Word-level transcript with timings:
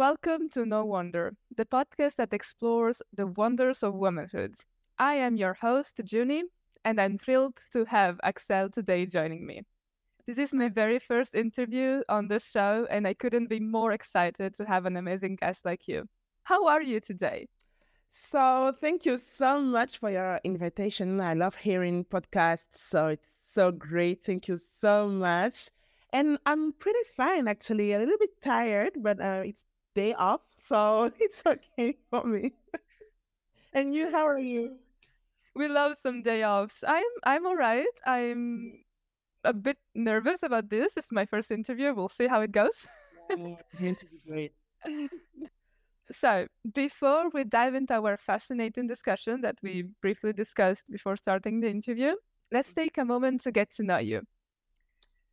Welcome 0.00 0.48
to 0.54 0.64
No 0.64 0.86
Wonder, 0.86 1.34
the 1.54 1.66
podcast 1.66 2.14
that 2.14 2.32
explores 2.32 3.02
the 3.12 3.26
wonders 3.26 3.82
of 3.82 3.92
womanhood. 3.92 4.54
I 4.98 5.16
am 5.16 5.36
your 5.36 5.52
host, 5.52 6.00
Junie, 6.10 6.44
and 6.86 6.98
I'm 6.98 7.18
thrilled 7.18 7.58
to 7.74 7.84
have 7.84 8.18
Axelle 8.24 8.72
today 8.72 9.04
joining 9.04 9.46
me. 9.46 9.60
This 10.26 10.38
is 10.38 10.54
my 10.54 10.70
very 10.70 10.98
first 10.98 11.34
interview 11.34 12.00
on 12.08 12.28
the 12.28 12.38
show, 12.38 12.86
and 12.88 13.06
I 13.06 13.12
couldn't 13.12 13.50
be 13.50 13.60
more 13.60 13.92
excited 13.92 14.54
to 14.54 14.64
have 14.64 14.86
an 14.86 14.96
amazing 14.96 15.36
guest 15.36 15.66
like 15.66 15.86
you. 15.86 16.08
How 16.44 16.66
are 16.66 16.80
you 16.80 17.00
today? 17.00 17.48
So, 18.08 18.72
thank 18.80 19.04
you 19.04 19.18
so 19.18 19.60
much 19.60 19.98
for 19.98 20.10
your 20.10 20.40
invitation. 20.44 21.20
I 21.20 21.34
love 21.34 21.56
hearing 21.56 22.06
podcasts, 22.06 22.76
so 22.76 23.08
it's 23.08 23.38
so 23.44 23.70
great. 23.70 24.24
Thank 24.24 24.48
you 24.48 24.56
so 24.56 25.08
much. 25.08 25.68
And 26.14 26.38
I'm 26.46 26.72
pretty 26.72 27.04
fine, 27.14 27.46
actually. 27.46 27.92
A 27.92 27.98
little 27.98 28.18
bit 28.18 28.40
tired, 28.40 28.92
but 28.96 29.20
uh, 29.20 29.42
it's 29.44 29.64
day 29.94 30.14
off, 30.14 30.40
so 30.56 31.10
it's 31.20 31.42
okay 31.46 31.96
for 32.10 32.24
me. 32.24 32.52
and 33.72 33.94
you, 33.94 34.10
how 34.10 34.26
are 34.26 34.38
you? 34.38 34.76
We 35.54 35.68
love 35.68 35.96
some 35.96 36.22
day 36.22 36.44
offs. 36.44 36.84
I'm 36.86 37.12
I'm 37.24 37.46
all 37.46 37.56
right. 37.56 37.86
I'm 38.06 38.84
a 39.44 39.52
bit 39.52 39.78
nervous 39.94 40.42
about 40.42 40.70
this. 40.70 40.96
It's 40.96 41.12
my 41.12 41.26
first 41.26 41.50
interview. 41.50 41.92
We'll 41.92 42.08
see 42.08 42.26
how 42.26 42.40
it 42.40 42.52
goes. 42.52 42.86
yeah, 43.30 43.56
going 43.78 43.94
to 43.96 44.06
be 44.06 44.18
great. 44.26 44.52
so, 46.10 46.46
before 46.74 47.30
we 47.32 47.44
dive 47.44 47.74
into 47.74 47.94
our 47.94 48.16
fascinating 48.16 48.86
discussion 48.86 49.40
that 49.42 49.56
we 49.62 49.82
mm-hmm. 49.82 49.90
briefly 50.00 50.32
discussed 50.32 50.84
before 50.90 51.16
starting 51.16 51.60
the 51.60 51.68
interview, 51.68 52.14
let's 52.52 52.70
mm-hmm. 52.70 52.82
take 52.82 52.98
a 52.98 53.04
moment 53.04 53.42
to 53.42 53.52
get 53.52 53.70
to 53.72 53.82
know 53.82 53.98
you. 53.98 54.22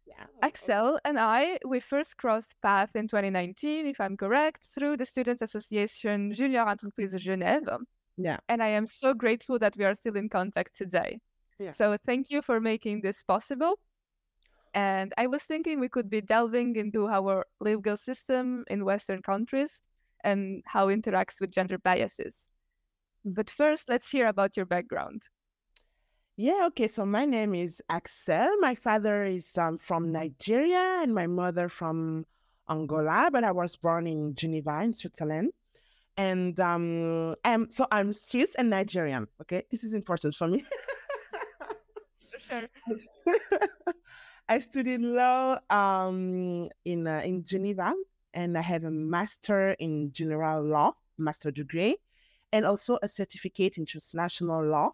Yeah. 0.08 0.26
Axelle 0.42 1.00
and 1.04 1.20
I, 1.20 1.60
we 1.66 1.80
first 1.80 2.18
crossed 2.18 2.56
paths 2.62 2.96
in 2.96 3.08
2019, 3.08 3.88
if 3.88 4.00
I'm 4.00 4.16
correct, 4.16 4.66
through 4.66 4.98
the 4.98 5.06
Student 5.06 5.42
Association 5.42 6.32
Junior 6.32 6.62
Entreprise 6.62 7.14
Genève. 7.16 7.78
Yeah. 8.18 8.38
And 8.48 8.64
I 8.64 8.70
am 8.70 8.86
so 8.86 9.14
grateful 9.14 9.60
that 9.60 9.76
we 9.78 9.86
are 9.86 9.94
still 9.94 10.16
in 10.16 10.30
contact 10.30 10.76
today. 10.76 11.20
Yeah. 11.60 11.72
So 11.72 11.98
thank 12.06 12.30
you 12.30 12.42
for 12.42 12.60
making 12.60 13.02
this 13.02 13.24
possible. 13.24 13.80
And 14.74 15.14
I 15.18 15.28
was 15.28 15.44
thinking 15.44 15.80
we 15.80 15.90
could 15.90 16.10
be 16.10 16.22
delving 16.22 16.76
into 16.76 17.08
our 17.08 17.46
legal 17.60 17.98
system 17.98 18.64
in 18.70 18.86
Western 18.86 19.22
countries 19.22 19.82
and 20.24 20.64
how 20.66 20.88
it 20.90 21.02
interacts 21.02 21.42
with 21.42 21.52
gender 21.52 21.78
biases. 21.78 22.48
Mm. 23.26 23.36
But 23.36 23.50
first, 23.50 23.90
let's 23.90 24.10
hear 24.10 24.28
about 24.28 24.56
your 24.56 24.66
background. 24.66 25.24
Yeah, 26.40 26.68
okay. 26.68 26.86
So 26.86 27.04
my 27.04 27.26
name 27.26 27.56
is 27.56 27.82
Axelle. 27.90 28.60
My 28.60 28.76
father 28.76 29.24
is 29.24 29.58
um, 29.58 29.76
from 29.76 30.12
Nigeria 30.12 31.00
and 31.02 31.12
my 31.16 31.26
mother 31.26 31.68
from 31.68 32.28
Angola, 32.70 33.30
but 33.34 33.44
I 33.44 33.52
was 33.52 33.76
born 33.76 34.06
in 34.06 34.36
Geneva, 34.36 34.82
in 34.84 34.94
Switzerland. 34.94 35.52
And 36.16 36.60
um, 36.60 37.34
I'm, 37.44 37.72
so 37.72 37.88
I'm 37.90 38.14
Swiss 38.14 38.54
and 38.54 38.70
Nigerian. 38.70 39.28
Okay, 39.42 39.64
this 39.72 39.84
is 39.84 39.96
important 39.96 40.36
for 40.36 40.48
me. 40.48 40.64
sure. 42.40 42.70
I 44.48 44.60
studied 44.60 45.02
law 45.02 45.58
um, 45.72 46.70
in 46.86 47.08
uh, 47.08 47.22
in 47.26 47.44
Geneva, 47.44 47.94
and 48.36 48.56
I 48.56 48.62
have 48.62 48.84
a 48.84 48.92
master 48.92 49.72
in 49.80 50.12
general 50.12 50.64
law, 50.64 50.94
master 51.18 51.50
degree, 51.50 51.98
and 52.54 52.64
also 52.64 53.00
a 53.02 53.08
certificate 53.08 53.80
in 53.80 53.86
transnational 53.86 54.64
law 54.64 54.94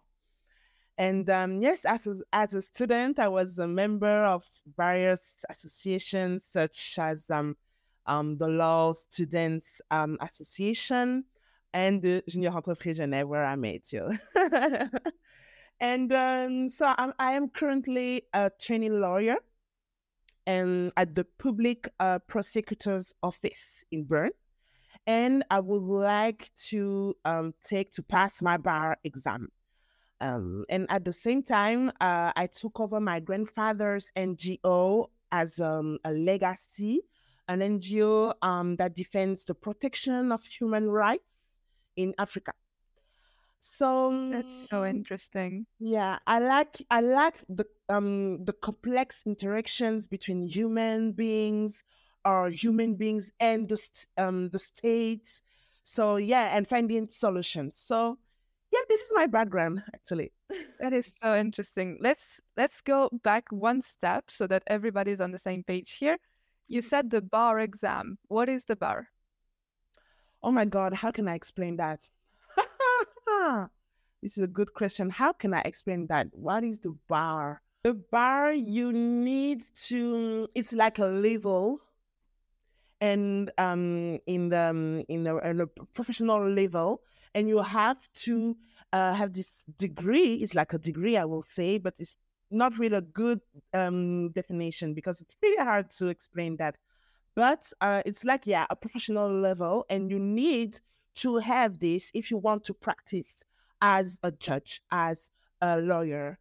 and 0.96 1.28
um, 1.28 1.60
yes, 1.60 1.84
as 1.84 2.06
a, 2.06 2.16
as 2.32 2.54
a 2.54 2.62
student, 2.62 3.18
I 3.18 3.28
was 3.28 3.58
a 3.58 3.66
member 3.66 4.24
of 4.24 4.48
various 4.76 5.44
associations 5.50 6.44
such 6.44 6.98
as 6.98 7.30
um, 7.30 7.56
um, 8.06 8.36
the 8.36 8.46
Law 8.46 8.92
Students 8.92 9.80
um, 9.90 10.16
Association 10.20 11.24
and 11.72 12.00
the 12.00 12.22
Junior 12.28 12.50
Entreprise 12.50 12.98
Genève, 12.98 13.26
where 13.26 13.44
I 13.44 13.56
met 13.56 13.92
you. 13.92 14.08
and 15.80 16.12
um, 16.12 16.68
so 16.68 16.94
I'm, 16.96 17.12
I 17.18 17.32
am 17.32 17.48
currently 17.48 18.22
a 18.32 18.50
training 18.60 19.00
lawyer 19.00 19.36
and 20.46 20.92
at 20.96 21.14
the 21.14 21.24
Public 21.38 21.88
uh, 21.98 22.20
Prosecutor's 22.20 23.14
Office 23.22 23.84
in 23.90 24.04
Bern. 24.04 24.30
And 25.06 25.44
I 25.50 25.60
would 25.60 25.82
like 25.82 26.50
to 26.68 27.14
um, 27.24 27.52
take 27.62 27.90
to 27.92 28.02
pass 28.02 28.40
my 28.40 28.56
bar 28.56 28.96
exam. 29.04 29.48
Um, 30.20 30.64
and 30.68 30.86
at 30.90 31.04
the 31.04 31.12
same 31.12 31.42
time, 31.42 31.90
uh, 32.00 32.32
I 32.36 32.46
took 32.46 32.80
over 32.80 33.00
my 33.00 33.20
grandfather's 33.20 34.10
NGO 34.16 35.10
as 35.32 35.60
um, 35.60 35.98
a 36.04 36.12
legacy, 36.12 37.02
an 37.48 37.60
NGO 37.60 38.34
um, 38.42 38.76
that 38.76 38.94
defends 38.94 39.44
the 39.44 39.54
protection 39.54 40.32
of 40.32 40.44
human 40.44 40.88
rights 40.88 41.56
in 41.96 42.14
Africa. 42.18 42.52
So 43.60 44.28
that's 44.30 44.68
so 44.68 44.84
interesting. 44.84 45.66
Yeah, 45.78 46.18
I 46.26 46.38
like 46.38 46.84
I 46.90 47.00
like 47.00 47.34
the 47.48 47.64
um 47.88 48.44
the 48.44 48.52
complex 48.52 49.22
interactions 49.24 50.06
between 50.06 50.42
human 50.42 51.12
beings 51.12 51.82
or 52.26 52.50
human 52.50 52.94
beings 52.94 53.32
and 53.40 53.66
the 53.68 53.80
um 54.18 54.50
the 54.50 54.58
states. 54.58 55.42
So 55.82 56.16
yeah, 56.16 56.56
and 56.56 56.68
finding 56.68 57.08
solutions. 57.08 57.78
So 57.78 58.18
yeah, 58.74 58.80
this 58.88 59.00
is 59.00 59.12
my 59.14 59.26
background 59.26 59.82
actually. 59.94 60.32
That 60.80 60.92
is 60.92 61.14
so 61.22 61.36
interesting. 61.36 61.98
Let's 62.00 62.40
let's 62.56 62.80
go 62.80 63.08
back 63.22 63.44
one 63.50 63.80
step 63.80 64.30
so 64.30 64.46
that 64.48 64.64
everybody's 64.66 65.20
on 65.20 65.30
the 65.30 65.38
same 65.38 65.62
page 65.62 65.92
here. 65.92 66.18
You 66.66 66.82
said 66.82 67.10
the 67.10 67.20
bar 67.20 67.60
exam. 67.60 68.18
What 68.26 68.48
is 68.48 68.64
the 68.64 68.74
bar? 68.74 69.08
Oh 70.42 70.50
my 70.50 70.64
god, 70.64 70.92
how 70.92 71.12
can 71.12 71.28
I 71.28 71.34
explain 71.34 71.76
that? 71.76 72.00
this 74.22 74.36
is 74.36 74.42
a 74.42 74.48
good 74.48 74.74
question. 74.74 75.08
How 75.08 75.32
can 75.32 75.54
I 75.54 75.62
explain 75.64 76.08
that? 76.08 76.26
What 76.32 76.64
is 76.64 76.80
the 76.80 76.96
bar? 77.08 77.62
The 77.84 77.94
bar 77.94 78.52
you 78.52 78.92
need 78.92 79.62
to 79.86 80.48
it's 80.54 80.72
like 80.72 80.98
a 80.98 81.06
level 81.06 81.80
and 83.00 83.52
um 83.58 84.18
in 84.26 84.48
the 84.48 84.70
um, 84.70 85.04
in 85.08 85.26
a, 85.26 85.36
in 85.38 85.60
a 85.60 85.66
professional 85.94 86.50
level 86.50 87.02
and 87.34 87.48
you 87.48 87.58
have 87.60 88.08
to 88.14 88.56
uh, 88.92 89.12
have 89.12 89.32
this 89.32 89.64
degree. 89.76 90.34
It's 90.34 90.54
like 90.54 90.72
a 90.72 90.78
degree, 90.78 91.16
I 91.16 91.24
will 91.24 91.42
say, 91.42 91.78
but 91.78 91.94
it's 91.98 92.16
not 92.50 92.78
really 92.78 92.96
a 92.96 93.02
good 93.02 93.40
um, 93.72 94.30
definition 94.30 94.94
because 94.94 95.20
it's 95.20 95.34
really 95.42 95.62
hard 95.64 95.90
to 95.90 96.08
explain 96.08 96.56
that. 96.56 96.76
But 97.34 97.72
uh, 97.80 98.02
it's 98.06 98.24
like, 98.24 98.46
yeah, 98.46 98.66
a 98.70 98.76
professional 98.76 99.30
level, 99.32 99.84
and 99.90 100.10
you 100.10 100.20
need 100.20 100.80
to 101.16 101.38
have 101.38 101.80
this 101.80 102.10
if 102.14 102.30
you 102.30 102.38
want 102.38 102.64
to 102.64 102.74
practice 102.74 103.42
as 103.80 104.20
a 104.22 104.30
judge, 104.30 104.80
as 104.92 105.30
a 105.60 105.80
lawyer, 105.80 106.38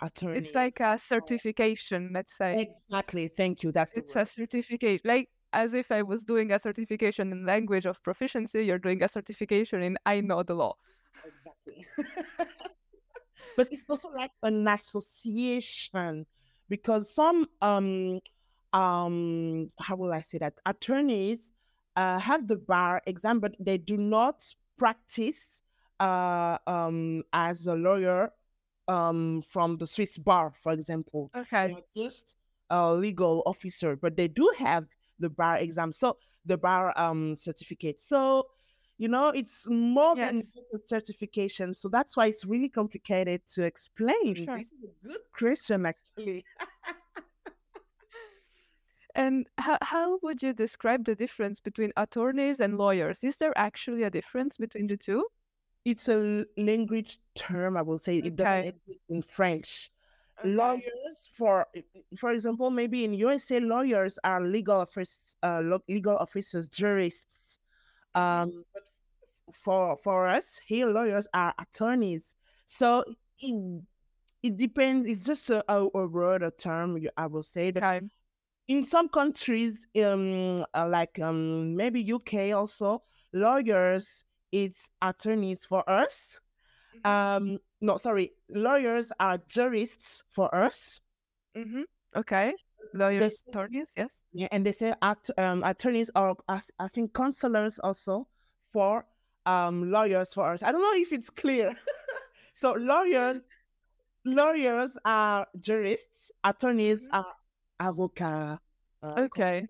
attorney. 0.00 0.38
It's 0.38 0.54
like 0.54 0.80
a 0.80 0.98
certification, 0.98 2.10
let's 2.12 2.36
say. 2.36 2.60
Exactly. 2.60 3.28
Thank 3.28 3.62
you. 3.62 3.72
That's 3.72 3.92
it's 3.92 4.16
a 4.16 4.26
certificate. 4.26 5.02
Like 5.04 5.30
as 5.52 5.74
if 5.74 5.90
I 5.90 6.02
was 6.02 6.24
doing 6.24 6.52
a 6.52 6.58
certification 6.58 7.32
in 7.32 7.46
language 7.46 7.86
of 7.86 8.02
proficiency, 8.02 8.64
you're 8.64 8.78
doing 8.78 9.02
a 9.02 9.08
certification 9.08 9.82
in 9.82 9.96
I 10.06 10.20
know 10.20 10.42
the 10.42 10.54
law. 10.54 10.74
Exactly. 11.24 11.86
but 13.56 13.68
it's 13.70 13.84
also 13.88 14.10
like 14.10 14.32
an 14.42 14.66
association 14.68 16.26
because 16.68 17.14
some 17.14 17.46
um 17.62 18.20
um 18.72 19.68
how 19.80 19.96
will 19.96 20.12
I 20.12 20.20
say 20.20 20.38
that 20.38 20.54
attorneys 20.66 21.52
uh, 21.96 22.18
have 22.18 22.46
the 22.46 22.56
bar 22.56 23.02
exam, 23.06 23.40
but 23.40 23.54
they 23.58 23.78
do 23.78 23.96
not 23.96 24.44
practice 24.76 25.62
uh, 25.98 26.58
um, 26.66 27.22
as 27.32 27.66
a 27.66 27.74
lawyer 27.74 28.30
um, 28.88 29.40
from 29.40 29.78
the 29.78 29.86
Swiss 29.86 30.18
bar, 30.18 30.52
for 30.54 30.72
example. 30.72 31.30
Okay. 31.34 31.68
They're 31.68 32.04
just 32.04 32.36
a 32.70 32.92
legal 32.92 33.42
officer, 33.46 33.96
but 33.96 34.16
they 34.16 34.28
do 34.28 34.52
have 34.58 34.86
the 35.18 35.30
bar 35.30 35.58
exam. 35.58 35.92
So 35.92 36.16
the 36.44 36.56
bar 36.56 36.98
um 36.98 37.36
certificate. 37.36 38.00
So 38.00 38.46
you 38.98 39.08
know 39.08 39.28
it's 39.28 39.68
more 39.68 40.14
yes. 40.16 40.30
than 40.30 40.40
just 40.40 40.74
a 40.74 40.78
certification. 40.78 41.74
So 41.74 41.88
that's 41.88 42.16
why 42.16 42.26
it's 42.26 42.44
really 42.44 42.68
complicated 42.68 43.42
to 43.54 43.64
explain. 43.64 44.34
Sure. 44.34 44.58
This 44.58 44.72
is 44.72 44.84
a 44.84 45.08
good 45.08 45.20
question 45.32 45.86
actually. 45.86 46.44
and 49.14 49.46
how, 49.58 49.78
how 49.82 50.18
would 50.22 50.42
you 50.42 50.52
describe 50.52 51.04
the 51.04 51.14
difference 51.14 51.60
between 51.60 51.92
attorneys 51.96 52.60
and 52.60 52.78
lawyers? 52.78 53.24
Is 53.24 53.36
there 53.36 53.56
actually 53.56 54.04
a 54.04 54.10
difference 54.10 54.58
between 54.58 54.86
the 54.86 54.96
two? 54.96 55.24
It's 55.84 56.08
a 56.08 56.44
language 56.56 57.18
term, 57.34 57.76
I 57.76 57.82
will 57.82 57.98
say. 57.98 58.18
Okay. 58.18 58.28
It 58.28 58.36
doesn't 58.36 58.74
exist 58.74 59.02
in 59.08 59.22
French. 59.22 59.90
Okay. 60.40 60.50
Lawyers, 60.50 61.30
for 61.34 61.66
for 62.16 62.32
example, 62.32 62.70
maybe 62.70 63.04
in 63.04 63.14
USA, 63.14 63.60
lawyers 63.60 64.18
are 64.24 64.42
legal 64.42 64.80
officers, 64.80 65.36
uh, 65.42 65.62
legal 65.88 66.16
officers, 66.16 66.68
jurists. 66.68 67.58
Um, 68.14 68.64
but 68.74 68.82
for 69.52 69.96
for 69.96 70.28
us 70.28 70.60
here, 70.66 70.88
lawyers 70.88 71.26
are 71.32 71.54
attorneys. 71.58 72.34
So 72.66 73.04
it, 73.38 73.82
it 74.42 74.56
depends. 74.56 75.06
It's 75.06 75.24
just 75.24 75.50
a, 75.50 75.64
a, 75.72 75.86
a 75.94 76.06
word, 76.06 76.42
a 76.42 76.50
term. 76.50 76.98
I 77.16 77.26
will 77.26 77.42
say 77.42 77.70
that. 77.70 77.82
Okay. 77.82 78.06
in 78.68 78.84
some 78.84 79.08
countries, 79.08 79.86
um, 80.02 80.64
uh, 80.74 80.88
like 80.88 81.18
um, 81.20 81.76
maybe 81.76 82.12
UK 82.12 82.52
also, 82.54 83.02
lawyers 83.32 84.24
it's 84.52 84.88
attorneys 85.02 85.64
for 85.64 85.88
us. 85.88 86.38
Mm-hmm. 87.04 87.44
Um, 87.44 87.58
no, 87.80 87.96
sorry, 87.96 88.32
lawyers 88.50 89.12
are 89.20 89.38
jurists 89.48 90.22
for 90.28 90.54
us. 90.54 91.00
Mm-hmm. 91.56 91.82
Okay, 92.16 92.54
lawyers, 92.94 93.40
say, 93.40 93.50
attorneys, 93.50 93.92
yes. 93.96 94.20
Yeah, 94.32 94.48
and 94.50 94.64
they 94.64 94.72
say 94.72 94.94
at, 95.02 95.28
um, 95.38 95.62
attorneys 95.64 96.10
are, 96.14 96.36
I 96.48 96.88
think, 96.88 97.14
counselors 97.14 97.78
also 97.78 98.26
for 98.72 99.06
um, 99.44 99.90
lawyers 99.90 100.34
for 100.34 100.52
us. 100.52 100.62
I 100.62 100.72
don't 100.72 100.82
know 100.82 101.00
if 101.00 101.12
it's 101.12 101.30
clear. 101.30 101.74
so 102.52 102.72
lawyers, 102.72 103.46
lawyers 104.24 104.96
are 105.04 105.46
jurists, 105.60 106.30
attorneys 106.44 107.08
mm-hmm. 107.08 107.16
are 107.16 107.34
avocat. 107.80 108.58
Uh, 109.02 109.14
okay. 109.18 109.66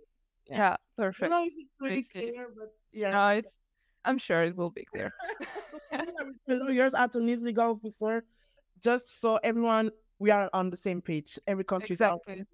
Yes. 0.48 0.58
Yeah, 0.58 0.76
perfect. 0.96 1.24
I 1.24 1.28
don't 1.28 1.40
know 1.40 1.46
if 1.46 1.52
it's 1.56 1.72
pretty 1.78 2.02
clear, 2.04 2.48
but 2.56 2.72
yeah. 2.92 3.10
No, 3.10 3.28
it's. 3.28 3.56
I'm 4.06 4.18
sure 4.18 4.42
it 4.42 4.56
will 4.56 4.70
be 4.70 4.84
clear. 4.84 5.12
lawyers, 6.48 6.94
attorneys, 6.94 7.42
legal 7.42 7.72
officer, 7.72 8.24
just 8.82 9.20
so 9.20 9.38
everyone 9.42 9.90
we 10.18 10.30
are 10.30 10.48
on 10.52 10.70
the 10.70 10.76
same 10.76 11.02
page. 11.02 11.38
Every 11.46 11.64
country 11.64 11.92
exactly. 11.92 12.44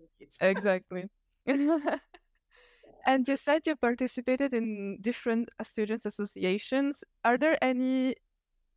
exactly. 0.40 1.04
and 3.06 3.28
you 3.28 3.36
said 3.36 3.66
you 3.66 3.76
participated 3.76 4.54
in 4.54 4.98
different 5.00 5.50
students 5.62 6.06
associations. 6.06 7.04
Are 7.24 7.38
there 7.38 7.62
any 7.62 8.16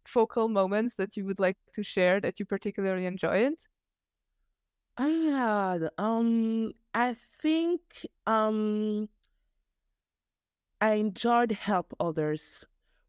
focal 0.05 0.47
moments 0.47 0.95
that 0.95 1.17
you 1.17 1.25
would 1.25 1.39
like 1.39 1.57
to 1.73 1.83
share 1.83 2.19
that 2.21 2.39
you 2.39 2.45
particularly 2.45 3.05
enjoyed? 3.05 3.55
Ah, 4.97 5.77
um, 5.97 6.71
I 6.93 7.13
think 7.15 7.81
um, 8.25 9.09
I 10.81 10.95
enjoyed 10.95 11.51
help 11.51 11.93
others. 11.99 12.65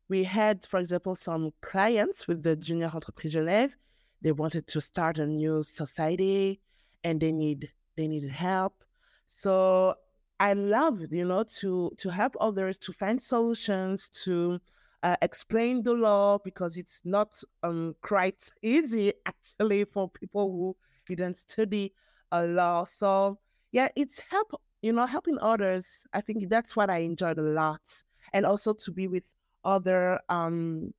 We 0.09 0.25
had, 0.25 0.65
for 0.65 0.79
example, 0.79 1.17
some 1.17 1.53
clients 1.61 2.29
with 2.29 2.43
the 2.43 2.57
Junior 2.57 2.91
Entreprise 2.95 3.35
Genève. 3.35 3.73
They 4.23 4.33
wanted 4.33 4.67
to 4.69 4.81
start 4.81 5.19
a 5.19 5.27
new 5.27 5.63
society, 5.63 6.61
and 7.05 7.21
they 7.21 7.33
need 7.33 7.71
they 7.97 8.07
needed 8.09 8.31
help. 8.31 8.85
So 9.27 9.95
I 10.39 10.53
loved, 10.53 11.13
you 11.13 11.25
know, 11.25 11.45
to 11.61 11.93
to 11.99 12.11
help 12.11 12.37
others 12.41 12.79
to 12.79 12.93
find 12.93 13.23
solutions 13.23 14.09
to 14.25 14.61
uh, 15.03 15.17
explain 15.23 15.83
the 15.83 15.93
law 15.93 16.39
because 16.39 16.77
it's 16.77 17.01
not 17.05 17.43
um, 17.63 17.95
quite 18.01 18.51
easy 18.63 19.13
actually 19.25 19.85
for 19.85 20.09
people 20.09 20.51
who 20.51 20.77
didn't 21.07 21.37
study 21.37 21.93
a 22.33 22.47
law. 22.47 22.85
So 22.85 23.39
yeah, 23.73 23.89
it's 23.97 24.21
help, 24.31 24.61
you 24.83 24.93
know, 24.93 25.07
helping 25.07 25.39
others. 25.41 26.05
I 26.13 26.21
think 26.21 26.49
that's 26.49 26.77
what 26.77 26.91
I 26.91 26.99
enjoyed 26.99 27.39
a 27.39 27.43
lot. 27.43 28.03
And 28.33 28.45
also 28.45 28.73
to 28.75 28.91
be 28.93 29.09
with 29.09 29.25
other 29.65 30.21
um, 30.29 30.93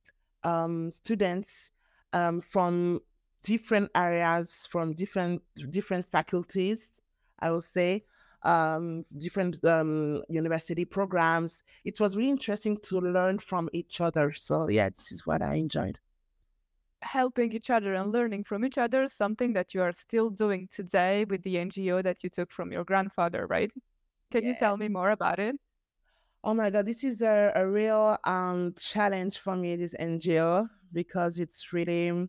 um, 0.44 0.90
students 0.90 1.70
um, 2.12 2.40
from 2.40 3.00
different 3.42 3.90
areas, 3.94 4.66
from 4.70 4.94
different 4.94 5.42
different 5.70 6.06
faculties, 6.06 7.00
I 7.40 7.50
will 7.50 7.60
say 7.60 8.04
um, 8.42 9.04
different 9.16 9.64
um, 9.64 10.22
university 10.28 10.84
programs. 10.84 11.62
It 11.84 12.00
was 12.00 12.16
really 12.16 12.30
interesting 12.30 12.78
to 12.84 13.00
learn 13.00 13.38
from 13.38 13.68
each 13.72 14.00
other. 14.00 14.32
So 14.32 14.68
yeah, 14.68 14.88
this 14.88 15.12
is 15.12 15.26
what 15.26 15.42
I 15.42 15.54
enjoyed. 15.54 15.98
Helping 17.02 17.52
each 17.52 17.70
other 17.70 17.94
and 17.94 18.12
learning 18.12 18.44
from 18.44 18.64
each 18.64 18.78
other 18.78 19.06
something 19.08 19.52
that 19.52 19.74
you 19.74 19.82
are 19.82 19.92
still 19.92 20.30
doing 20.30 20.68
today 20.70 21.24
with 21.24 21.42
the 21.42 21.56
NGO 21.56 22.02
that 22.02 22.24
you 22.24 22.30
took 22.30 22.50
from 22.50 22.72
your 22.72 22.84
grandfather, 22.84 23.46
right? 23.46 23.70
Can 24.30 24.44
yeah. 24.44 24.50
you 24.50 24.56
tell 24.56 24.76
me 24.76 24.88
more 24.88 25.10
about 25.10 25.38
it? 25.38 25.56
Oh 26.44 26.54
my 26.54 26.70
God, 26.70 26.86
this 26.86 27.04
is 27.04 27.22
a, 27.22 27.52
a 27.54 27.66
real 27.66 28.16
um, 28.24 28.74
challenge 28.78 29.38
for 29.38 29.56
me, 29.56 29.76
this 29.76 29.94
NGO, 29.98 30.68
because 30.92 31.40
it's 31.40 31.72
really, 31.72 32.28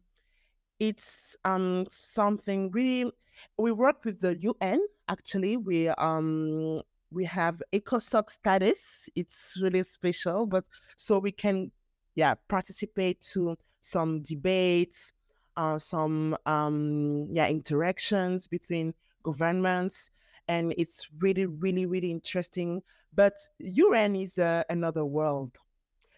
it's 0.79 1.35
um, 1.45 1.85
something 1.89 2.71
really, 2.71 3.11
we 3.57 3.71
work 3.71 4.05
with 4.05 4.19
the 4.19 4.35
UN 4.39 4.81
actually 5.09 5.57
we 5.57 5.89
um 5.89 6.81
we 7.11 7.25
have 7.25 7.61
ecosoc 7.73 8.29
status 8.29 9.09
it's 9.15 9.57
really 9.61 9.83
special 9.83 10.45
but 10.45 10.63
so 10.95 11.17
we 11.17 11.31
can 11.31 11.71
yeah 12.15 12.35
participate 12.47 13.19
to 13.19 13.57
some 13.81 14.21
debates 14.21 15.13
uh, 15.59 15.77
some 15.77 16.37
um 16.45 17.27
yeah 17.31 17.47
interactions 17.47 18.47
between 18.47 18.93
governments 19.23 20.09
and 20.47 20.73
it's 20.77 21.09
really 21.19 21.45
really 21.45 21.85
really 21.85 22.11
interesting. 22.11 22.81
But 23.13 23.33
UN 23.59 24.15
is 24.15 24.37
uh, 24.37 24.63
another 24.69 25.03
world. 25.03 25.57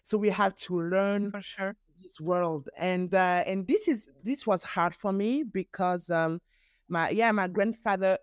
So 0.04 0.18
we 0.18 0.28
have 0.30 0.54
to 0.66 0.80
learn 0.80 1.30
for 1.30 1.40
sure. 1.42 1.74
this 2.00 2.20
world. 2.20 2.68
And 2.76 3.12
uh, 3.14 3.42
and 3.46 3.66
this 3.66 3.88
is 3.88 4.08
this 4.22 4.46
was 4.46 4.62
hard 4.62 4.94
for 4.94 5.12
me 5.12 5.42
because 5.42 6.10
um 6.10 6.40
my 6.88 7.10
yeah 7.10 7.32
my 7.32 7.48
grandfather 7.48 8.18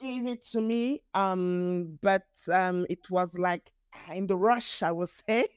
gave 0.00 0.26
it 0.26 0.44
to 0.46 0.60
me, 0.60 1.02
um, 1.14 1.98
but 2.02 2.26
um, 2.52 2.86
it 2.90 3.08
was 3.10 3.38
like 3.38 3.70
in 4.12 4.26
the 4.26 4.36
rush, 4.36 4.82
I 4.82 4.92
would 4.92 5.08
say. 5.28 5.48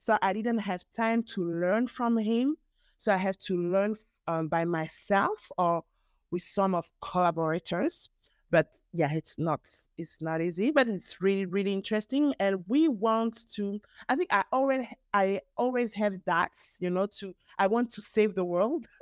So 0.00 0.18
I 0.20 0.32
didn't 0.32 0.58
have 0.58 0.84
time 0.96 1.22
to 1.34 1.42
learn 1.42 1.86
from 1.86 2.18
him. 2.18 2.56
So 2.98 3.12
I 3.12 3.18
have 3.18 3.38
to 3.40 3.56
learn 3.56 3.94
um, 4.26 4.48
by 4.48 4.64
myself 4.64 5.52
or 5.56 5.84
with 6.30 6.42
some 6.42 6.74
of 6.74 6.90
collaborators. 7.00 8.10
But 8.50 8.78
yeah, 8.92 9.12
it's 9.12 9.38
not 9.38 9.60
it's 9.96 10.20
not 10.20 10.40
easy, 10.40 10.72
but 10.72 10.88
it's 10.88 11.20
really 11.20 11.46
really 11.46 11.72
interesting. 11.72 12.34
And 12.40 12.64
we 12.66 12.88
want 12.88 13.48
to. 13.52 13.80
I 14.08 14.16
think 14.16 14.32
I 14.32 14.42
already 14.52 14.88
I 15.14 15.42
always 15.56 15.92
have 15.94 16.16
that, 16.24 16.58
you 16.80 16.90
know, 16.90 17.06
to 17.20 17.32
I 17.58 17.68
want 17.68 17.92
to 17.92 18.02
save 18.02 18.34
the 18.34 18.44
world. 18.44 18.88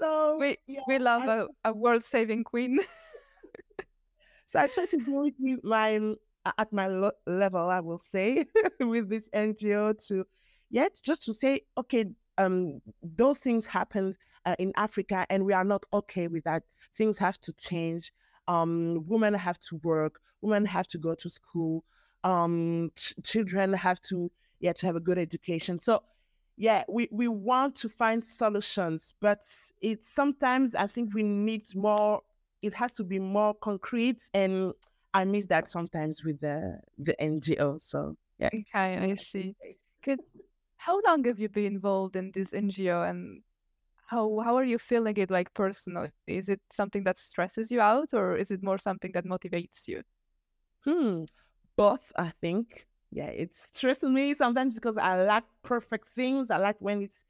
So 0.00 0.38
we 0.38 0.56
yeah, 0.66 0.80
we 0.88 0.98
love 0.98 1.28
a, 1.28 1.46
a 1.62 1.74
world 1.74 2.02
saving 2.04 2.44
queen. 2.44 2.78
so 4.46 4.58
I 4.58 4.66
try 4.68 4.86
to 4.86 4.96
do 4.96 5.26
it 5.26 5.34
with 5.38 5.62
my 5.62 6.14
at 6.44 6.72
my 6.72 6.86
lo- 6.86 7.12
level, 7.26 7.68
I 7.68 7.80
will 7.80 7.98
say, 7.98 8.44
with 8.80 9.08
this 9.08 9.28
NGO 9.34 10.06
to, 10.08 10.24
yeah, 10.70 10.88
just 11.02 11.24
to 11.24 11.34
say, 11.34 11.62
okay, 11.76 12.06
um, 12.38 12.80
those 13.02 13.38
things 13.38 13.66
happen 13.66 14.14
uh, 14.46 14.56
in 14.58 14.72
Africa, 14.76 15.26
and 15.28 15.44
we 15.44 15.52
are 15.52 15.64
not 15.64 15.84
okay 15.92 16.28
with 16.28 16.44
that. 16.44 16.62
Things 16.96 17.18
have 17.18 17.40
to 17.42 17.52
change. 17.54 18.12
Um, 18.48 19.04
women 19.06 19.34
have 19.34 19.58
to 19.60 19.76
work. 19.82 20.20
Women 20.40 20.64
have 20.66 20.86
to 20.88 20.98
go 20.98 21.14
to 21.14 21.28
school. 21.28 21.84
Um, 22.24 22.90
ch- 22.96 23.14
children 23.22 23.72
have 23.74 24.00
to, 24.02 24.30
yeah, 24.60 24.72
to 24.72 24.86
have 24.86 24.96
a 24.96 25.00
good 25.00 25.18
education. 25.18 25.78
So 25.78 26.02
yeah, 26.56 26.84
we, 26.88 27.08
we 27.10 27.26
want 27.26 27.74
to 27.76 27.88
find 27.88 28.24
solutions, 28.24 29.14
but 29.20 29.42
it's 29.80 30.10
sometimes 30.10 30.74
I 30.74 30.86
think 30.86 31.14
we 31.14 31.22
need 31.22 31.74
more, 31.74 32.20
it 32.60 32.74
has 32.74 32.92
to 32.92 33.04
be 33.04 33.18
more 33.18 33.54
concrete. 33.54 34.28
And 34.34 34.74
I 35.12 35.24
miss 35.24 35.46
that 35.46 35.68
sometimes 35.68 36.24
with 36.24 36.40
the, 36.40 36.80
the 36.98 37.20
NGO. 37.22 37.78
So, 37.78 38.16
yeah. 38.38 38.48
Okay, 38.54 38.98
I 38.98 39.14
see. 39.14 39.54
Good. 40.02 40.20
How 40.76 41.00
long 41.06 41.24
have 41.24 41.38
you 41.38 41.48
been 41.48 41.74
involved 41.74 42.16
in 42.16 42.30
this 42.32 42.52
NGO 42.52 43.02
and 43.02 43.42
how, 44.06 44.40
how 44.44 44.56
are 44.56 44.64
you 44.64 44.78
feeling 44.78 45.16
it 45.16 45.30
like 45.30 45.52
personally? 45.54 46.10
Is 46.26 46.48
it 46.48 46.60
something 46.70 47.04
that 47.04 47.18
stresses 47.18 47.70
you 47.70 47.80
out 47.80 48.14
or 48.14 48.36
is 48.36 48.50
it 48.50 48.62
more 48.62 48.78
something 48.78 49.12
that 49.12 49.24
motivates 49.24 49.86
you? 49.86 50.02
Hmm, 50.84 51.24
both, 51.76 52.12
I 52.16 52.32
think 52.40 52.86
yeah, 53.12 53.26
it 53.26 53.56
stresses 53.56 54.08
me 54.08 54.34
sometimes 54.34 54.76
because 54.76 54.96
I 54.96 55.22
like 55.24 55.44
perfect 55.62 56.08
things. 56.08 56.50
I 56.50 56.58
like 56.58 56.76
when 56.80 57.02
it's 57.02 57.24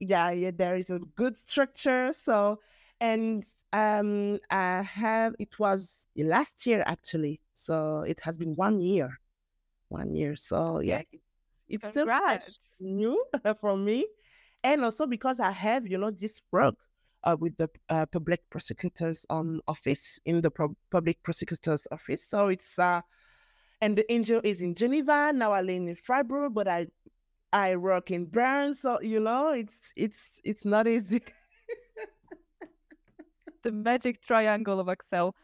yeah, 0.00 0.30
yeah, 0.30 0.50
there 0.54 0.76
is 0.76 0.90
a 0.90 0.98
good 0.98 1.36
structure. 1.36 2.12
So 2.12 2.60
and 3.00 3.44
um 3.72 4.38
I 4.50 4.82
have 4.82 5.34
it 5.38 5.58
was 5.58 6.06
last 6.16 6.66
year 6.66 6.82
actually. 6.86 7.40
So 7.54 8.00
it 8.00 8.20
has 8.20 8.36
been 8.38 8.54
one 8.54 8.80
year. 8.80 9.10
One 9.88 10.10
year. 10.12 10.36
So 10.36 10.80
yeah, 10.80 11.02
it's 11.12 11.38
it's 11.68 11.88
Congrats. 11.90 12.58
still 12.74 12.86
new 12.88 13.24
for 13.60 13.76
me. 13.76 14.06
And 14.64 14.84
also 14.84 15.06
because 15.06 15.38
I 15.40 15.52
have, 15.52 15.86
you 15.86 15.98
know, 15.98 16.10
this 16.10 16.40
work 16.50 16.74
uh, 17.22 17.36
with 17.38 17.56
the 17.56 17.68
uh, 17.88 18.06
public 18.06 18.40
prosecutors 18.50 19.24
on 19.30 19.60
office 19.68 20.18
in 20.24 20.40
the 20.40 20.50
pro- 20.50 20.76
public 20.90 21.22
prosecutors 21.22 21.86
office. 21.92 22.24
So 22.24 22.48
it's 22.48 22.78
uh 22.78 23.00
and 23.80 23.96
the 23.96 24.04
NGO 24.10 24.40
is 24.42 24.62
in 24.62 24.74
Geneva. 24.74 25.32
Now 25.34 25.52
I 25.52 25.60
live 25.60 25.82
in 25.82 25.94
Fribourg, 25.94 26.54
but 26.54 26.66
I 26.66 26.86
I 27.52 27.76
work 27.76 28.10
in 28.10 28.26
Bern, 28.26 28.74
so 28.74 29.00
you 29.00 29.20
know 29.20 29.50
it's 29.50 29.92
it's 29.96 30.40
it's 30.44 30.64
not 30.64 30.86
easy. 30.88 31.22
the 33.66 33.72
magic 33.72 34.22
triangle 34.22 34.78
of 34.78 34.86
Axelle. 34.86 35.32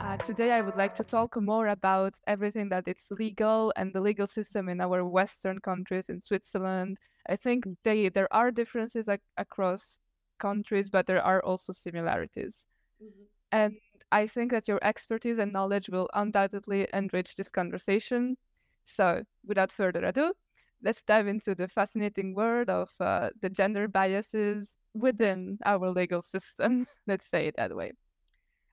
Uh, 0.00 0.16
today, 0.18 0.52
I 0.52 0.60
would 0.60 0.76
like 0.76 0.94
to 0.94 1.02
talk 1.02 1.36
more 1.42 1.66
about 1.66 2.14
everything 2.28 2.68
that 2.68 2.86
it's 2.86 3.10
legal 3.10 3.72
and 3.74 3.92
the 3.92 4.00
legal 4.00 4.28
system 4.28 4.68
in 4.68 4.80
our 4.80 5.04
Western 5.04 5.58
countries, 5.58 6.08
in 6.08 6.20
Switzerland. 6.20 6.96
I 7.28 7.34
think 7.34 7.64
they 7.82 8.08
there 8.08 8.32
are 8.32 8.52
differences 8.52 9.08
ac- 9.08 9.20
across 9.36 9.98
countries, 10.38 10.88
but 10.88 11.06
there 11.06 11.20
are 11.20 11.42
also 11.42 11.72
similarities. 11.72 12.64
Mm-hmm. 13.02 13.24
And 13.50 13.74
I 14.12 14.28
think 14.28 14.52
that 14.52 14.68
your 14.68 14.78
expertise 14.82 15.38
and 15.38 15.52
knowledge 15.52 15.88
will 15.90 16.08
undoubtedly 16.14 16.86
enrich 16.92 17.34
this 17.34 17.50
conversation. 17.50 18.36
So, 18.84 19.24
without 19.44 19.72
further 19.72 20.04
ado, 20.04 20.32
let's 20.82 21.02
dive 21.02 21.26
into 21.26 21.54
the 21.54 21.68
fascinating 21.68 22.34
world 22.34 22.70
of 22.70 22.90
uh, 23.00 23.30
the 23.40 23.50
gender 23.50 23.88
biases 23.88 24.76
within 24.94 25.58
our 25.64 25.90
legal 25.90 26.22
system. 26.22 26.86
let's 27.06 27.26
say 27.26 27.46
it 27.46 27.56
that 27.56 27.74
way. 27.74 27.92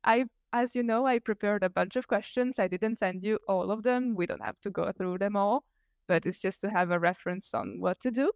I, 0.04 0.26
as 0.54 0.76
you 0.76 0.84
know, 0.84 1.06
I 1.06 1.20
prepared 1.20 1.64
a 1.64 1.70
bunch 1.70 1.96
of 1.96 2.08
questions. 2.08 2.60
I 2.60 2.68
didn't 2.68 2.98
send 2.98 3.24
you 3.24 3.40
all 3.48 3.72
of 3.72 3.84
them. 3.84 4.16
We 4.16 4.26
don't 4.26 4.44
have 4.44 4.60
to 4.62 4.70
go 4.70 4.92
through 4.92 5.18
them 5.18 5.36
all, 5.36 5.64
but 6.08 6.26
it's 6.26 6.42
just 6.42 6.62
to 6.62 6.70
have 6.70 6.92
a 6.92 7.00
reference 7.00 7.54
on 7.54 7.80
what 7.80 8.00
to 8.02 8.12
do. 8.12 8.32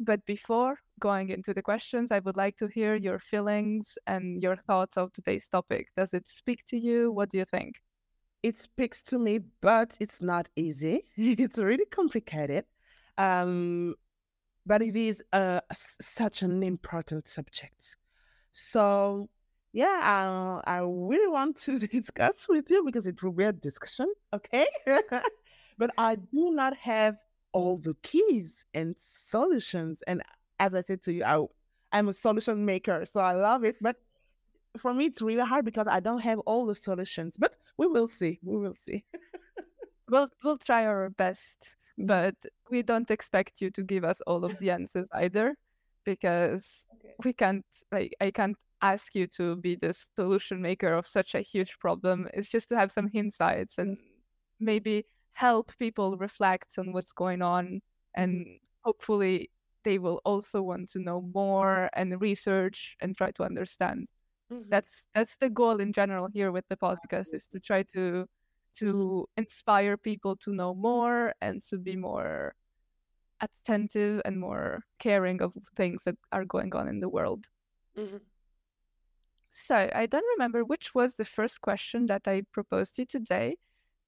But 0.00 0.24
before 0.26 0.78
going 1.00 1.30
into 1.30 1.52
the 1.52 1.62
questions, 1.62 2.12
I 2.12 2.20
would 2.20 2.36
like 2.36 2.56
to 2.58 2.68
hear 2.68 2.94
your 2.94 3.18
feelings 3.18 3.98
and 4.06 4.40
your 4.40 4.56
thoughts 4.56 4.96
of 4.96 5.12
today's 5.12 5.48
topic. 5.48 5.88
Does 5.96 6.14
it 6.14 6.28
speak 6.28 6.64
to 6.66 6.78
you? 6.78 7.10
What 7.10 7.30
do 7.30 7.38
you 7.38 7.44
think? 7.44 7.76
It 8.42 8.56
speaks 8.56 9.02
to 9.04 9.18
me, 9.18 9.40
but 9.60 9.96
it's 9.98 10.22
not 10.22 10.48
easy. 10.54 11.04
it's 11.16 11.58
really 11.58 11.86
complicated. 11.86 12.64
Um, 13.18 13.94
but 14.64 14.82
it 14.82 14.96
is 14.96 15.22
such 15.74 16.42
an 16.42 16.62
important 16.62 17.28
subject. 17.28 17.96
So, 18.52 19.28
yeah, 19.72 20.60
I, 20.66 20.78
I 20.78 20.78
really 20.80 21.28
want 21.28 21.56
to 21.58 21.78
discuss 21.98 22.48
with 22.48 22.70
you 22.70 22.84
because 22.84 23.06
it 23.06 23.22
will 23.22 23.32
be 23.32 23.44
a 23.44 23.52
discussion, 23.52 24.12
okay? 24.32 24.66
but 25.78 25.90
I 25.98 26.16
do 26.16 26.50
not 26.52 26.76
have 26.76 27.16
all 27.52 27.78
the 27.78 27.94
keys 28.02 28.64
and 28.74 28.94
solutions. 28.98 30.02
And 30.06 30.22
as 30.58 30.74
I 30.74 30.80
said 30.80 31.02
to 31.02 31.12
you, 31.12 31.24
I, 31.24 31.44
I'm 31.92 32.08
a 32.08 32.12
solution 32.12 32.64
maker, 32.64 33.06
so 33.06 33.20
I 33.20 33.32
love 33.32 33.64
it. 33.64 33.76
But 33.80 33.96
for 34.76 34.92
me, 34.92 35.06
it's 35.06 35.22
really 35.22 35.46
hard 35.46 35.64
because 35.64 35.88
I 35.88 36.00
don't 36.00 36.20
have 36.20 36.38
all 36.40 36.66
the 36.66 36.74
solutions. 36.74 37.36
But 37.38 37.54
we 37.78 37.86
will 37.86 38.06
see. 38.06 38.38
We 38.42 38.58
will 38.58 38.74
see. 38.74 39.04
we'll 40.10 40.28
we'll 40.44 40.58
try 40.58 40.84
our 40.86 41.10
best, 41.10 41.76
but 41.98 42.34
we 42.70 42.82
don't 42.82 43.10
expect 43.10 43.60
you 43.60 43.70
to 43.72 43.82
give 43.82 44.04
us 44.04 44.20
all 44.22 44.44
of 44.44 44.58
the 44.58 44.70
answers 44.70 45.08
either, 45.14 45.56
because 46.04 46.86
okay. 46.94 47.14
we 47.24 47.32
can't. 47.32 47.66
Like 47.92 48.14
I 48.20 48.30
can't 48.30 48.56
ask 48.80 49.14
you 49.14 49.26
to 49.26 49.56
be 49.56 49.74
the 49.74 49.92
solution 50.16 50.62
maker 50.62 50.94
of 50.94 51.06
such 51.06 51.34
a 51.34 51.40
huge 51.40 51.78
problem. 51.80 52.28
It's 52.32 52.50
just 52.50 52.68
to 52.70 52.76
have 52.76 52.92
some 52.92 53.10
insights 53.12 53.78
and 53.78 53.98
maybe 54.60 55.04
help 55.32 55.72
people 55.78 56.16
reflect 56.16 56.78
on 56.78 56.92
what's 56.92 57.12
going 57.12 57.42
on 57.42 57.80
and 58.16 58.44
hopefully 58.82 59.50
they 59.84 59.98
will 59.98 60.20
also 60.24 60.60
want 60.60 60.90
to 60.90 60.98
know 60.98 61.22
more 61.32 61.88
and 61.94 62.20
research 62.20 62.96
and 63.00 63.16
try 63.16 63.30
to 63.30 63.44
understand 63.44 64.08
mm-hmm. 64.52 64.68
that's 64.68 65.06
that's 65.14 65.36
the 65.36 65.48
goal 65.48 65.80
in 65.80 65.92
general 65.92 66.28
here 66.32 66.50
with 66.50 66.64
the 66.68 66.76
podcast 66.76 67.32
is 67.32 67.46
to 67.46 67.60
try 67.60 67.82
to 67.84 68.26
to 68.78 69.26
inspire 69.36 69.96
people 69.96 70.36
to 70.36 70.52
know 70.52 70.74
more 70.74 71.32
and 71.40 71.62
to 71.62 71.78
be 71.78 71.96
more 71.96 72.54
attentive 73.40 74.20
and 74.24 74.38
more 74.38 74.80
caring 74.98 75.40
of 75.42 75.54
things 75.76 76.04
that 76.04 76.16
are 76.32 76.44
going 76.44 76.74
on 76.74 76.88
in 76.88 77.00
the 77.00 77.08
world 77.08 77.46
mm-hmm. 77.96 78.16
so 79.50 79.88
i 79.94 80.06
don't 80.06 80.26
remember 80.36 80.64
which 80.64 80.94
was 80.94 81.14
the 81.14 81.24
first 81.24 81.60
question 81.60 82.06
that 82.06 82.22
i 82.26 82.42
proposed 82.52 82.96
to 82.96 83.02
you 83.02 83.06
today 83.06 83.56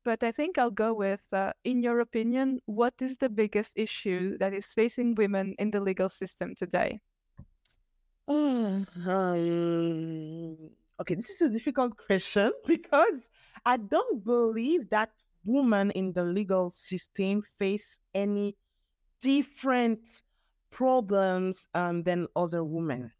but 0.05 0.23
I 0.23 0.33
think 0.33 0.57
I'll 0.57 0.71
go 0.71 0.95
with 0.95 1.23
uh, 1.33 1.53
in 1.65 1.83
your 1.83 2.00
opinion, 2.00 2.61
what 2.67 2.95
is 3.00 3.19
the 3.19 3.29
biggest 3.29 3.73
issue 3.77 4.39
that 4.39 4.55
is 4.55 4.73
facing 4.73 5.15
women 5.15 5.55
in 5.59 5.71
the 5.71 5.81
legal 5.81 6.09
system 6.09 6.55
today? 6.55 7.00
Um, 8.31 8.87
okay, 11.00 11.14
this 11.14 11.30
is 11.30 11.42
a 11.42 11.49
difficult 11.49 11.97
question 11.97 12.52
because 12.66 13.30
I 13.64 13.78
don't 13.78 14.25
believe 14.25 14.90
that 14.90 15.11
women 15.45 15.90
in 15.92 16.12
the 16.12 16.25
legal 16.25 16.71
system 16.71 17.42
face 17.42 17.99
any 18.14 18.57
different 19.23 20.23
problems 20.71 21.66
um, 21.75 22.02
than 22.02 22.26
other 22.37 22.62
women. 22.62 23.12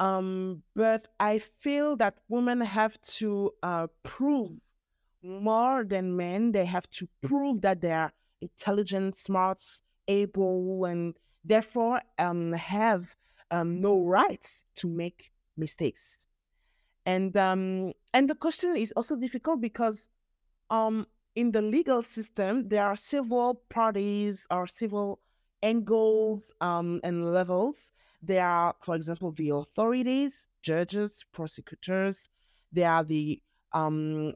Um, 0.00 0.62
but 0.74 1.06
I 1.20 1.38
feel 1.38 1.96
that 1.96 2.18
women 2.28 2.60
have 2.60 3.00
to 3.18 3.52
uh, 3.62 3.86
prove 4.02 4.50
more 5.22 5.84
than 5.84 6.16
men. 6.16 6.52
They 6.52 6.66
have 6.66 6.88
to 6.90 7.08
prove 7.22 7.62
that 7.62 7.80
they 7.80 7.92
are 7.92 8.12
intelligent, 8.40 9.16
smart, 9.16 9.60
able, 10.08 10.84
and 10.84 11.16
therefore 11.44 12.02
um, 12.18 12.52
have 12.52 13.16
um, 13.50 13.80
no 13.80 14.04
rights 14.04 14.64
to 14.76 14.88
make 14.88 15.30
mistakes. 15.56 16.18
And 17.06 17.36
um, 17.36 17.92
and 18.12 18.30
the 18.30 18.34
question 18.34 18.76
is 18.76 18.92
also 18.92 19.16
difficult 19.16 19.60
because 19.60 20.08
um, 20.70 21.06
in 21.34 21.52
the 21.52 21.60
legal 21.60 22.02
system 22.02 22.68
there 22.68 22.84
are 22.84 22.96
several 22.96 23.62
parties 23.68 24.46
or 24.50 24.66
several 24.66 25.20
angles 25.62 26.52
um, 26.60 27.00
and 27.02 27.32
levels. 27.32 27.92
There 28.22 28.46
are, 28.46 28.74
for 28.80 28.96
example, 28.96 29.32
the 29.32 29.50
authorities, 29.50 30.46
judges, 30.62 31.24
prosecutors. 31.32 32.30
There 32.72 32.90
are 32.90 33.04
the 33.04 33.42
um, 33.72 34.32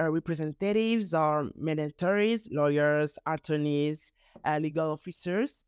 uh, 0.00 0.10
representatives 0.10 1.12
or 1.14 1.50
mandatories, 1.60 2.48
lawyers, 2.50 3.18
attorneys, 3.26 4.12
uh, 4.44 4.58
legal 4.58 4.92
officers. 4.92 5.64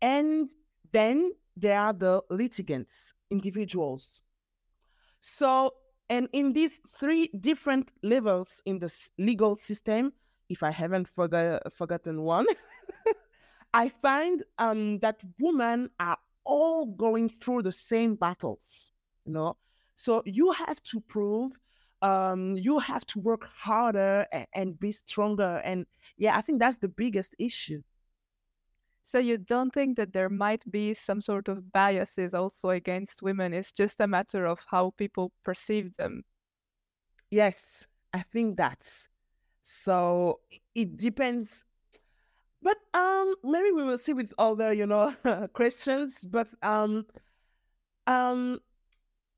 And 0.00 0.50
then 0.92 1.32
there 1.56 1.78
are 1.78 1.92
the 1.92 2.22
litigants, 2.30 3.14
individuals. 3.30 4.22
So, 5.20 5.74
and 6.10 6.28
in 6.32 6.52
these 6.52 6.80
three 6.88 7.28
different 7.40 7.92
levels 8.02 8.62
in 8.64 8.78
the 8.78 8.92
legal 9.18 9.56
system, 9.56 10.12
if 10.48 10.62
I 10.62 10.70
haven't 10.70 11.08
forgot, 11.08 11.72
forgotten 11.72 12.22
one, 12.22 12.46
I 13.74 13.88
find 13.88 14.42
um, 14.58 14.98
that 15.00 15.20
women 15.38 15.90
are 16.00 16.16
all 16.44 16.86
going 16.86 17.28
through 17.28 17.62
the 17.62 17.72
same 17.72 18.14
battles. 18.14 18.92
You 19.26 19.32
know, 19.32 19.56
so 19.94 20.22
you 20.24 20.52
have 20.52 20.82
to 20.84 21.00
prove 21.00 21.58
um, 22.02 22.56
you 22.56 22.78
have 22.78 23.04
to 23.06 23.18
work 23.20 23.48
harder 23.54 24.26
and, 24.32 24.46
and 24.54 24.80
be 24.80 24.92
stronger. 24.92 25.60
And 25.64 25.86
yeah, 26.16 26.36
I 26.36 26.40
think 26.40 26.60
that's 26.60 26.78
the 26.78 26.88
biggest 26.88 27.34
issue. 27.38 27.82
So 29.08 29.18
you 29.18 29.38
don't 29.38 29.72
think 29.72 29.96
that 29.96 30.12
there 30.12 30.28
might 30.28 30.70
be 30.70 30.92
some 30.92 31.22
sort 31.22 31.48
of 31.48 31.72
biases 31.72 32.34
also 32.34 32.68
against 32.68 33.22
women? 33.22 33.54
It's 33.54 33.72
just 33.72 34.02
a 34.02 34.06
matter 34.06 34.44
of 34.44 34.62
how 34.68 34.92
people 34.98 35.32
perceive 35.46 35.96
them. 35.96 36.24
Yes, 37.30 37.86
I 38.12 38.20
think 38.20 38.58
that's 38.58 39.08
so. 39.62 40.40
It 40.74 40.98
depends, 40.98 41.64
but 42.60 42.76
um, 42.92 43.34
maybe 43.42 43.72
we 43.72 43.82
will 43.82 43.96
see 43.96 44.12
with 44.12 44.34
other, 44.36 44.74
you 44.74 44.84
know, 44.84 45.14
questions. 45.54 46.22
But 46.22 46.48
um, 46.60 47.06
um, 48.06 48.60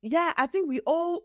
yeah, 0.03 0.33
I 0.37 0.49
think 0.49 0.69
we 0.69 0.81
all 0.81 1.23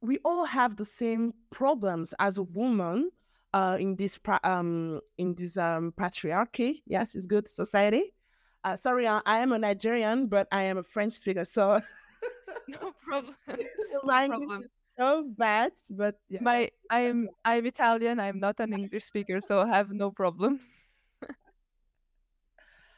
we 0.00 0.18
all 0.24 0.44
have 0.44 0.74
the 0.74 0.84
same 0.84 1.34
problems 1.50 2.14
as 2.18 2.36
a 2.36 2.42
woman 2.42 3.12
uh, 3.52 3.76
in 3.78 3.96
this 3.96 4.18
um, 4.44 5.00
in 5.18 5.34
this 5.34 5.56
um, 5.56 5.92
patriarchy. 5.96 6.82
Yes, 6.86 7.14
it's 7.14 7.26
good 7.26 7.48
society. 7.48 8.14
Uh, 8.62 8.76
sorry, 8.76 9.08
I, 9.08 9.20
I, 9.24 9.38
am 9.38 9.52
a 9.52 9.58
Nigerian, 9.58 10.26
but 10.26 10.46
I 10.52 10.62
am 10.62 10.78
a 10.78 10.82
French 10.82 11.14
speaker, 11.14 11.44
so 11.44 11.80
no 12.68 12.92
problem. 13.02 13.34
My 14.04 14.26
no 14.26 14.38
problem. 14.38 14.62
is 14.62 14.76
so 14.98 15.24
bad, 15.38 15.72
but 15.92 16.16
yeah, 16.28 16.40
my 16.42 16.68
I'm 16.90 17.28
I'm 17.44 17.64
Italian. 17.64 18.20
I'm 18.20 18.38
not 18.38 18.60
an 18.60 18.74
English 18.74 19.04
speaker, 19.04 19.40
so 19.40 19.60
I 19.60 19.68
have 19.68 19.92
no 19.92 20.10
problem. 20.10 20.60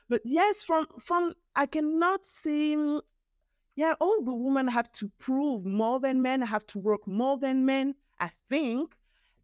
but 0.08 0.20
yes, 0.24 0.64
from 0.64 0.86
from 0.98 1.34
I 1.54 1.66
cannot 1.66 2.26
see 2.26 2.76
yeah, 3.74 3.94
all 4.00 4.22
the 4.22 4.34
women 4.34 4.68
have 4.68 4.92
to 4.92 5.10
prove 5.18 5.64
more 5.64 6.00
than 6.00 6.20
men, 6.20 6.42
have 6.42 6.66
to 6.68 6.78
work 6.78 7.06
more 7.06 7.38
than 7.38 7.64
men, 7.64 7.94
I 8.20 8.30
think. 8.48 8.94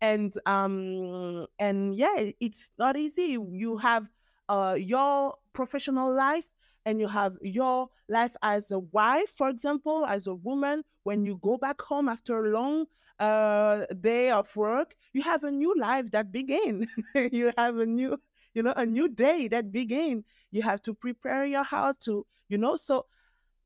And 0.00 0.32
um 0.46 1.46
and 1.58 1.94
yeah, 1.94 2.30
it's 2.40 2.70
not 2.78 2.96
easy. 2.96 3.36
You 3.50 3.76
have 3.78 4.08
uh 4.48 4.76
your 4.78 5.34
professional 5.52 6.14
life 6.14 6.50
and 6.86 7.00
you 7.00 7.08
have 7.08 7.36
your 7.42 7.88
life 8.08 8.36
as 8.42 8.70
a 8.70 8.78
wife, 8.78 9.28
for 9.28 9.48
example, 9.48 10.06
as 10.06 10.26
a 10.26 10.34
woman. 10.34 10.84
When 11.02 11.24
you 11.24 11.38
go 11.42 11.56
back 11.58 11.80
home 11.82 12.08
after 12.08 12.46
a 12.46 12.50
long 12.50 12.86
uh, 13.18 13.84
day 14.00 14.30
of 14.30 14.54
work, 14.56 14.94
you 15.12 15.22
have 15.22 15.44
a 15.44 15.50
new 15.50 15.74
life 15.76 16.10
that 16.12 16.32
begin. 16.32 16.86
you 17.14 17.52
have 17.58 17.78
a 17.78 17.86
new, 17.86 18.18
you 18.54 18.62
know, 18.62 18.72
a 18.76 18.86
new 18.86 19.08
day 19.08 19.48
that 19.48 19.72
begin. 19.72 20.24
You 20.50 20.62
have 20.62 20.80
to 20.82 20.94
prepare 20.94 21.44
your 21.44 21.64
house 21.64 21.96
to, 22.04 22.24
you 22.48 22.56
know, 22.58 22.76
so 22.76 23.06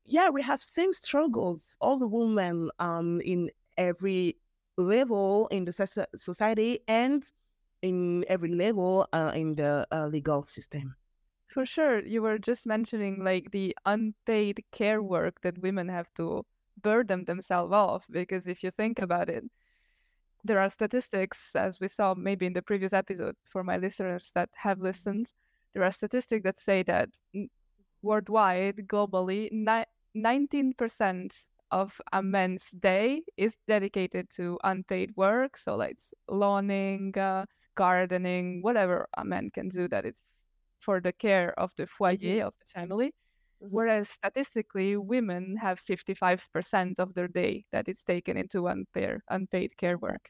yeah, 0.05 0.29
we 0.29 0.41
have 0.41 0.61
same 0.61 0.93
struggles, 0.93 1.77
all 1.79 1.97
the 1.97 2.07
women 2.07 2.69
um, 2.79 3.21
in 3.21 3.49
every 3.77 4.37
level 4.77 5.47
in 5.51 5.65
the 5.65 6.07
society 6.15 6.79
and 6.87 7.31
in 7.81 8.25
every 8.27 8.53
level 8.53 9.07
uh, 9.13 9.31
in 9.35 9.55
the 9.55 9.85
uh, 9.91 10.07
legal 10.07 10.43
system. 10.43 10.95
For 11.47 11.65
sure. 11.65 12.03
You 12.03 12.21
were 12.21 12.39
just 12.39 12.65
mentioning 12.65 13.23
like 13.23 13.51
the 13.51 13.75
unpaid 13.85 14.63
care 14.71 15.03
work 15.03 15.41
that 15.41 15.59
women 15.59 15.87
have 15.89 16.11
to 16.15 16.45
burden 16.81 17.25
themselves 17.25 17.71
off. 17.71 18.07
Because 18.09 18.47
if 18.47 18.63
you 18.63 18.71
think 18.71 18.99
about 18.99 19.29
it, 19.29 19.43
there 20.43 20.59
are 20.59 20.69
statistics, 20.69 21.55
as 21.55 21.79
we 21.79 21.87
saw 21.87 22.13
maybe 22.13 22.45
in 22.45 22.53
the 22.53 22.61
previous 22.61 22.91
episode 22.91 23.35
for 23.45 23.63
my 23.63 23.77
listeners 23.77 24.31
that 24.33 24.49
have 24.55 24.79
listened, 24.79 25.31
there 25.73 25.83
are 25.83 25.91
statistics 25.91 26.43
that 26.43 26.59
say 26.59 26.83
that 26.83 27.09
worldwide, 28.01 28.87
globally, 28.87 29.49
ni- 29.51 29.85
19% 30.15 31.33
of 31.73 31.99
a 32.13 32.21
man's 32.21 32.69
day 32.69 33.23
is 33.35 33.57
dedicated 33.67 34.29
to 34.37 34.59
unpaid 34.63 35.11
work. 35.17 35.57
So, 35.57 35.75
like 35.75 35.97
lawning, 36.29 37.17
uh, 37.17 37.45
gardening, 37.75 38.61
whatever 38.61 39.07
a 39.17 39.25
man 39.25 39.49
can 39.49 39.69
do 39.69 39.87
that 39.87 40.05
it's 40.05 40.21
for 40.79 41.01
the 41.01 41.13
care 41.13 41.57
of 41.59 41.71
the 41.75 41.87
foyer 41.87 42.15
mm-hmm. 42.15 42.47
of 42.47 42.53
the 42.59 42.67
family. 42.67 43.07
Mm-hmm. 43.07 43.67
Whereas 43.75 44.09
statistically, 44.09 44.97
women 44.97 45.57
have 45.57 45.81
55% 45.81 46.99
of 46.99 47.13
their 47.15 47.27
day 47.27 47.65
that 47.71 47.89
is 47.89 48.03
taken 48.03 48.37
into 48.37 48.67
unpaid, 48.67 49.17
unpaid 49.29 49.75
care 49.77 49.97
work. 49.97 50.29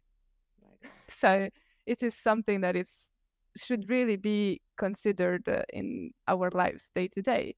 So 1.08 1.50
it 1.86 2.04
is 2.04 2.16
something 2.16 2.62
that 2.62 2.76
is 2.76 3.10
should 3.56 3.88
really 3.88 4.16
be 4.16 4.62
considered 4.78 5.48
uh, 5.48 5.62
in 5.72 6.12
our 6.28 6.50
lives 6.52 6.90
day 6.96 7.08
to 7.10 7.22
day. 7.22 7.56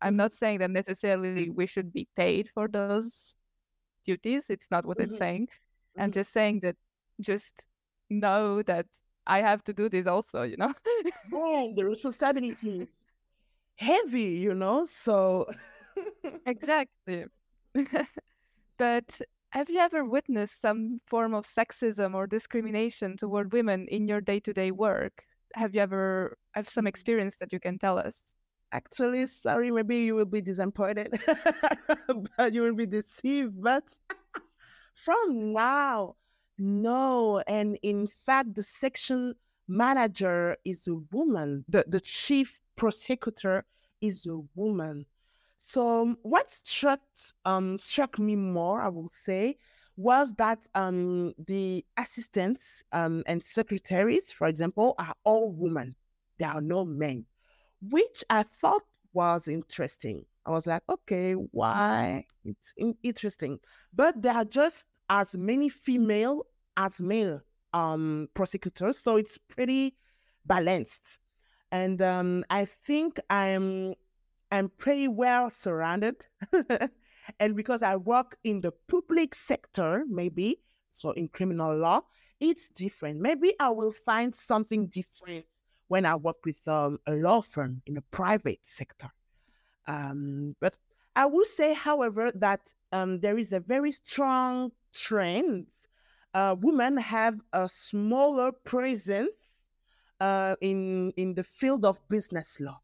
I'm 0.00 0.16
not 0.16 0.32
saying 0.32 0.58
that 0.58 0.70
necessarily 0.70 1.50
we 1.50 1.66
should 1.66 1.92
be 1.92 2.08
paid 2.16 2.50
for 2.54 2.68
those 2.68 3.34
duties. 4.04 4.50
It's 4.50 4.70
not 4.70 4.86
what 4.86 4.98
mm-hmm. 4.98 5.04
it's 5.04 5.18
saying. 5.18 5.46
Mm-hmm. 5.46 6.02
I'm 6.02 6.12
just 6.12 6.32
saying 6.32 6.60
that 6.60 6.76
just 7.20 7.66
know 8.10 8.62
that 8.62 8.86
I 9.26 9.40
have 9.40 9.62
to 9.64 9.72
do 9.72 9.88
this 9.88 10.06
also, 10.06 10.42
you 10.42 10.56
know? 10.56 10.72
yeah, 11.32 11.68
the 11.76 11.84
responsibility 11.84 12.80
is 12.80 13.04
heavy, 13.76 14.40
you 14.46 14.54
know? 14.54 14.86
So. 14.86 15.46
exactly. 16.46 17.26
but 18.78 19.20
have 19.50 19.70
you 19.70 19.78
ever 19.78 20.04
witnessed 20.04 20.60
some 20.60 21.00
form 21.06 21.34
of 21.34 21.46
sexism 21.46 22.14
or 22.14 22.26
discrimination 22.26 23.16
toward 23.16 23.52
women 23.52 23.86
in 23.88 24.06
your 24.08 24.20
day 24.20 24.40
to 24.40 24.52
day 24.52 24.70
work? 24.70 25.24
Have 25.54 25.74
you 25.74 25.80
ever 25.80 26.36
have 26.52 26.68
some 26.68 26.84
mm. 26.84 26.88
experience 26.88 27.36
that 27.38 27.52
you 27.52 27.60
can 27.60 27.78
tell 27.78 27.98
us? 27.98 28.20
Actually, 28.70 29.26
sorry, 29.26 29.70
maybe 29.70 29.96
you 29.96 30.14
will 30.14 30.26
be 30.26 30.42
disappointed, 30.42 31.18
but 32.36 32.52
you 32.52 32.62
will 32.62 32.74
be 32.74 32.86
deceived. 32.86 33.62
But 33.62 33.98
from 34.94 35.52
now, 35.52 36.16
no. 36.58 37.42
And 37.46 37.78
in 37.82 38.06
fact, 38.06 38.54
the 38.54 38.62
section 38.62 39.34
manager 39.68 40.56
is 40.64 40.88
a 40.88 40.94
woman, 41.12 41.64
the, 41.68 41.84
the 41.86 42.00
chief 42.00 42.60
prosecutor 42.76 43.64
is 44.00 44.26
a 44.26 44.40
woman. 44.54 45.06
So 45.58 46.02
um, 46.02 46.18
what 46.22 46.48
struck 46.50 47.00
um, 47.44 47.76
struck 47.76 48.18
me 48.18 48.36
more, 48.36 48.80
I 48.80 48.88
will 48.88 49.10
say, 49.12 49.58
was 49.96 50.32
that 50.34 50.66
um, 50.74 51.34
the 51.46 51.84
assistants 51.98 52.84
um, 52.92 53.22
and 53.26 53.44
secretaries, 53.44 54.32
for 54.32 54.46
example, 54.46 54.94
are 54.98 55.14
all 55.24 55.52
women. 55.52 55.94
There 56.38 56.48
are 56.48 56.60
no 56.60 56.84
men, 56.84 57.26
which 57.80 58.24
I 58.30 58.42
thought 58.42 58.82
was 59.12 59.48
interesting. 59.48 60.24
I 60.46 60.50
was 60.50 60.66
like, 60.66 60.82
okay, 60.88 61.32
why? 61.32 62.24
It's 62.44 62.72
in- 62.76 62.96
interesting. 63.02 63.58
But 63.92 64.22
there 64.22 64.34
are 64.34 64.44
just 64.44 64.86
as 65.10 65.36
many 65.36 65.68
female 65.68 66.46
as 66.76 67.00
male 67.00 67.40
um, 67.72 68.28
prosecutors, 68.34 68.98
so 68.98 69.16
it's 69.16 69.36
pretty 69.36 69.96
balanced. 70.46 71.18
And 71.70 72.00
um, 72.00 72.44
I 72.48 72.64
think 72.64 73.20
I'm 73.28 73.94
I'm 74.50 74.70
pretty 74.78 75.08
well 75.08 75.50
surrounded. 75.50 76.24
and 77.40 77.54
because 77.54 77.82
I 77.82 77.96
work 77.96 78.38
in 78.44 78.62
the 78.62 78.72
public 78.88 79.34
sector, 79.34 80.04
maybe, 80.08 80.60
so 80.94 81.10
in 81.10 81.28
criminal 81.28 81.76
law, 81.76 82.00
it's 82.40 82.68
different. 82.70 83.20
Maybe 83.20 83.52
I 83.60 83.68
will 83.68 83.92
find 83.92 84.34
something 84.34 84.86
different 84.86 85.44
when 85.88 86.06
I 86.06 86.14
work 86.14 86.36
with 86.44 86.66
um, 86.68 86.98
a 87.06 87.12
law 87.12 87.40
firm 87.40 87.82
in 87.86 87.94
the 87.94 88.02
private 88.10 88.60
sector. 88.62 89.10
Um, 89.86 90.54
but 90.60 90.76
I 91.16 91.26
will 91.26 91.44
say, 91.44 91.74
however, 91.74 92.30
that 92.34 92.72
um, 92.92 93.20
there 93.20 93.38
is 93.38 93.52
a 93.52 93.60
very 93.60 93.92
strong 93.92 94.70
trend. 94.92 95.66
Uh, 96.34 96.54
women 96.60 96.96
have 96.96 97.40
a 97.52 97.68
smaller 97.68 98.52
presence 98.52 99.64
uh, 100.20 100.56
in 100.60 101.12
in 101.16 101.34
the 101.34 101.42
field 101.42 101.84
of 101.84 102.06
business 102.08 102.60
law 102.60 102.80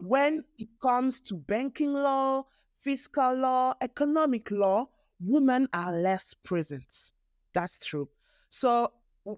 when 0.00 0.44
it 0.58 0.68
comes 0.80 1.20
to 1.20 1.34
banking 1.34 1.92
law, 1.92 2.44
fiscal 2.78 3.34
law, 3.34 3.74
economic 3.80 4.50
law, 4.50 4.88
women 5.20 5.68
are 5.72 5.96
less 5.96 6.34
present. 6.34 7.12
That's 7.52 7.78
true. 7.78 8.08
So 8.48 8.92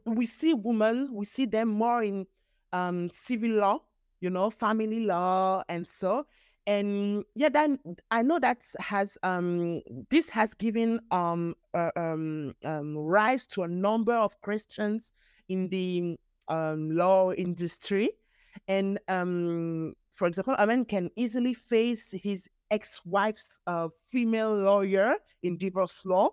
we 0.04 0.26
see 0.26 0.54
women, 0.54 1.08
we 1.12 1.24
see 1.24 1.46
them 1.46 1.68
more 1.68 2.02
in 2.02 2.26
um, 2.72 3.08
civil 3.08 3.50
law, 3.50 3.78
you 4.20 4.30
know, 4.30 4.50
family 4.50 5.06
law, 5.06 5.62
and 5.68 5.86
so. 5.86 6.26
And 6.66 7.24
yeah, 7.34 7.48
then 7.48 7.78
I 8.12 8.22
know 8.22 8.38
that 8.38 8.64
has 8.78 9.18
um 9.24 9.80
this 10.10 10.28
has 10.28 10.54
given 10.54 11.00
um, 11.10 11.56
uh, 11.74 11.90
um, 11.96 12.54
um 12.64 12.96
rise 12.96 13.46
to 13.46 13.64
a 13.64 13.68
number 13.68 14.14
of 14.14 14.40
questions 14.42 15.12
in 15.48 15.68
the 15.70 16.16
um, 16.46 16.90
law 16.94 17.32
industry, 17.32 18.10
and 18.68 19.00
um 19.08 19.94
for 20.12 20.28
example, 20.28 20.54
a 20.58 20.66
man 20.66 20.84
can 20.84 21.10
easily 21.16 21.54
face 21.54 22.12
his 22.12 22.48
ex-wife's 22.70 23.58
uh, 23.66 23.88
female 24.02 24.54
lawyer 24.54 25.16
in 25.42 25.56
divorce 25.56 26.04
law, 26.04 26.30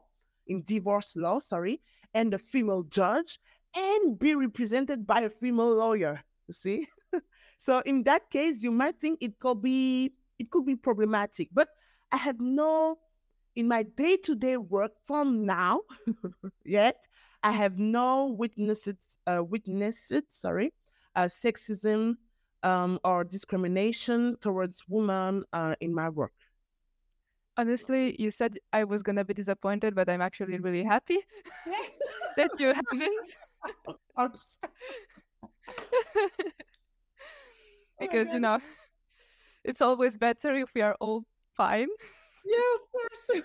in 0.48 0.64
divorce 0.64 1.16
law, 1.16 1.40
sorry, 1.40 1.82
and 2.14 2.32
the 2.32 2.38
female 2.38 2.84
judge, 2.84 3.40
and 3.76 4.20
be 4.20 4.36
represented 4.36 5.08
by 5.08 5.22
a 5.22 5.30
female 5.30 5.74
lawyer. 5.76 6.22
You 6.50 6.54
see, 6.54 6.88
so 7.60 7.84
in 7.86 8.02
that 8.06 8.32
case, 8.32 8.64
you 8.64 8.72
might 8.72 9.00
think 9.00 9.20
it 9.22 9.38
could 9.38 9.62
be 9.62 10.14
it 10.40 10.50
could 10.50 10.66
be 10.66 10.76
problematic, 10.76 11.50
but 11.54 11.70
I 12.12 12.18
have 12.18 12.40
no 12.40 12.98
in 13.56 13.68
my 13.68 13.84
day-to-day 13.84 14.58
work 14.58 14.94
from 15.04 15.46
now 15.46 15.82
yet. 16.66 17.06
I 17.44 17.52
have 17.52 17.78
no 17.78 18.26
witnesses, 18.26 18.98
uh, 19.28 19.44
witnessed, 19.44 20.12
sorry, 20.30 20.74
uh, 21.16 21.26
sexism 21.26 22.16
um, 22.64 23.00
or 23.04 23.24
discrimination 23.24 24.36
towards 24.42 24.84
women 24.88 25.44
uh, 25.54 25.76
in 25.82 25.94
my 25.94 26.10
work. 26.10 26.34
Honestly, 27.58 28.16
you 28.20 28.32
said 28.32 28.58
I 28.74 28.86
was 28.86 29.04
gonna 29.04 29.24
be 29.24 29.36
disappointed, 29.36 29.94
but 29.94 30.10
I'm 30.10 30.22
actually 30.22 30.58
really 30.58 30.84
happy 30.84 31.20
that 32.38 32.60
you 32.60 32.74
haven't. 32.74 33.30
Oh 38.02 38.08
because 38.08 38.30
oh 38.30 38.34
you 38.34 38.40
know, 38.40 38.60
it's 39.64 39.82
always 39.82 40.16
better 40.16 40.56
if 40.56 40.74
we 40.74 40.82
are 40.82 40.96
all 41.02 41.26
fine. 41.56 41.90
Yeah, 42.46 42.70
of 42.76 42.92
course. 42.92 43.44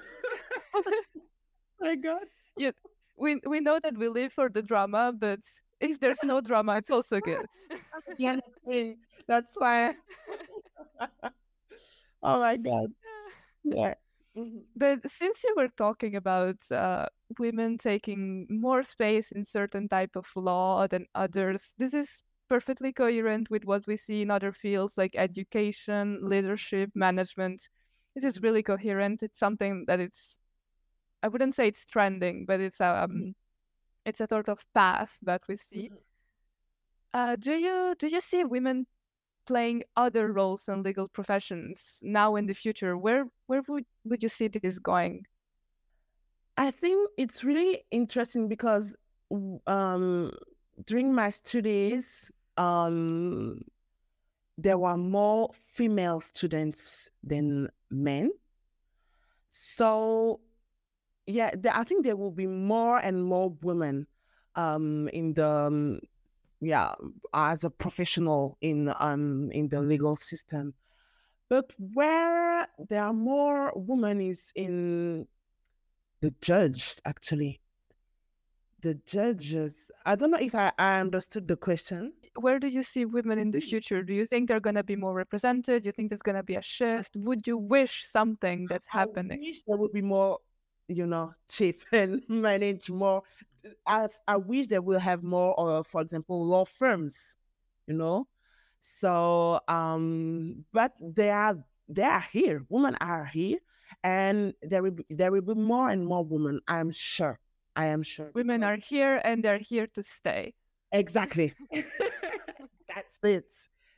my 1.80 1.96
God. 1.96 2.24
Yeah, 2.56 2.70
we 3.16 3.40
we 3.44 3.58
know 3.58 3.80
that 3.82 3.98
we 3.98 4.06
live 4.06 4.32
for 4.32 4.48
the 4.48 4.62
drama, 4.62 5.10
but 5.10 5.40
if 5.80 5.98
there's 5.98 6.22
no 6.22 6.40
drama, 6.40 6.76
it's 6.76 6.90
also 6.90 7.18
good. 7.18 7.46
yeah, 8.16 8.38
that's 9.26 9.58
why. 9.58 9.94
oh 12.22 12.38
my 12.38 12.56
god. 12.56 12.94
Yeah. 13.64 13.94
Mm-hmm. 14.36 14.58
But 14.76 15.08
since 15.08 15.44
you 15.44 15.54
were 15.56 15.68
talking 15.68 16.16
about 16.16 16.56
uh, 16.72 17.06
women 17.38 17.78
taking 17.78 18.46
more 18.50 18.82
space 18.82 19.30
in 19.30 19.44
certain 19.44 19.88
type 19.88 20.16
of 20.16 20.26
law 20.34 20.86
than 20.88 21.06
others, 21.14 21.72
this 21.78 21.94
is 21.94 22.22
perfectly 22.48 22.92
coherent 22.92 23.48
with 23.50 23.64
what 23.64 23.86
we 23.86 23.96
see 23.96 24.22
in 24.22 24.30
other 24.30 24.52
fields 24.52 24.98
like 24.98 25.14
education, 25.16 26.18
leadership, 26.22 26.90
management. 26.94 27.68
This 28.14 28.24
is 28.24 28.42
really 28.42 28.62
coherent. 28.62 29.22
It's 29.22 29.38
something 29.38 29.84
that 29.86 30.00
it's, 30.00 30.38
I 31.22 31.28
wouldn't 31.28 31.54
say 31.54 31.68
it's 31.68 31.84
trending, 31.84 32.44
but 32.44 32.60
it's 32.60 32.80
um, 32.80 33.34
it's 34.04 34.20
a 34.20 34.26
sort 34.28 34.48
of 34.48 34.64
path 34.74 35.18
that 35.22 35.42
we 35.48 35.56
see. 35.56 35.88
Mm-hmm. 35.88 35.96
Uh, 37.14 37.36
do 37.36 37.54
you 37.54 37.94
do 37.98 38.08
you 38.08 38.20
see 38.20 38.44
women 38.44 38.86
playing 39.46 39.84
other 39.96 40.32
roles 40.32 40.68
in 40.68 40.82
legal 40.82 41.08
professions 41.08 42.00
now 42.02 42.36
in 42.36 42.46
the 42.46 42.54
future? 42.54 42.96
Where 42.96 43.26
where 43.46 43.62
would, 43.68 43.84
would 44.04 44.22
you 44.22 44.28
see 44.28 44.48
this 44.48 44.78
going? 44.78 45.26
I 46.56 46.70
think 46.70 47.10
it's 47.18 47.42
really 47.42 47.84
interesting 47.90 48.48
because 48.48 48.94
um, 49.66 50.32
during 50.86 51.12
my 51.12 51.30
studies, 51.30 52.30
um, 52.56 53.60
there 54.56 54.78
were 54.78 54.96
more 54.96 55.50
female 55.52 56.20
students 56.20 57.10
than 57.24 57.68
men. 57.90 58.30
So 59.50 60.40
yeah, 61.26 61.50
I 61.72 61.84
think 61.84 62.04
there 62.04 62.16
will 62.16 62.30
be 62.30 62.46
more 62.46 62.98
and 62.98 63.24
more 63.24 63.50
women 63.62 64.06
um, 64.54 65.08
in 65.08 65.34
the 65.34 65.48
um, 65.48 66.00
yeah 66.60 66.94
as 67.32 67.64
a 67.64 67.70
professional 67.70 68.56
in 68.60 68.92
um 68.98 69.50
in 69.52 69.68
the 69.68 69.80
legal 69.80 70.16
system. 70.16 70.74
But 71.48 71.72
where 71.78 72.66
there 72.88 73.02
are 73.02 73.12
more 73.12 73.72
women 73.74 74.20
is 74.20 74.52
in 74.54 75.26
the 76.20 76.32
judge 76.40 76.96
actually. 77.04 77.60
The 78.80 78.94
judges 79.06 79.90
i 80.04 80.14
don't 80.14 80.30
know 80.30 80.38
if 80.38 80.54
i, 80.54 80.70
I 80.78 81.00
understood 81.00 81.48
the 81.48 81.56
question. 81.56 82.12
Where 82.36 82.58
do 82.58 82.66
you 82.66 82.82
see 82.82 83.04
women 83.04 83.38
in 83.38 83.52
the 83.52 83.60
future? 83.60 84.02
Do 84.02 84.12
you 84.12 84.26
think 84.26 84.48
they're 84.48 84.58
going 84.58 84.74
to 84.74 84.82
be 84.82 84.96
more 84.96 85.14
represented? 85.14 85.82
Do 85.82 85.86
you 85.88 85.92
think 85.92 86.10
there's 86.10 86.20
going 86.20 86.36
to 86.36 86.42
be 86.42 86.56
a 86.56 86.62
shift? 86.62 87.14
Would 87.14 87.46
you 87.46 87.56
wish 87.56 88.06
something 88.08 88.66
that's 88.66 88.88
happening? 88.88 89.38
I 89.38 89.46
wish 89.46 89.62
there 89.62 89.76
would 89.76 89.92
be 89.92 90.02
more 90.02 90.38
you 90.88 91.06
know 91.06 91.32
chief 91.48 91.84
and 91.92 92.22
manage 92.28 92.90
more 92.90 93.22
I, 93.86 94.08
I 94.26 94.36
wish 94.36 94.66
they 94.68 94.78
will 94.78 94.98
have 94.98 95.22
more, 95.22 95.54
uh, 95.58 95.82
for 95.82 96.00
example, 96.00 96.44
law 96.46 96.64
firms, 96.64 97.36
you 97.86 97.94
know. 97.94 98.26
So, 98.80 99.60
um, 99.68 100.64
but 100.72 100.92
they 101.00 101.30
are 101.30 101.56
they 101.88 102.02
are 102.02 102.24
here. 102.32 102.64
Women 102.68 102.96
are 103.00 103.24
here, 103.24 103.58
and 104.02 104.54
there 104.62 104.82
will 104.82 104.92
be, 104.92 105.06
there 105.10 105.32
will 105.32 105.42
be 105.42 105.54
more 105.54 105.90
and 105.90 106.06
more 106.06 106.24
women. 106.24 106.60
I 106.68 106.80
am 106.80 106.90
sure. 106.90 107.38
I 107.76 107.86
am 107.86 108.02
sure. 108.02 108.30
Women 108.34 108.62
are 108.62 108.76
here, 108.76 109.20
and 109.24 109.42
they're 109.42 109.58
here 109.58 109.86
to 109.94 110.02
stay. 110.02 110.54
Exactly. 110.92 111.54
That's 112.94 113.18
it. 113.22 113.52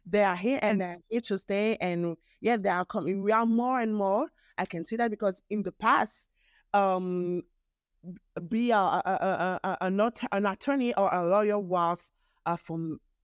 They 0.07 0.22
are 0.22 0.37
here, 0.37 0.61
and 0.62 0.81
they're 0.81 0.98
here 1.09 1.20
to 1.22 1.38
stay. 1.38 1.76
And 1.81 2.16
yeah, 2.40 2.57
they 2.57 2.68
are 2.68 2.85
coming. 2.85 3.22
We 3.22 3.33
are 3.33 3.46
more 3.46 3.81
and 3.81 3.94
more. 3.94 4.29
I 4.57 4.66
can 4.66 4.85
see 4.85 4.96
that 4.96 5.11
because 5.11 5.42
in 5.50 5.62
the 5.62 5.72
past, 5.72 6.29
um, 6.72 7.42
be 8.48 8.70
a, 8.70 8.78
a, 8.78 9.60
a, 9.62 9.76
a, 9.80 9.90
not 9.90 10.20
an 10.32 10.46
attorney 10.46 10.94
or 10.94 11.12
a 11.12 11.26
lawyer 11.28 11.58
was 11.58 12.12
uh, 12.44 12.56
for 12.56 12.78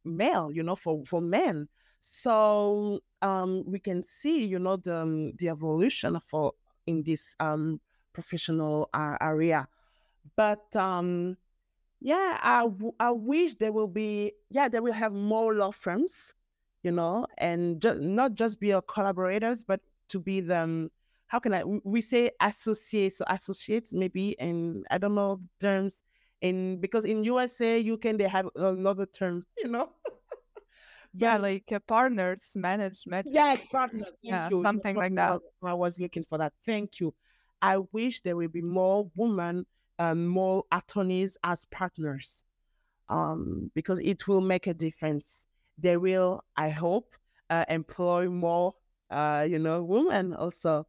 male, 0.05 0.51
you 0.53 0.63
know, 0.63 0.75
for 0.77 1.05
for 1.07 1.21
men. 1.21 1.69
So 2.01 3.01
um, 3.23 3.63
we 3.67 3.79
can 3.79 4.03
see, 4.03 4.45
you 4.45 4.59
know, 4.59 4.77
the 4.77 4.97
um, 4.97 5.33
the 5.37 5.49
evolution 5.49 6.19
for 6.21 6.53
in 6.87 7.03
this 7.03 7.37
um, 7.41 7.81
professional 8.13 8.91
uh, 8.93 9.17
area. 9.21 9.69
But 10.37 10.75
um, 10.77 11.37
yeah, 12.01 12.39
I, 12.43 12.63
w- 12.63 12.95
I 12.99 13.11
wish 13.13 13.55
there 13.55 13.73
will 13.73 13.87
be 13.87 14.33
yeah 14.51 14.69
they 14.69 14.81
will 14.81 14.93
have 14.93 15.13
more 15.13 15.55
law 15.55 15.71
firms, 15.71 16.35
you 16.83 16.91
know, 16.91 17.27
and 17.39 17.81
ju- 17.81 18.01
not 18.01 18.35
just 18.35 18.61
be 18.61 18.73
a 18.73 18.83
collaborators, 18.83 19.65
but 19.65 19.81
to 20.09 20.19
be 20.21 20.41
the 20.41 20.91
how 21.33 21.39
can 21.39 21.55
I 21.55 21.65
we 21.65 22.03
say 22.03 22.31
associate 22.43 23.15
so 23.15 23.25
associate 23.27 23.89
maybe 23.93 24.39
and 24.39 24.85
I 24.91 24.99
don't 24.99 25.15
know 25.15 25.41
terms 25.59 26.03
in 26.43 26.79
because 26.79 27.07
in 27.07 27.25
USA 27.25 27.79
UK 27.79 28.13
they 28.13 28.29
have 28.29 28.51
another 28.55 29.07
term 29.07 29.47
you 29.59 29.69
know? 29.69 29.89
Yeah 31.15 31.39
like 31.39 31.73
uh, 31.73 31.79
partners 31.89 32.53
management. 32.55 33.29
Yes 33.31 33.65
partners 33.73 34.09
Thank 34.09 34.23
yeah 34.23 34.51
you. 34.51 34.63
something 34.63 34.95
like 34.95 35.15
that. 35.15 35.41
I 35.65 35.73
was 35.73 35.99
looking 35.99 36.23
for 36.25 36.37
that 36.37 36.53
thank 36.67 37.01
you. 37.01 37.15
I 37.63 37.79
wish 37.93 38.21
there 38.21 38.37
will 38.37 38.49
be 38.49 38.61
more 38.61 39.11
women 39.17 39.65
um, 39.99 40.27
more 40.27 40.65
attorneys 40.71 41.39
as 41.45 41.65
partners 41.67 42.45
um, 43.09 43.71
because 43.75 44.01
it 44.01 44.29
will 44.29 44.43
make 44.43 44.67
a 44.67 44.75
difference. 44.75 45.47
They 45.79 45.97
will 45.97 46.45
I 46.59 46.69
hope 46.69 47.15
uh, 47.49 47.65
employ 47.71 48.29
more 48.29 48.75
uh, 49.11 49.47
you 49.49 49.59
know 49.59 49.83
women 49.83 50.35
also 50.35 50.87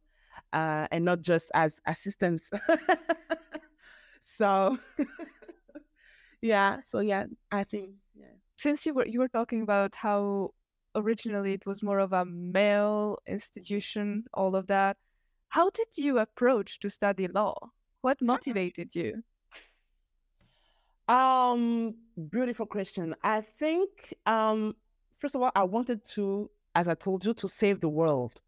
uh, 0.54 0.86
and 0.90 1.04
not 1.04 1.20
just 1.20 1.50
as 1.54 1.80
assistants. 1.86 2.50
so, 4.22 4.78
yeah. 6.40 6.80
So 6.80 7.00
yeah, 7.00 7.26
I 7.50 7.64
think 7.64 7.90
yeah. 8.14 8.26
Since 8.56 8.86
you 8.86 8.94
were 8.94 9.06
you 9.06 9.18
were 9.18 9.28
talking 9.28 9.62
about 9.62 9.94
how 9.96 10.54
originally 10.94 11.52
it 11.52 11.66
was 11.66 11.82
more 11.82 11.98
of 11.98 12.12
a 12.12 12.24
male 12.24 13.18
institution, 13.26 14.24
all 14.32 14.54
of 14.56 14.66
that. 14.68 14.96
How 15.48 15.70
did 15.70 15.88
you 15.96 16.18
approach 16.18 16.78
to 16.80 16.90
study 16.90 17.28
law? 17.28 17.54
What 18.00 18.22
motivated 18.22 18.94
you? 18.94 19.22
Um, 21.08 21.94
beautiful 22.30 22.66
question. 22.66 23.14
I 23.22 23.42
think 23.42 24.14
um, 24.24 24.74
first 25.12 25.34
of 25.34 25.42
all, 25.42 25.50
I 25.54 25.64
wanted 25.64 26.04
to, 26.16 26.50
as 26.74 26.88
I 26.88 26.94
told 26.94 27.24
you, 27.24 27.34
to 27.34 27.48
save 27.48 27.80
the 27.80 27.88
world. 27.88 28.40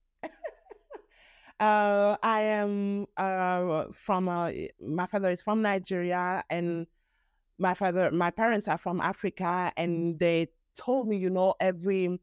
Uh, 1.58 2.16
I 2.22 2.42
am 2.42 3.06
uh, 3.16 3.84
from 3.92 4.28
uh, 4.28 4.50
my 4.80 5.06
father 5.06 5.30
is 5.30 5.40
from 5.40 5.62
Nigeria, 5.62 6.44
and 6.50 6.86
my 7.58 7.72
father, 7.72 8.10
my 8.10 8.30
parents 8.30 8.68
are 8.68 8.76
from 8.76 9.00
Africa, 9.00 9.72
and 9.76 10.18
they 10.18 10.48
told 10.76 11.08
me, 11.08 11.16
you 11.16 11.30
know, 11.30 11.54
every 11.58 12.20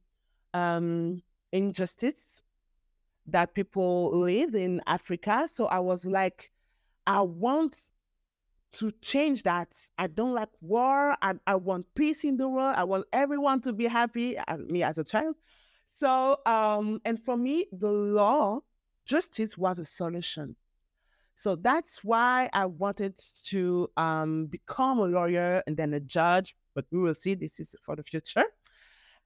um, 0.54 1.22
injustice 1.52 2.44
that 3.26 3.56
people 3.56 4.16
live 4.20 4.54
in 4.54 4.82
Africa. 4.86 5.48
So 5.48 5.66
I 5.66 5.80
was 5.80 6.06
like, 6.06 6.52
I 7.08 7.22
want 7.22 7.82
to 8.74 8.92
change 9.02 9.44
that. 9.44 9.70
I 9.98 10.08
don't 10.08 10.34
like 10.34 10.50
war. 10.62 11.16
I, 11.22 11.34
I 11.48 11.56
want 11.56 11.86
peace 11.96 12.24
in 12.24 12.38
the 12.38 12.48
world. 12.48 12.76
I 12.78 12.84
want 12.84 13.06
everyone 13.14 13.62
to 13.62 13.74
be 13.74 13.86
happy, 13.86 14.38
as 14.38 14.60
me 14.60 14.84
as 14.84 14.98
a 14.98 15.04
child. 15.04 15.36
So, 15.96 16.38
um, 16.46 17.00
and 17.06 17.20
for 17.20 17.38
me, 17.38 17.68
the 17.72 17.92
law 17.92 18.62
justice 19.06 19.58
was 19.58 19.80
a 19.80 19.86
solution. 19.86 20.56
So 21.36 21.56
that's 21.56 22.04
why 22.04 22.50
I 22.54 22.66
wanted 22.66 23.20
to 23.46 23.90
um, 23.98 24.46
become 24.48 25.00
a 25.00 25.06
lawyer 25.06 25.64
and 25.66 25.76
then 25.76 25.94
a 25.94 26.00
judge, 26.00 26.56
but 26.76 26.86
we 26.92 27.00
will 27.00 27.16
see. 27.16 27.34
This 27.34 27.60
is 27.60 27.76
for 27.82 27.96
the 27.96 28.04
future. 28.04 28.46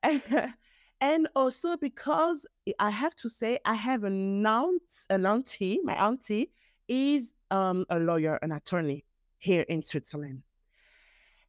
and 1.01 1.27
also 1.35 1.75
because 1.77 2.45
I 2.79 2.89
have 2.89 3.15
to 3.17 3.29
say, 3.29 3.59
I 3.65 3.73
have 3.73 4.03
an 4.03 4.45
aunt, 4.45 4.81
an 5.09 5.25
auntie, 5.25 5.79
my 5.83 5.95
auntie 5.95 6.51
is 6.87 7.33
um, 7.51 7.85
a 7.89 7.99
lawyer, 7.99 8.39
an 8.41 8.53
attorney 8.53 9.03
here 9.39 9.61
in 9.61 9.83
Switzerland. 9.83 10.43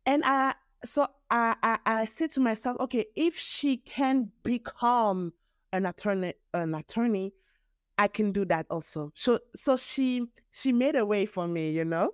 And 0.07 0.23
I, 0.25 0.55
so 0.85 1.07
I, 1.31 1.55
I, 1.63 1.79
I 1.87 2.05
said 2.07 2.31
to 2.33 2.41
myself, 2.41 2.77
okay, 2.81 3.07
if 3.15 3.39
she 3.39 3.77
can 3.77 4.31
become 4.43 5.33
an 5.73 5.87
attorney, 5.87 6.35
an 6.55 6.75
attorney, 6.75 7.33
I 7.99 8.07
can 8.07 8.31
do 8.33 8.45
that 8.47 8.67
also. 8.71 9.13
So 9.15 9.41
so 9.55 9.77
she 9.77 10.25
she 10.53 10.73
made 10.73 10.95
a 10.95 11.05
way 11.05 11.27
for 11.27 11.49
me, 11.49 11.71
you 11.73 11.85
know. 11.85 12.13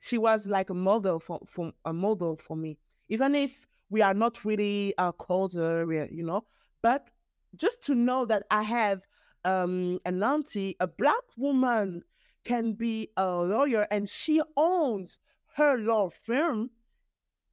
She 0.00 0.16
was 0.16 0.46
like 0.46 0.70
a 0.70 0.74
model 0.74 1.20
for, 1.20 1.40
for 1.44 1.72
a 1.84 1.92
model 1.92 2.34
for 2.34 2.56
me, 2.56 2.78
even 3.10 3.34
if 3.34 3.66
we 3.90 4.00
are 4.00 4.14
not 4.14 4.44
really 4.46 4.94
uh, 4.96 5.12
closer, 5.12 5.92
you 6.10 6.22
know. 6.24 6.46
But 6.80 7.10
just 7.54 7.82
to 7.84 7.94
know 7.94 8.24
that 8.24 8.44
I 8.50 8.62
have 8.62 9.06
um, 9.44 10.00
an 10.06 10.22
auntie, 10.22 10.76
a 10.80 10.86
black 10.86 11.24
woman, 11.36 12.02
can 12.44 12.72
be 12.72 13.10
a 13.18 13.26
lawyer, 13.26 13.86
and 13.90 14.08
she 14.08 14.40
owns 14.56 15.18
her 15.56 15.76
law 15.76 16.08
firm. 16.08 16.70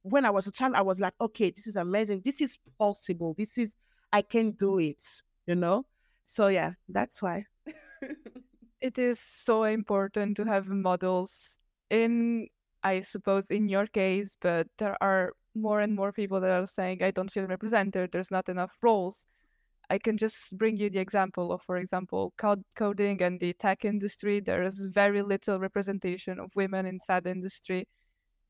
When 0.00 0.24
I 0.24 0.30
was 0.30 0.46
a 0.46 0.52
child, 0.52 0.74
I 0.74 0.82
was 0.82 1.00
like, 1.00 1.12
okay, 1.20 1.50
this 1.50 1.66
is 1.66 1.76
amazing. 1.76 2.22
This 2.24 2.40
is 2.40 2.58
possible. 2.78 3.34
This 3.36 3.58
is 3.58 3.76
I 4.10 4.22
can 4.22 4.52
do 4.52 4.78
it. 4.78 5.04
You 5.46 5.56
know 5.56 5.84
so 6.28 6.48
yeah 6.48 6.72
that's 6.88 7.22
why. 7.22 7.44
It 8.80 8.98
is 8.98 9.18
so 9.18 9.64
important 9.64 10.36
to 10.36 10.44
have 10.44 10.68
models 10.68 11.58
in 11.90 12.46
i 12.84 13.00
suppose 13.00 13.50
in 13.50 13.68
your 13.68 13.86
case 13.88 14.36
but 14.40 14.68
there 14.78 14.96
are 15.02 15.32
more 15.54 15.80
and 15.80 15.96
more 15.96 16.12
people 16.12 16.40
that 16.40 16.52
are 16.52 16.66
saying 16.66 17.02
i 17.02 17.10
don't 17.10 17.32
feel 17.32 17.46
represented. 17.46 18.12
There's 18.12 18.30
not 18.30 18.48
enough 18.48 18.76
roles. 18.82 19.26
I 19.90 19.98
can 19.98 20.16
just 20.18 20.56
bring 20.58 20.76
you 20.76 20.90
the 20.90 21.00
example 21.00 21.52
of 21.52 21.62
for 21.62 21.78
example 21.78 22.34
code- 22.38 22.64
coding 22.76 23.22
and 23.22 23.40
the 23.40 23.54
tech 23.54 23.84
industry. 23.84 24.40
There 24.40 24.62
is 24.62 24.86
very 24.92 25.22
little 25.22 25.58
representation 25.60 26.38
of 26.40 26.52
women 26.56 26.86
inside 26.86 27.24
the 27.24 27.32
industry. 27.32 27.88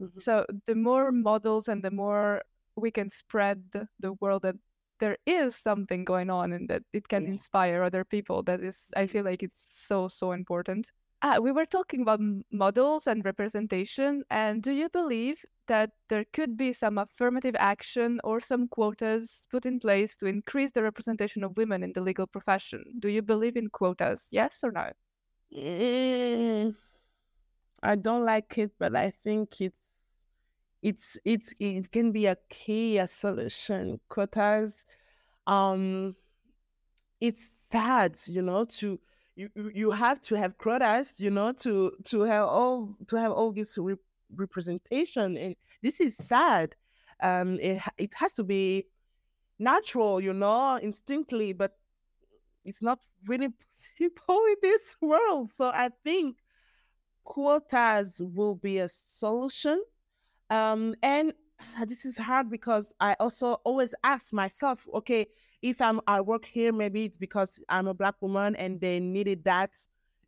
Mm-hmm. 0.03 0.21
so 0.21 0.47
the 0.67 0.75
more 0.77 1.11
models 1.13 1.69
and 1.69 1.83
the 1.83 1.91
more 1.91 2.43
we 2.77 2.91
can 2.91 3.09
spread 3.09 3.63
the 4.01 4.13
world 4.21 4.43
that 4.43 4.57
there 4.99 5.19
is 5.27 5.57
something 5.57 6.05
going 6.05 6.31
on 6.31 6.53
and 6.53 6.69
that 6.69 6.83
it 6.93 7.09
can 7.09 7.27
inspire 7.27 7.83
other 7.83 8.05
people 8.05 8.43
that 8.43 8.61
is 8.61 8.91
i 8.97 9.07
feel 9.07 9.25
like 9.25 9.43
it's 9.43 9.67
so 9.69 10.09
so 10.09 10.33
important. 10.33 10.91
Ah, 11.21 11.39
we 11.41 11.51
were 11.51 11.67
talking 11.67 12.03
about 12.03 12.21
models 12.53 13.09
and 13.09 13.25
representation 13.25 14.23
and 14.31 14.63
do 14.63 14.71
you 14.71 14.89
believe 14.89 15.45
that 15.67 15.91
there 16.09 16.25
could 16.33 16.57
be 16.57 16.73
some 16.73 16.97
affirmative 16.97 17.57
action 17.59 18.21
or 18.23 18.41
some 18.41 18.69
quotas 18.69 19.45
put 19.51 19.67
in 19.67 19.81
place 19.81 20.17
to 20.17 20.27
increase 20.27 20.71
the 20.71 20.83
representation 20.83 21.43
of 21.43 21.57
women 21.57 21.83
in 21.83 21.93
the 21.93 22.01
legal 22.01 22.29
profession? 22.29 22.85
Do 23.01 23.09
you 23.09 23.23
believe 23.23 23.57
in 23.57 23.69
quotas 23.69 24.29
yes 24.31 24.61
or 24.63 24.71
no? 24.71 24.93
Mm, 25.53 26.77
i 27.83 27.95
don't 27.97 28.25
like 28.25 28.59
it 28.59 28.71
but 28.79 28.95
i 28.95 29.11
think 29.11 29.61
it's 29.61 29.98
it's 30.83 31.19
it's 31.25 31.55
it 31.59 31.91
can 31.93 32.13
be 32.13 32.27
a 32.27 32.37
key 32.51 32.99
a 32.99 33.07
solution 33.09 34.01
quotas 34.09 34.87
um 35.47 36.15
it's 37.21 37.43
sad 37.71 38.17
you 38.27 38.43
know 38.43 38.65
to 38.65 38.99
you 39.37 39.49
you 39.75 39.91
have 39.91 40.21
to 40.21 40.35
have 40.35 40.57
quotas 40.59 41.21
you 41.21 41.31
know 41.31 41.53
to 41.53 41.93
to 42.05 42.23
have 42.23 42.45
all 42.47 42.95
to 43.07 43.17
have 43.17 43.33
all 43.33 43.53
this 43.53 43.77
re- 43.79 43.95
representation 44.35 45.37
and 45.37 45.57
this 45.83 46.01
is 46.01 46.17
sad 46.17 46.75
Um, 47.21 47.59
it 47.61 47.83
it 47.99 48.15
has 48.15 48.33
to 48.35 48.45
be 48.45 48.87
natural, 49.59 50.21
you 50.21 50.35
know, 50.35 50.77
instinctively, 50.83 51.55
but 51.55 51.73
it's 52.65 52.83
not 52.83 53.01
really 53.27 53.49
possible 54.17 54.45
in 54.49 54.57
this 54.63 54.97
world. 55.01 55.51
So 55.53 55.69
I 55.75 55.91
think 56.05 56.39
quotas 57.25 58.21
will 58.23 58.57
be 58.57 58.79
a 58.79 58.89
solution. 58.89 59.83
Um, 60.51 60.95
and 61.03 61.33
this 61.87 62.05
is 62.05 62.19
hard 62.19 62.51
because 62.51 62.95
I 63.01 63.15
also 63.21 63.55
always 63.65 63.95
ask 64.05 64.33
myself, 64.33 64.87
okay, 64.95 65.27
if 65.63 65.81
I'm 65.81 66.01
I 66.07 66.21
work 66.21 66.45
here, 66.45 66.73
maybe 66.73 67.05
it's 67.05 67.19
because 67.19 67.61
I'm 67.69 67.89
a 67.89 67.95
black 67.95 68.15
woman 68.21 68.55
and 68.57 68.81
they 68.81 69.01
needed 69.01 69.45
that, 69.45 69.71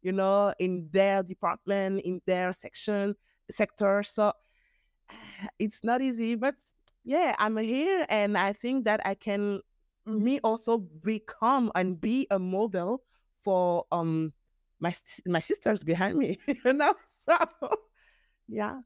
you 0.02 0.12
know, 0.12 0.52
in 0.59 0.88
their 0.90 1.22
department, 1.22 2.02
in 2.04 2.20
their 2.26 2.52
section 2.52 3.14
sector. 3.50 4.02
So 4.02 4.33
it's 5.59 5.85
not 5.85 6.02
easy, 6.02 6.35
but 6.35 6.56
yeah, 7.04 7.35
I'm 7.38 7.56
here 7.56 8.06
and 8.09 8.37
I 8.37 8.52
think 8.52 8.85
that 8.85 9.00
I 9.04 9.14
can 9.14 9.61
me 10.06 10.40
also 10.42 10.78
become 10.78 11.70
and 11.74 12.00
be 12.00 12.26
a 12.30 12.38
model 12.38 13.02
for 13.42 13.85
um 13.92 14.33
my 14.80 14.92
my 15.26 15.40
sisters 15.40 15.85
behind 15.85 16.18
me, 16.18 16.38
you 16.64 16.72
know. 16.72 16.94
So 17.26 17.37
yeah, 18.48 18.80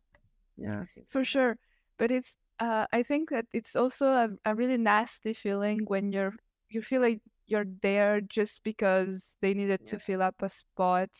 yeah, 0.57 0.85
for 1.09 1.25
sure. 1.25 1.57
But 1.99 2.11
it's 2.11 2.37
uh, 2.61 2.87
I 2.93 3.03
think 3.03 3.31
that 3.31 3.47
it's 3.53 3.77
also 3.77 4.07
a, 4.07 4.29
a 4.45 4.55
really 4.55 4.77
nasty 4.77 5.35
feeling 5.35 5.81
when 5.87 6.13
you're 6.13 6.35
you 6.69 6.83
feel 6.83 7.03
like 7.03 7.21
you're 7.47 7.67
there 7.83 8.21
just 8.21 8.65
because 8.65 9.37
they 9.41 9.55
needed 9.55 9.81
yeah. 9.85 9.91
to 9.91 9.99
fill 9.99 10.23
up 10.23 10.37
a 10.41 10.49
spot, 10.49 11.11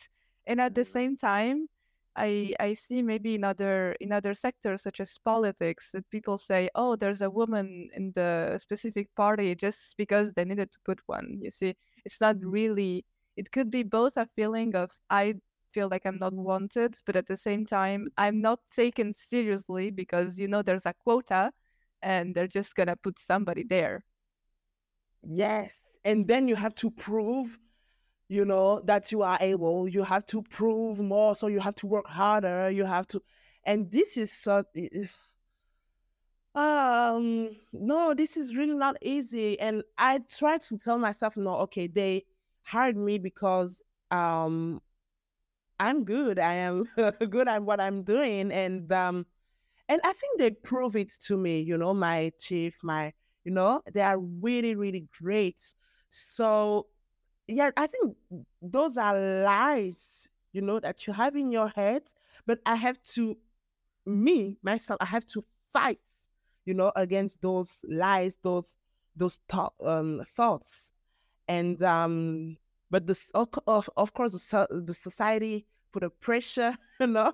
and 0.47 0.59
at 0.59 0.71
mm-hmm. 0.71 0.73
the 0.75 0.85
same 0.85 1.17
time, 1.17 1.67
I 2.15 2.53
I 2.59 2.73
see 2.73 3.01
maybe 3.01 3.35
in 3.35 3.43
other 3.43 3.95
in 3.99 4.11
other 4.11 4.33
sectors 4.33 4.81
such 4.83 4.99
as 4.99 5.17
politics 5.23 5.91
that 5.91 6.09
people 6.09 6.37
say, 6.37 6.69
oh, 6.75 6.95
there's 6.95 7.21
a 7.21 7.29
woman 7.29 7.89
in 7.93 8.11
the 8.13 8.57
specific 8.59 9.13
party 9.15 9.55
just 9.55 9.97
because 9.97 10.33
they 10.33 10.45
needed 10.45 10.71
to 10.71 10.79
put 10.85 10.99
one. 11.07 11.39
You 11.41 11.51
see, 11.51 11.75
it's 12.05 12.21
not 12.21 12.37
really. 12.41 13.05
It 13.37 13.51
could 13.51 13.69
be 13.69 13.83
both 13.83 14.15
a 14.17 14.27
feeling 14.35 14.75
of 14.75 14.91
I 15.09 15.35
feel 15.75 15.89
like 15.89 16.05
I'm 16.05 16.19
not 16.19 16.33
wanted, 16.33 16.95
but 17.05 17.17
at 17.17 17.27
the 17.27 17.37
same 17.37 17.65
time, 17.65 18.07
I'm 18.17 18.41
not 18.41 18.59
taken 18.71 19.13
seriously 19.13 19.91
because 19.91 20.39
you 20.39 20.47
know 20.47 20.63
there's 20.63 20.85
a 20.87 20.93
quota, 21.03 21.51
and 22.01 22.35
they're 22.35 22.47
just 22.59 22.75
gonna 22.75 22.95
put 22.95 23.19
somebody 23.19 23.63
there. 23.63 24.05
Yes, 25.23 25.97
and 26.05 26.27
then 26.27 26.47
you 26.47 26.55
have 26.55 26.75
to 26.75 26.91
prove 26.91 27.59
you 28.29 28.45
know 28.45 28.81
that 28.85 29.11
you 29.11 29.21
are 29.23 29.37
able 29.41 29.87
you 29.87 30.03
have 30.03 30.25
to 30.25 30.41
prove 30.43 30.99
more 30.99 31.35
so 31.35 31.47
you 31.47 31.59
have 31.59 31.75
to 31.75 31.87
work 31.87 32.07
harder 32.07 32.71
you 32.71 32.83
have 32.85 33.07
to 33.07 33.21
and 33.65 33.91
this 33.91 34.17
is 34.17 34.31
so 34.31 34.63
um 36.55 37.49
no 37.73 38.13
this 38.13 38.37
is 38.37 38.55
really 38.55 38.75
not 38.75 38.95
easy 39.01 39.59
and 39.59 39.83
i 39.97 40.19
try 40.29 40.57
to 40.57 40.77
tell 40.77 40.97
myself 40.97 41.35
no 41.37 41.55
okay 41.57 41.87
they 41.87 42.23
hired 42.63 42.95
me 42.97 43.17
because 43.17 43.81
um 44.11 44.81
i'm 45.79 46.03
good 46.03 46.39
i 46.39 46.53
am 46.53 46.85
good 47.29 47.47
at 47.47 47.63
what 47.63 47.79
i'm 47.79 48.03
doing 48.03 48.51
and 48.51 48.91
um 48.91 49.25
and 49.89 50.01
i 50.03 50.13
think 50.13 50.39
they 50.39 50.51
prove 50.51 50.95
it 50.95 51.11
to 51.21 51.37
me 51.37 51.61
you 51.61 51.77
know 51.77 51.93
my 51.93 52.31
chief 52.39 52.77
my 52.83 53.13
you 53.43 53.51
know 53.51 53.81
they 53.93 54.01
are 54.01 54.19
really 54.19 54.75
really 54.75 55.07
great 55.19 55.61
so 56.09 56.87
yeah, 57.47 57.69
I 57.77 57.87
think 57.87 58.15
those 58.61 58.97
are 58.97 59.19
lies, 59.19 60.27
you 60.53 60.61
know, 60.61 60.79
that 60.79 61.05
you 61.05 61.13
have 61.13 61.35
in 61.35 61.51
your 61.51 61.69
head. 61.69 62.03
But 62.45 62.59
I 62.65 62.75
have 62.75 63.01
to, 63.15 63.37
me 64.05 64.57
myself, 64.63 64.97
I 65.01 65.05
have 65.05 65.25
to 65.27 65.43
fight, 65.71 65.99
you 66.65 66.73
know, 66.73 66.91
against 66.95 67.41
those 67.41 67.83
lies, 67.89 68.37
those 68.43 68.75
those 69.15 69.39
th- 69.49 69.69
um, 69.83 70.21
thoughts, 70.25 70.91
and 71.47 71.81
um, 71.83 72.57
but 72.95 73.07
this 73.07 73.29
of 73.31 73.89
of 73.97 74.13
course 74.13 74.31
the, 74.31 74.93
society 74.93 75.65
put 75.91 76.01
a 76.01 76.09
pressure, 76.09 76.77
you 77.01 77.07
know, 77.07 77.33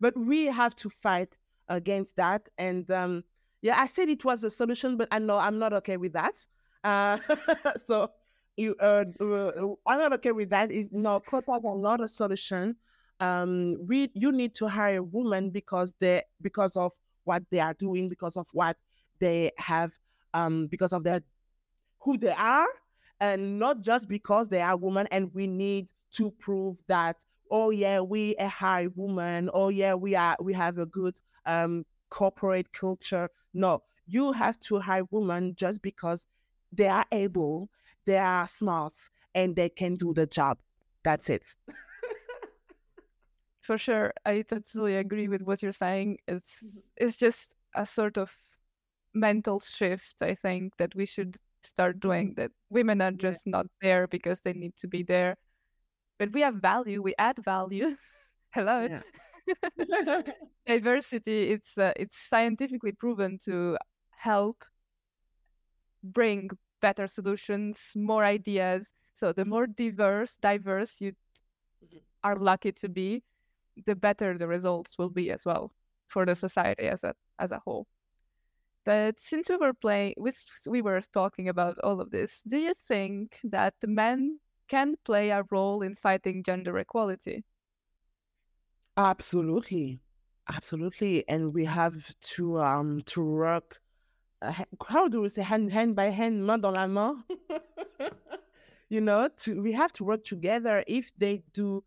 but 0.00 0.14
we 0.18 0.44
have 0.44 0.76
to 0.76 0.90
fight 0.90 1.34
against 1.68 2.16
that. 2.16 2.46
And 2.58 2.90
um, 2.90 3.24
yeah, 3.62 3.80
I 3.80 3.86
said 3.86 4.10
it 4.10 4.22
was 4.26 4.44
a 4.44 4.50
solution, 4.50 4.98
but 4.98 5.08
I 5.10 5.18
know 5.18 5.38
I'm 5.38 5.58
not 5.58 5.72
okay 5.72 5.96
with 5.96 6.12
that. 6.12 6.46
Uh, 6.84 7.16
so 7.78 8.10
you 8.58 8.76
uh, 8.80 9.06
uh, 9.18 9.52
I'm 9.86 9.98
not 9.98 10.12
okay 10.12 10.32
with 10.32 10.50
that. 10.50 10.70
Is 10.70 10.92
no 10.92 11.20
quotas 11.20 11.64
are 11.64 11.78
not 11.78 12.02
a 12.02 12.08
solution. 12.08 12.76
Um, 13.18 13.78
we 13.86 14.10
you 14.12 14.30
need 14.30 14.54
to 14.56 14.68
hire 14.68 15.02
women 15.02 15.48
because 15.48 15.94
they 16.00 16.24
because 16.42 16.76
of 16.76 16.92
what 17.24 17.44
they 17.50 17.60
are 17.60 17.72
doing, 17.72 18.10
because 18.10 18.36
of 18.36 18.46
what 18.52 18.76
they 19.20 19.52
have, 19.56 19.90
um, 20.34 20.66
because 20.66 20.92
of 20.92 21.02
their 21.02 21.22
who 22.00 22.18
they 22.18 22.32
are, 22.32 22.68
and 23.20 23.58
not 23.58 23.80
just 23.80 24.08
because 24.08 24.48
they 24.48 24.60
are 24.60 24.76
women. 24.76 25.06
And 25.10 25.32
we 25.34 25.46
need 25.46 25.90
to 26.12 26.30
prove 26.32 26.82
that 26.86 27.24
oh 27.50 27.70
yeah 27.70 28.00
we 28.00 28.34
a 28.36 28.48
high 28.48 28.86
woman 28.94 29.48
oh 29.54 29.68
yeah 29.68 29.94
we 29.94 30.14
are 30.14 30.36
we 30.40 30.52
have 30.52 30.76
a 30.78 30.84
good 30.84 31.18
um 31.46 31.84
corporate 32.10 32.70
culture 32.72 33.30
no 33.54 33.82
you 34.06 34.32
have 34.32 34.58
to 34.60 34.78
hire 34.78 35.04
women 35.10 35.54
just 35.54 35.80
because 35.80 36.26
they 36.72 36.88
are 36.88 37.06
able 37.12 37.70
they 38.08 38.16
are 38.16 38.46
smart 38.46 38.94
and 39.34 39.54
they 39.54 39.68
can 39.68 39.96
do 39.96 40.14
the 40.14 40.26
job. 40.26 40.58
That's 41.04 41.28
it. 41.28 41.46
For 43.60 43.76
sure, 43.76 44.14
I 44.24 44.42
totally 44.42 44.96
agree 44.96 45.28
with 45.28 45.42
what 45.42 45.62
you're 45.62 45.72
saying. 45.72 46.18
It's 46.26 46.56
mm-hmm. 46.56 46.78
it's 46.96 47.16
just 47.18 47.54
a 47.74 47.84
sort 47.84 48.16
of 48.16 48.34
mental 49.14 49.60
shift. 49.60 50.22
I 50.22 50.34
think 50.34 50.76
that 50.78 50.94
we 50.94 51.04
should 51.04 51.36
start 51.62 52.00
doing. 52.00 52.34
That 52.36 52.50
women 52.70 53.00
are 53.00 53.12
just 53.12 53.46
not 53.46 53.66
there 53.80 54.06
because 54.06 54.40
they 54.40 54.52
need 54.52 54.74
to 54.76 54.88
be 54.88 55.02
there, 55.02 55.36
but 56.18 56.32
we 56.32 56.40
have 56.42 56.56
value. 56.56 57.02
We 57.02 57.14
add 57.18 57.38
value. 57.44 57.96
Hello. 58.50 58.88
Yeah. 58.88 59.02
Diversity. 60.66 61.50
It's 61.50 61.78
uh, 61.78 61.92
it's 61.96 62.18
scientifically 62.18 62.92
proven 62.92 63.38
to 63.44 63.78
help 64.10 64.64
bring 66.02 66.50
better 66.80 67.06
solutions, 67.06 67.92
more 67.96 68.24
ideas. 68.24 68.92
So 69.14 69.32
the 69.32 69.44
more 69.44 69.66
diverse, 69.66 70.36
diverse 70.36 71.00
you 71.00 71.12
mm-hmm. 71.12 71.98
are 72.22 72.36
lucky 72.36 72.72
to 72.72 72.88
be, 72.88 73.24
the 73.86 73.96
better 73.96 74.36
the 74.38 74.46
results 74.46 74.98
will 74.98 75.10
be 75.10 75.30
as 75.30 75.44
well 75.44 75.72
for 76.06 76.24
the 76.24 76.34
society 76.34 76.84
as 76.84 77.04
a 77.04 77.14
as 77.38 77.52
a 77.52 77.60
whole. 77.64 77.86
But 78.88 79.18
since 79.18 79.50
we 79.50 79.56
were 79.58 79.74
playing, 79.74 80.14
we 80.66 80.80
were 80.80 81.02
talking 81.12 81.50
about 81.50 81.78
all 81.80 82.00
of 82.00 82.10
this, 82.10 82.42
do 82.48 82.56
you 82.56 82.72
think 82.72 83.38
that 83.44 83.74
men 83.86 84.40
can 84.66 84.96
play 85.04 85.28
a 85.28 85.44
role 85.50 85.82
in 85.82 85.94
fighting 85.94 86.42
gender 86.42 86.78
equality? 86.78 87.44
Absolutely, 88.96 90.00
absolutely, 90.48 91.28
and 91.28 91.52
we 91.52 91.66
have 91.66 92.18
to 92.32 92.60
um 92.62 93.02
to 93.04 93.22
work 93.22 93.82
how 94.88 95.06
do 95.06 95.20
we 95.20 95.28
say 95.28 95.42
hand 95.42 95.70
hand 95.70 95.94
by 95.94 96.08
hand, 96.08 96.46
main 96.46 96.62
dans 96.62 96.72
la 96.72 96.86
main? 96.86 97.22
you 98.88 99.02
know, 99.02 99.28
to 99.36 99.60
we 99.60 99.72
have 99.72 99.92
to 99.92 100.04
work 100.04 100.24
together. 100.24 100.82
If 100.86 101.12
they 101.18 101.42
do, 101.52 101.84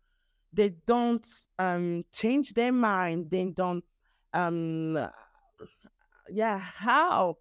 they 0.52 0.68
don't 0.86 1.26
um 1.58 2.04
change 2.12 2.54
their 2.54 2.70
mind. 2.70 3.28
They 3.28 3.46
don't 3.46 3.82
um 4.32 5.10
yeah 6.30 6.58
how 6.58 7.36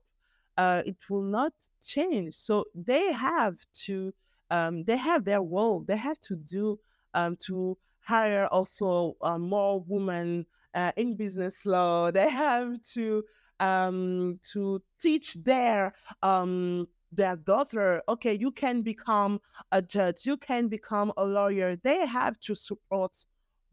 uh 0.58 0.82
it 0.86 0.98
will 1.10 1.24
not 1.24 1.54
change. 1.84 2.36
So 2.36 2.66
they 2.76 3.12
have 3.14 3.58
to 3.86 4.14
um 4.50 4.84
they 4.84 4.98
have 4.98 5.24
their 5.26 5.42
role. 5.42 5.84
They 5.88 5.98
have 5.98 6.20
to 6.22 6.36
do 6.36 6.80
um 7.14 7.38
to 7.48 7.78
hire 8.02 8.48
also 8.48 9.16
uh, 9.22 9.38
more 9.38 9.80
women 9.88 10.46
uh, 10.74 10.92
in 10.96 11.16
business 11.16 11.66
law. 11.66 12.12
They 12.12 12.30
have 12.30 12.82
to 12.94 13.24
um, 13.60 14.40
to 14.54 14.82
teach 15.00 15.36
their 15.36 15.94
um, 16.24 16.88
their 17.12 17.36
daughter, 17.36 18.02
okay, 18.08 18.34
you 18.34 18.52
can 18.52 18.82
become 18.82 19.40
a 19.72 19.82
judge, 19.82 20.26
you 20.26 20.38
can 20.38 20.68
become 20.68 21.12
a 21.18 21.26
lawyer. 21.26 21.76
They 21.76 22.06
have 22.06 22.40
to 22.42 22.56
support 22.56 23.26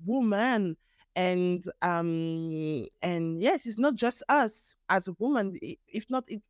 women 0.04 0.76
and 1.18 1.64
um 1.82 2.86
and 3.02 3.42
yes 3.42 3.66
it's 3.66 3.78
not 3.78 3.94
just 3.96 4.22
us 4.28 4.74
as 4.88 5.08
a 5.08 5.12
woman 5.18 5.58
if 5.88 6.08
not 6.08 6.24
it 6.28 6.40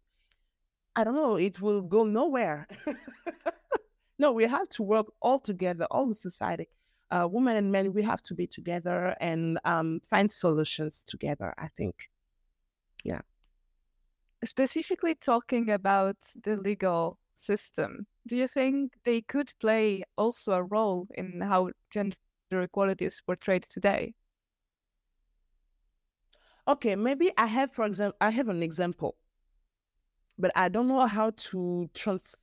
i 0.95 1.03
don't 1.03 1.15
know 1.15 1.37
it 1.37 1.61
will 1.61 1.81
go 1.81 2.05
nowhere 2.05 2.69
no 4.19 4.31
we 4.31 4.45
have 4.45 4.69
to 4.69 4.83
work 4.83 5.07
all 5.23 5.41
together 5.41 5.87
all 5.91 6.07
the 6.07 6.15
society 6.15 6.69
uh, 7.11 7.27
women 7.27 7.57
and 7.57 7.73
men 7.73 7.95
we 7.95 8.03
have 8.03 8.23
to 8.23 8.35
be 8.35 8.47
together 8.47 9.17
and 9.21 9.59
um, 9.65 9.99
find 10.11 10.31
solutions 10.31 11.03
together 11.07 11.55
i 11.57 11.67
think 11.69 12.11
yeah. 13.05 13.21
Specifically 14.45 15.15
talking 15.15 15.71
about 15.71 16.17
the 16.43 16.57
legal 16.57 17.19
system, 17.37 18.07
do 18.27 18.37
you 18.37 18.47
think 18.47 18.93
they 19.05 19.23
could 19.23 19.53
play 19.61 20.05
also 20.17 20.53
a 20.53 20.63
role 20.63 21.09
in 21.15 21.41
how 21.41 21.71
gender 21.91 22.17
equality 22.53 23.07
is 23.07 23.21
portrayed 23.21 23.65
today? 23.65 24.15
Okay, 26.69 26.95
maybe 26.95 27.33
I 27.37 27.47
have, 27.47 27.73
for 27.73 27.85
example, 27.85 28.17
I 28.21 28.31
have 28.31 28.49
an 28.49 28.63
example. 28.63 29.17
but 30.39 30.51
I 30.57 30.69
don't 30.69 30.89
know 30.89 31.07
how 31.07 31.31
to 31.31 31.91
trans 31.95 32.35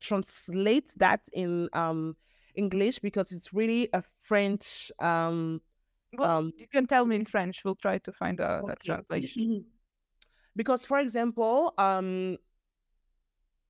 translate 0.00 0.92
that 0.96 1.20
in 1.32 1.68
um 1.72 2.16
English 2.54 2.98
because 2.98 3.32
it's 3.32 3.52
really 3.54 3.88
a 3.92 4.02
French 4.02 4.90
um 4.98 5.60
Well, 6.12 6.30
um 6.30 6.52
you 6.56 6.66
can 6.68 6.86
tell 6.86 7.06
me 7.06 7.16
in 7.16 7.24
French. 7.24 7.64
We'll 7.64 7.76
try 7.76 7.98
to 7.98 8.12
find 8.12 8.40
a, 8.40 8.64
a 8.68 8.76
translation. 8.76 9.46
because 10.56 10.84
for 10.86 10.98
example 10.98 11.74
um 11.78 12.36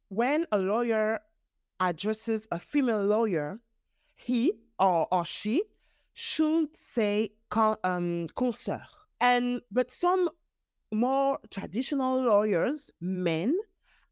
when 0.09 0.47
a 0.53 0.59
lawyer 0.59 1.21
addresses 1.81 2.47
a 2.53 2.59
female 2.59 3.05
lawyer 3.05 3.59
he 4.15 4.53
or, 4.79 5.09
or 5.13 5.25
she 5.25 5.63
should 6.15 6.77
say 6.77 7.33
con, 7.51 7.77
um, 7.85 8.29
consoeur 8.37 8.85
and 9.23 9.63
but 9.71 9.91
some 9.91 10.29
more 10.93 11.39
traditional 11.51 12.23
lawyers 12.23 12.91
men 13.01 13.57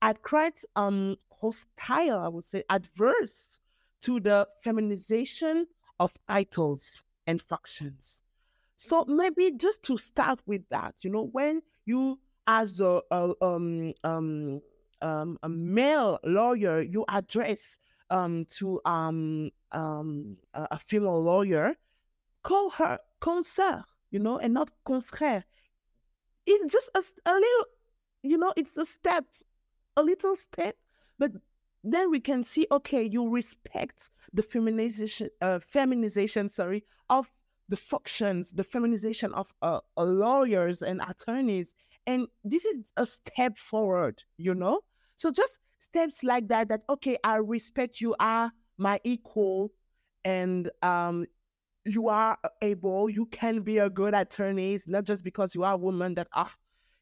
are 0.01 0.14
quite 0.14 0.64
um 0.77 1.16
hostile 1.31 2.18
i 2.18 2.29
would 2.29 2.46
say 2.46 2.62
adverse 2.70 3.61
to 4.01 4.18
the 4.20 4.49
feminization 4.59 5.66
of 5.99 6.14
titles 6.27 7.03
and 7.27 7.40
functions. 7.40 8.23
So 8.79 9.05
maybe 9.07 9.53
just 9.53 9.83
to 9.85 9.99
start 9.99 10.40
with 10.46 10.66
that 10.70 10.94
you 11.01 11.11
know 11.11 11.29
when 11.33 11.61
you 11.85 12.18
as 12.46 12.81
a, 12.81 13.03
a 13.11 13.33
um 13.42 13.92
um 14.03 14.61
um 15.03 15.38
a 15.42 15.49
male 15.49 16.18
lawyer 16.25 16.81
you 16.81 17.05
address 17.09 17.79
um 18.09 18.44
to 18.46 18.81
um 18.87 19.51
um 19.73 20.38
a, 20.55 20.79
female 20.79 21.23
lawyer 21.23 21.75
call 22.42 22.70
her 22.70 22.99
consoeur 23.20 23.85
you 24.11 24.18
know 24.18 24.38
and 24.38 24.55
not 24.55 24.70
confrère. 24.87 25.44
It's 26.46 26.73
just 26.73 26.90
a, 26.94 27.31
a 27.31 27.35
little 27.35 27.64
you 28.23 28.37
know 28.38 28.53
it's 28.57 28.77
a 28.77 28.85
step 28.85 29.25
a 29.96 30.03
little 30.03 30.37
step 30.37 30.77
but 31.18 31.33
then 31.83 32.11
we 32.11 32.20
can 32.20 32.44
see 32.44 32.66
okay 32.70 33.03
you 33.03 33.29
respect 33.29 34.11
the 34.33 34.42
feminization 34.42 35.29
uh, 35.40 35.59
feminization 35.59 36.49
sorry 36.49 36.85
of 37.09 37.29
the 37.68 37.77
functions 37.77 38.53
the 38.53 38.64
feminization 38.64 39.33
of 39.33 39.53
uh, 39.62 39.81
uh, 39.96 40.03
lawyers 40.03 40.83
and 40.83 41.01
attorneys. 41.09 41.75
And 42.07 42.27
this 42.44 42.64
is 42.64 42.92
a 42.96 43.07
step 43.07 43.57
forward 43.57 44.23
you 44.37 44.55
know? 44.55 44.81
So 45.16 45.31
just 45.31 45.61
steps 45.81 46.23
like 46.23 46.46
that 46.49 46.68
that 46.68 46.83
okay 46.88 47.16
i 47.25 47.37
respect 47.37 48.01
you 48.01 48.14
are 48.20 48.53
my 48.77 49.01
equal 49.03 49.73
and 50.25 50.70
um 50.83 51.25
you 51.85 52.09
are 52.09 52.38
able 52.62 53.09
you 53.09 53.27
can 53.27 53.61
be 53.62 53.79
a 53.79 53.88
good 53.88 54.14
attorney 54.14 54.75
it's 54.75 54.87
not 54.87 55.05
just 55.05 55.25
because 55.25 55.55
you 55.55 55.64
are 55.64 55.75
a 55.75 55.79
woman 55.79 56.14
that 56.14 56.29
ah 56.35 56.55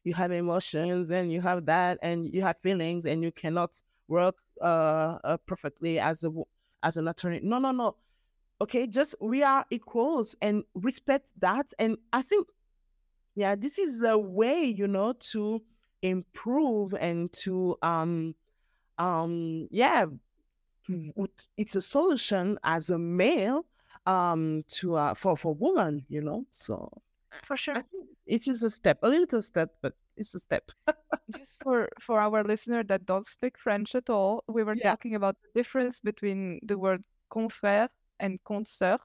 you 0.03 0.13
have 0.13 0.31
emotions 0.31 1.11
and 1.11 1.31
you 1.31 1.41
have 1.41 1.65
that 1.65 1.97
and 2.01 2.33
you 2.33 2.41
have 2.41 2.57
feelings 2.57 3.05
and 3.05 3.23
you 3.23 3.31
cannot 3.31 3.81
work 4.07 4.35
uh, 4.61 5.17
uh 5.23 5.37
perfectly 5.45 5.99
as 5.99 6.23
a 6.23 6.31
as 6.83 6.97
an 6.97 7.07
attorney. 7.07 7.39
No 7.43 7.59
no 7.59 7.71
no. 7.71 7.95
Okay 8.61 8.87
just 8.87 9.15
we 9.21 9.43
are 9.43 9.65
equals 9.69 10.35
and 10.41 10.63
respect 10.73 11.31
that. 11.39 11.71
And 11.79 11.97
i 12.13 12.21
think 12.21 12.47
yeah 13.35 13.55
this 13.55 13.77
is 13.77 14.01
a 14.03 14.17
way 14.17 14.63
you 14.63 14.87
know 14.87 15.13
to 15.31 15.61
improve 16.01 16.93
and 16.93 17.31
to 17.33 17.77
um 17.81 18.33
um 18.97 19.67
yeah 19.69 20.05
it's 21.57 21.75
a 21.75 21.81
solution 21.81 22.57
as 22.63 22.89
a 22.89 22.97
male 22.97 23.65
um 24.09 24.63
to 24.67 24.95
uh 24.95 25.13
for 25.13 25.35
for 25.37 25.53
woman 25.53 26.03
you 26.09 26.21
know 26.21 26.45
so 26.51 26.89
For 27.43 27.57
sure. 27.57 27.83
it 28.25 28.47
is 28.47 28.63
a 28.63 28.69
step 28.69 28.97
a 29.03 29.09
little 29.09 29.41
step 29.41 29.69
but 29.81 29.93
it's 30.17 30.33
a 30.35 30.39
step 30.39 30.71
Just 31.37 31.61
for 31.63 31.87
for 32.01 32.19
our 32.19 32.43
listener 32.43 32.83
that 32.89 33.05
don't 33.05 33.25
speak 33.25 33.57
French 33.57 33.93
at 33.95 34.09
all, 34.09 34.43
we 34.47 34.63
were 34.63 34.75
yeah 34.75 34.91
talking 34.91 35.13
about 35.15 35.35
the 35.41 35.49
difference 35.61 35.99
between 36.01 36.59
the 36.65 36.77
word 36.77 37.03
confrère 37.29 37.89
and 38.19 38.39
consoeur, 38.45 38.97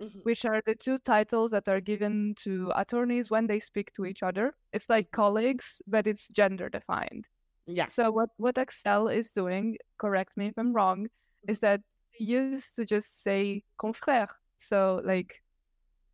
Mhm. 0.00 0.20
which 0.24 0.44
are 0.44 0.62
the 0.64 0.74
two 0.74 0.98
titles 0.98 1.50
that 1.50 1.68
are 1.68 1.80
given 1.80 2.34
to 2.44 2.72
attorneys 2.76 3.30
when 3.30 3.46
they 3.46 3.60
speak 3.60 3.92
to 3.94 4.04
each 4.06 4.22
other. 4.22 4.52
It's 4.72 4.88
like 4.88 5.10
colleagues, 5.12 5.82
but 5.86 6.06
it's 6.06 6.28
gender 6.32 6.68
defined. 6.70 7.28
yeah 7.66 7.88
So 7.88 8.10
what 8.10 8.30
what 8.38 8.56
Axelle 8.56 9.08
is 9.12 9.32
doing, 9.32 9.76
correct 9.98 10.36
me 10.36 10.46
if 10.48 10.56
I'm 10.58 10.72
wrong, 10.72 11.08
is 11.48 11.60
that 11.60 11.80
they 12.18 12.24
used 12.24 12.76
to 12.76 12.84
just 12.84 13.22
say 13.22 13.62
confrère. 13.76 14.28
So 14.58 15.00
like 15.04 15.42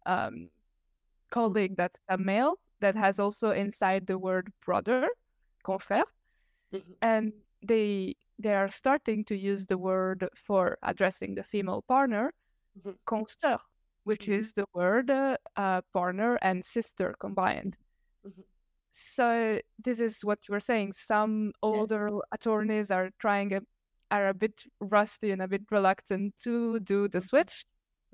um 0.06 0.50
colleague 1.30 1.76
that's 1.76 1.98
a 2.08 2.18
male 2.18 2.58
that 2.80 2.96
has 2.96 3.18
also 3.18 3.50
inside 3.52 4.06
the 4.06 4.18
word 4.18 4.52
brother, 4.64 5.08
confrère, 5.64 6.04
Mhm. 6.72 6.96
and 7.00 7.32
they 7.66 8.16
they 8.38 8.54
are 8.54 8.70
starting 8.70 9.24
to 9.24 9.36
use 9.36 9.66
the 9.66 9.78
word 9.78 10.28
for 10.34 10.78
addressing 10.82 11.34
the 11.36 11.44
female 11.44 11.82
partner, 11.82 12.32
consoeur, 13.06 13.58
which 14.04 14.26
Mhm. 14.26 14.38
is 14.38 14.52
the 14.52 14.64
word 14.74 15.10
uh, 15.10 15.36
uh, 15.56 15.80
partner 15.92 16.38
and 16.42 16.64
sister 16.64 17.14
combined. 17.20 17.76
Mhm. 18.24 18.44
So 18.90 19.60
this 19.78 20.00
is 20.00 20.24
what 20.24 20.48
you 20.48 20.52
were 20.52 20.60
saying. 20.60 20.92
Some 20.92 21.46
yes 21.46 21.54
older 21.62 22.10
attorneys 22.32 22.90
are 22.90 23.10
trying 23.18 23.54
a, 23.54 23.60
are 24.10 24.28
a 24.28 24.34
bit 24.34 24.66
rusty 24.80 25.30
and 25.30 25.40
a 25.42 25.48
bit 25.48 25.62
reluctant 25.70 26.36
to 26.38 26.80
do 26.80 27.08
the 27.08 27.20
switch, 27.20 27.64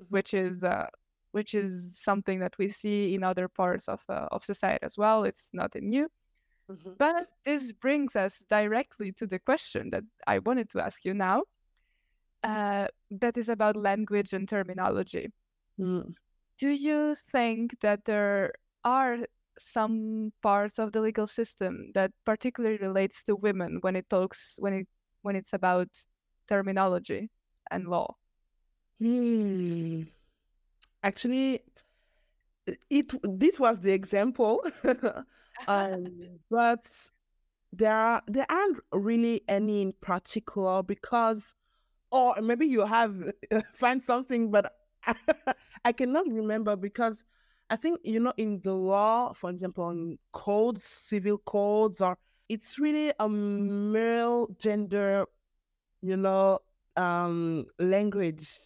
Mhm. 0.01 0.07
which 0.09 0.33
is 0.33 0.63
uh, 0.63 0.87
which 1.31 1.53
is 1.53 1.97
something 1.99 2.39
that 2.39 2.57
we 2.57 2.67
see 2.69 3.13
in 3.15 3.23
other 3.23 3.47
parts 3.47 3.87
of 3.87 4.03
uh, 4.09 4.27
of 4.31 4.43
society 4.45 4.83
as 4.83 4.97
well. 4.97 5.23
It's 5.25 5.49
nothing 5.53 5.89
new. 5.89 6.09
Mhm. 6.69 6.95
But 6.97 7.27
this 7.45 7.71
brings 7.71 8.15
us 8.15 8.39
directly 8.49 9.11
to 9.13 9.27
the 9.27 9.39
question 9.39 9.89
that 9.91 10.03
I 10.27 10.39
wanted 10.39 10.69
to 10.71 10.81
ask 10.83 11.05
you 11.05 11.13
now. 11.13 11.43
Uh, 12.43 12.87
that 13.11 13.37
is 13.37 13.49
about 13.49 13.75
language 13.75 14.33
and 14.33 14.47
terminology. 14.47 15.31
Mm. 15.79 16.13
Do 16.57 16.69
you 16.69 17.15
think 17.15 17.79
that 17.81 18.05
there 18.05 18.53
are 18.83 19.19
some 19.57 20.31
parts 20.41 20.79
of 20.79 20.91
the 20.93 21.01
legal 21.01 21.27
system 21.27 21.91
that 21.93 22.11
particularly 22.25 22.77
relates 22.77 23.23
to 23.23 23.35
women 23.35 23.79
when 23.81 23.95
it 23.95 24.09
talks 24.09 24.55
when 24.59 24.73
it 24.73 24.87
when 25.21 25.35
it's 25.35 25.53
about 25.53 25.89
terminology 26.47 27.29
and 27.71 27.87
law? 27.87 28.15
Hmm. 28.99 30.03
Actually, 31.03 31.61
it 32.89 33.11
this 33.23 33.59
was 33.59 33.79
the 33.79 33.91
example, 33.91 34.63
um, 35.67 36.03
but 36.49 36.89
there 37.73 37.93
are 37.93 38.21
there 38.27 38.45
aren't 38.49 38.79
really 38.93 39.43
any 39.47 39.81
in 39.81 39.93
particular 40.01 40.83
because, 40.83 41.55
or 42.11 42.35
maybe 42.41 42.67
you 42.67 42.85
have 42.85 43.15
find 43.73 44.03
something, 44.03 44.51
but 44.51 44.73
I 45.85 45.91
cannot 45.93 46.27
remember 46.27 46.75
because 46.75 47.23
I 47.69 47.75
think 47.75 47.99
you 48.03 48.19
know 48.19 48.33
in 48.37 48.61
the 48.63 48.73
law, 48.73 49.33
for 49.33 49.49
example, 49.49 49.89
in 49.91 50.17
codes, 50.33 50.83
civil 50.83 51.39
codes, 51.39 52.01
or 52.01 52.17
it's 52.49 52.79
really 52.79 53.13
a 53.19 53.29
male 53.29 54.47
gender, 54.59 55.25
you 56.01 56.17
know, 56.17 56.59
um, 56.97 57.65
language. 57.79 58.59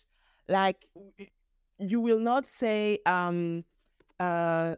Like 0.48 0.86
you 1.80 2.02
will 2.02 2.20
not 2.20 2.48
say 2.48 3.00
um 3.06 3.64
uh 4.20 4.76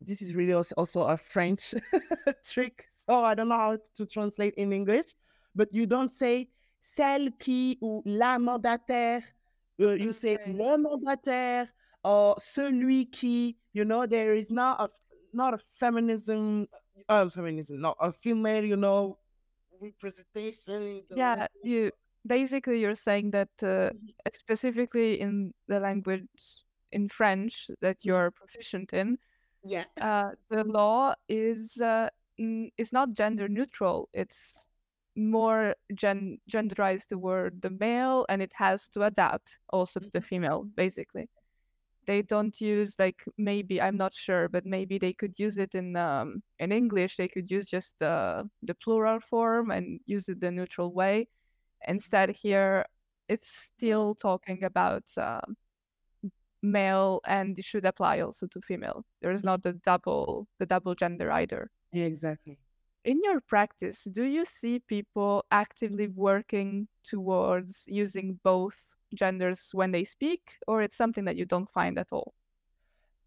this 0.00 0.20
is 0.20 0.34
really 0.34 0.52
also, 0.52 0.74
also 0.76 1.02
a 1.02 1.16
French 1.16 1.74
trick, 2.44 2.86
so 3.06 3.22
I 3.22 3.34
don't 3.34 3.48
know 3.48 3.56
how 3.56 3.78
to 3.96 4.06
translate 4.06 4.54
in 4.54 4.72
English, 4.72 5.14
but 5.54 5.68
you 5.72 5.86
don't 5.86 6.12
say 6.12 6.48
celle 6.80 7.30
qui 7.38 7.78
ou 7.80 8.02
la 8.04 8.36
mandataire, 8.38 9.22
uh, 9.80 9.92
you 9.92 10.12
say 10.12 10.34
Okay. 10.34 10.52
le 10.52 10.76
mandataire 10.76 11.68
or 12.02 12.34
celui 12.38 13.06
qui, 13.12 13.56
you 13.72 13.84
know, 13.84 14.06
there 14.06 14.34
is 14.34 14.50
not 14.50 14.80
a 14.80 14.88
not 15.32 15.54
a 15.54 15.58
feminism, 15.58 16.66
uh, 17.08 17.28
feminism, 17.28 17.80
not 17.80 17.96
a 18.00 18.10
female, 18.12 18.64
you 18.64 18.76
know, 18.76 19.18
representation 19.80 21.02
Yeah, 21.14 21.34
language. 21.36 21.48
you 21.62 21.92
basically 22.26 22.80
you're 22.80 22.94
saying 22.94 23.30
that 23.32 23.50
uh, 23.62 23.90
Mhm, 23.90 24.14
specifically 24.32 25.20
in 25.20 25.52
the 25.68 25.80
language 25.80 26.64
in 26.92 27.08
French 27.08 27.70
that 27.80 28.04
mhm. 28.04 28.04
you're 28.04 28.30
proficient 28.30 28.92
in, 28.92 29.18
Yeah. 29.64 29.84
uh, 30.00 30.30
the 30.50 30.64
law 30.64 31.14
is 31.28 31.76
uh, 31.80 32.08
is 32.78 32.92
not 32.92 33.12
gender 33.14 33.48
neutral. 33.48 34.08
It's 34.12 34.66
more 35.16 35.74
gen 35.94 36.38
genderized 36.50 37.08
the 37.08 37.18
word 37.18 37.60
the 37.62 37.70
male, 37.70 38.26
and 38.28 38.42
it 38.42 38.52
has 38.54 38.88
to 38.90 39.02
adapt 39.04 39.58
also 39.70 40.00
to 40.00 40.10
the 40.12 40.20
Mhm, 40.20 40.22
female. 40.22 40.64
Basically, 40.76 41.28
they 42.06 42.22
don't 42.22 42.60
use 42.60 42.96
like 42.98 43.22
maybe 43.38 43.80
I'm 43.80 43.96
not 43.96 44.14
sure, 44.14 44.48
but 44.48 44.66
maybe 44.66 44.98
they 44.98 45.12
could 45.12 45.38
use 45.38 45.58
it 45.58 45.74
in 45.74 45.96
um, 45.96 46.42
in 46.58 46.72
English. 46.72 47.16
They 47.16 47.28
could 47.28 47.50
use 47.50 47.66
just 47.66 47.98
the 47.98 48.48
the 48.62 48.74
plural 48.74 49.20
form 49.20 49.70
and 49.70 50.00
use 50.06 50.28
it 50.28 50.40
the 50.40 50.50
neutral 50.50 50.92
way. 50.92 51.28
Instead, 51.88 52.30
here 52.30 52.84
it's 53.28 53.48
still 53.48 54.14
talking 54.14 54.64
about 54.64 55.04
um, 55.16 55.56
male, 56.62 57.20
and 57.26 57.58
it 57.58 57.64
should 57.64 57.84
apply 57.86 58.20
also 58.20 58.46
to 58.48 58.60
female. 58.60 59.04
There 59.20 59.32
is 59.32 59.44
not 59.44 59.62
the 59.62 59.74
double 59.74 60.46
the 60.58 60.66
double 60.66 60.94
gender 60.94 61.30
either. 61.32 61.70
Exactly. 61.92 62.58
in 63.04 63.20
your 63.22 63.40
practice, 63.40 64.04
do 64.04 64.24
you 64.24 64.44
see 64.44 64.78
people 64.80 65.44
actively 65.50 66.08
working 66.08 66.88
towards 67.04 67.84
using 67.88 68.38
both 68.44 68.94
genders 69.14 69.70
when 69.74 69.90
they 69.92 70.04
speak, 70.04 70.56
or 70.66 70.82
it's 70.82 70.96
something 70.96 71.24
that 71.24 71.36
you 71.36 71.44
don't 71.44 71.68
find 71.68 71.98
at 71.98 72.12
all? 72.12 72.34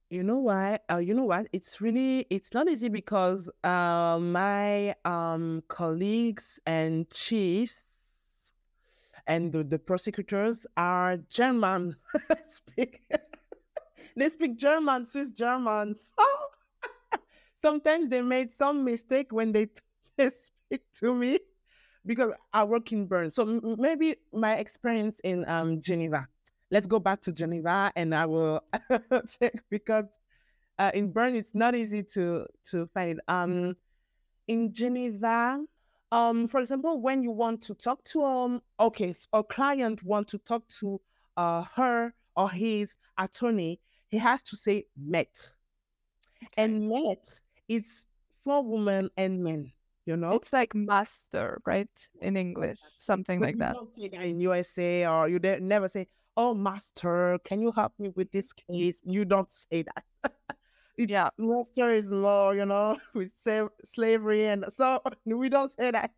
You 0.09 0.23
know 0.23 0.37
why? 0.39 0.79
Uh, 0.89 0.97
you 0.97 1.13
know 1.13 1.25
what? 1.25 1.47
It's 1.51 1.81
really 1.81 2.27
it's 2.29 2.53
not 2.53 2.69
easy 2.69 2.89
because 2.89 3.49
uh, 3.63 4.19
my 4.21 4.95
um, 5.03 5.63
colleagues 5.67 6.59
and 6.65 7.09
chiefs 7.09 7.94
and 9.27 9.51
the, 9.51 9.63
the 9.63 9.79
prosecutors 9.79 10.65
are 10.77 11.17
German 11.29 11.95
speak. 12.49 13.01
they 14.15 14.29
speak 14.29 14.57
German, 14.57 15.05
Swiss 15.05 15.31
German. 15.31 15.95
Oh, 16.17 16.47
sometimes 17.61 18.09
they 18.09 18.21
made 18.21 18.53
some 18.53 18.83
mistake 18.83 19.31
when 19.31 19.51
they, 19.51 19.67
they 20.17 20.29
speak 20.29 20.81
to 20.95 21.13
me 21.13 21.39
because 22.05 22.31
I 22.53 22.63
work 22.63 22.91
in 22.91 23.07
Bern. 23.07 23.31
So 23.31 23.59
maybe 23.77 24.17
my 24.31 24.55
experience 24.55 25.19
in 25.21 25.47
um, 25.49 25.81
Geneva. 25.81 26.27
Let's 26.71 26.87
go 26.87 26.99
back 26.99 27.21
to 27.21 27.31
Geneva 27.31 27.91
and 27.95 28.13
I 28.13 28.25
will 28.25 28.61
check 29.39 29.53
because 29.69 30.19
uh, 30.79 30.91
in 30.93 31.11
Bern 31.11 31.35
it's 31.35 31.55
not 31.55 31.75
easy 31.75 32.03
to 32.13 32.45
to 32.71 32.87
find. 32.93 33.21
Um, 33.27 33.75
in 34.47 34.71
Geneva, 34.73 35.59
um, 36.11 36.47
for 36.47 36.59
example, 36.59 37.01
when 37.01 37.23
you 37.23 37.31
want 37.31 37.61
to 37.63 37.75
talk 37.75 38.03
to 38.05 38.23
um, 38.23 38.61
okay, 38.79 39.13
a 39.33 39.43
client 39.43 40.03
want 40.03 40.27
to 40.29 40.37
talk 40.39 40.67
to 40.79 41.01
uh 41.37 41.63
her 41.75 42.13
or 42.35 42.49
his 42.49 42.95
attorney, 43.17 43.79
he 44.09 44.17
has 44.17 44.43
to 44.43 44.55
say 44.55 44.85
maître. 45.01 45.51
And 46.57 46.83
maître 46.83 47.41
it's 47.67 48.07
for 48.43 48.63
women 48.63 49.09
and 49.17 49.43
men. 49.43 49.71
You 50.05 50.15
know, 50.15 50.33
it's 50.33 50.53
like 50.53 50.75
master, 50.75 51.59
right? 51.65 51.89
In 52.21 52.37
English, 52.37 52.77
something 52.99 53.39
but 53.39 53.45
like 53.47 53.57
that. 53.57 53.69
You 53.69 53.73
don't 53.73 53.89
say 53.89 54.07
that 54.09 54.21
in 54.25 54.39
USA, 54.39 55.07
or 55.07 55.27
you 55.27 55.39
never 55.39 55.87
say, 55.87 56.07
"Oh, 56.37 56.53
master, 56.53 57.39
can 57.43 57.59
you 57.59 57.71
help 57.71 57.93
me 57.97 58.09
with 58.09 58.31
this 58.31 58.53
case?" 58.53 59.01
You 59.03 59.25
don't 59.25 59.51
say 59.51 59.83
that. 59.83 60.03
it's, 60.97 61.11
yeah, 61.11 61.29
master 61.37 61.91
is 61.91 62.11
law, 62.11 62.51
you 62.51 62.65
know, 62.65 62.97
with 63.13 63.33
slavery, 63.83 64.47
and 64.47 64.65
so 64.69 65.01
we 65.25 65.49
don't 65.49 65.71
say 65.71 65.91
that. 65.91 66.11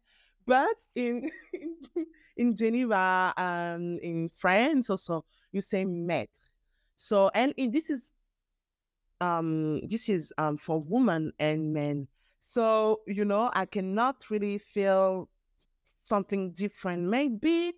But 0.46 0.78
in 0.96 1.30
in 2.38 2.56
Geneva, 2.56 3.34
um, 3.38 4.00
in 4.02 4.30
France 4.30 4.90
also, 4.90 5.26
you 5.52 5.62
say 5.62 5.86
maître. 5.86 6.30
So, 6.96 7.30
and 7.34 7.54
in, 7.58 7.72
this 7.72 7.90
is 7.90 8.12
um 9.22 9.82
this 9.88 10.10
is 10.10 10.32
um 10.38 10.58
for 10.58 10.80
women 10.88 11.32
and 11.40 11.74
men 11.74 12.08
so 12.40 13.02
you 13.08 13.26
know 13.26 13.50
i 13.54 13.66
cannot 13.66 14.24
really 14.30 14.58
feel 14.58 15.28
something 16.04 16.52
different 16.52 17.04
maybe 17.04 17.74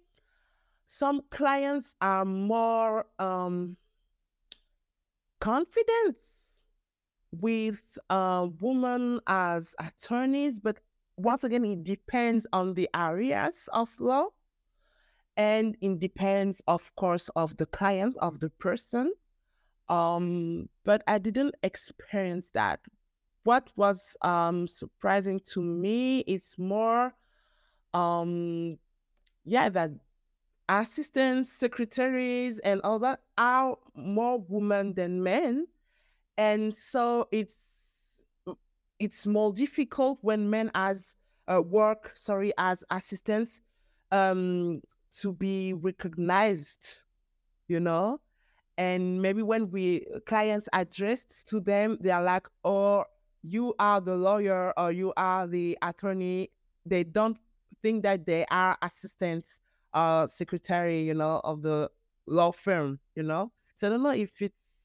some 0.87 1.21
clients 1.29 1.95
are 2.01 2.25
more 2.25 3.05
um 3.19 3.77
confident 5.39 6.17
with 7.31 7.97
uh, 8.09 8.47
women 8.59 9.19
as 9.27 9.75
attorneys 9.79 10.59
but 10.59 10.77
once 11.17 11.43
again 11.43 11.65
it 11.65 11.83
depends 11.83 12.47
on 12.53 12.73
the 12.73 12.89
areas 12.95 13.69
of 13.73 13.89
law 13.99 14.25
and 15.37 15.77
it 15.81 15.99
depends 15.99 16.61
of 16.67 16.93
course 16.95 17.29
of 17.35 17.55
the 17.57 17.65
client 17.67 18.17
of 18.19 18.39
the 18.39 18.49
person 18.51 19.11
um, 19.89 20.69
but 20.85 21.01
I 21.07 21.17
didn't 21.17 21.55
experience 21.63 22.51
that. 22.51 22.79
What 23.43 23.69
was 23.75 24.15
um, 24.21 24.67
surprising 24.67 25.39
to 25.51 25.61
me 25.61 26.19
is 26.21 26.55
more, 26.59 27.13
um, 27.93 28.77
yeah, 29.45 29.69
that 29.69 29.91
assistants, 30.67 31.51
secretaries, 31.51 32.59
and 32.59 32.81
all 32.83 32.99
that 32.99 33.21
are 33.37 33.77
more 33.95 34.39
women 34.47 34.93
than 34.93 35.23
men, 35.23 35.65
and 36.39 36.73
so 36.73 37.27
it's 37.33 38.21
it's 38.97 39.27
more 39.27 39.51
difficult 39.51 40.17
when 40.21 40.49
men 40.49 40.71
as 40.73 41.15
uh, 41.47 41.61
work, 41.61 42.11
sorry, 42.15 42.53
as 42.57 42.83
assistants, 42.91 43.61
um, 44.11 44.81
to 45.19 45.33
be 45.33 45.73
recognized, 45.73 46.97
you 47.67 47.79
know? 47.79 48.19
And 48.77 49.21
maybe 49.21 49.41
when 49.41 49.69
we 49.69 50.05
clients 50.25 50.69
addressed 50.71 51.45
to 51.49 51.59
them 51.59 51.97
they 51.99 52.11
are 52.11 52.23
like 52.23 52.47
oh 52.63 53.03
you 53.43 53.73
are 53.77 53.99
the 53.99 54.15
lawyer 54.15 54.73
or 54.79 54.93
you 54.93 55.11
are 55.17 55.45
the 55.45 55.77
attorney. 55.81 56.51
They 56.85 57.03
don't 57.03 57.37
think 57.81 58.03
that 58.03 58.25
they 58.25 58.45
are 58.49 58.77
assistants 58.81 59.59
uh 59.93 60.27
secretary 60.27 61.01
you 61.03 61.15
know 61.15 61.41
of 61.43 61.61
the 61.61 61.89
law 62.27 62.51
firm 62.51 62.99
you 63.15 63.23
know? 63.23 63.51
So 63.75 63.87
i 63.87 63.89
don't 63.89 64.03
know 64.03 64.11
if 64.11 64.41
it's 64.41 64.78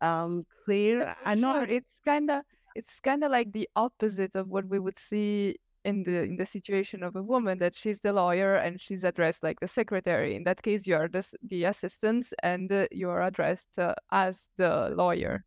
um 0.00 0.44
clear. 0.64 1.14
I 1.24 1.34
know 1.34 1.54
sure. 1.54 1.64
it's 1.64 2.00
kind 2.04 2.30
of 2.30 2.42
it's 2.74 3.00
kind 3.00 3.24
of 3.24 3.30
like 3.30 3.52
the 3.52 3.68
opposite 3.76 4.36
of 4.36 4.48
what 4.48 4.66
we 4.66 4.78
would 4.78 4.98
see 4.98 5.56
in 5.84 6.02
the 6.02 6.24
in 6.24 6.36
the 6.36 6.44
situation 6.44 7.02
of 7.02 7.16
a 7.16 7.22
woman 7.22 7.58
that 7.58 7.74
she's 7.74 8.00
the 8.00 8.12
lawyer 8.12 8.56
and 8.56 8.80
she's 8.80 9.04
addressed 9.04 9.42
like 9.42 9.60
the 9.60 9.68
secretary. 9.68 10.34
In 10.34 10.44
that 10.44 10.62
case 10.62 10.86
you 10.86 10.96
are 10.96 11.08
the, 11.08 11.24
the 11.42 11.64
assistant 11.64 12.26
and 12.42 12.70
uh, 12.70 12.86
you're 12.90 13.22
addressed 13.22 13.78
uh, 13.78 13.94
as 14.10 14.48
the 14.56 14.92
lawyer. 14.96 15.44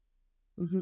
Mm-hmm. 0.59 0.81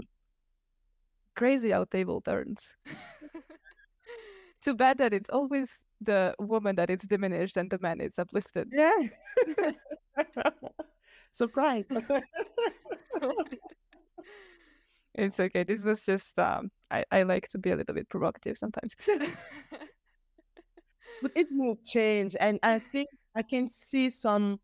crazy 1.35 1.71
how 1.71 1.85
table 1.85 2.21
turns. 2.21 2.75
Too 4.63 4.73
bad 4.75 4.97
that 4.97 5.13
it's 5.13 5.29
always 5.29 5.83
the 6.01 6.33
woman 6.39 6.75
that 6.75 6.89
is 6.89 7.01
diminished 7.01 7.57
and 7.57 7.69
the 7.69 7.79
man 7.79 8.01
is 8.01 8.17
uplifted. 8.19 8.69
Yeah 8.71 9.07
surprise 11.37 11.91
it's 15.17 15.39
okay. 15.39 15.63
This 15.63 15.83
was 15.83 16.05
just 16.05 16.37
um, 16.39 16.69
I, 16.91 17.03
I 17.11 17.23
like 17.23 17.47
to 17.49 17.57
be 17.57 17.71
a 17.71 17.75
little 17.75 17.95
bit 17.95 18.07
provocative 18.09 18.57
sometimes. 18.57 18.95
but 21.21 21.31
it 21.35 21.47
will 21.51 21.77
change 21.85 22.35
and 22.39 22.59
I 22.63 22.79
think 22.79 23.09
I 23.35 23.41
can 23.41 23.69
see 23.69 24.09
some, 24.09 24.59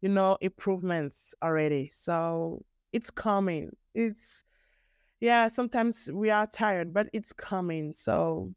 you 0.00 0.08
know, 0.08 0.38
improvements 0.40 1.34
already. 1.42 1.90
So 1.92 2.64
it's 2.92 3.10
coming. 3.10 3.70
It's 3.94 4.44
yeah, 5.20 5.48
sometimes 5.48 6.08
we 6.12 6.30
are 6.30 6.46
tired, 6.46 6.94
but 6.94 7.08
it's 7.12 7.32
coming. 7.32 7.92
So 7.92 8.54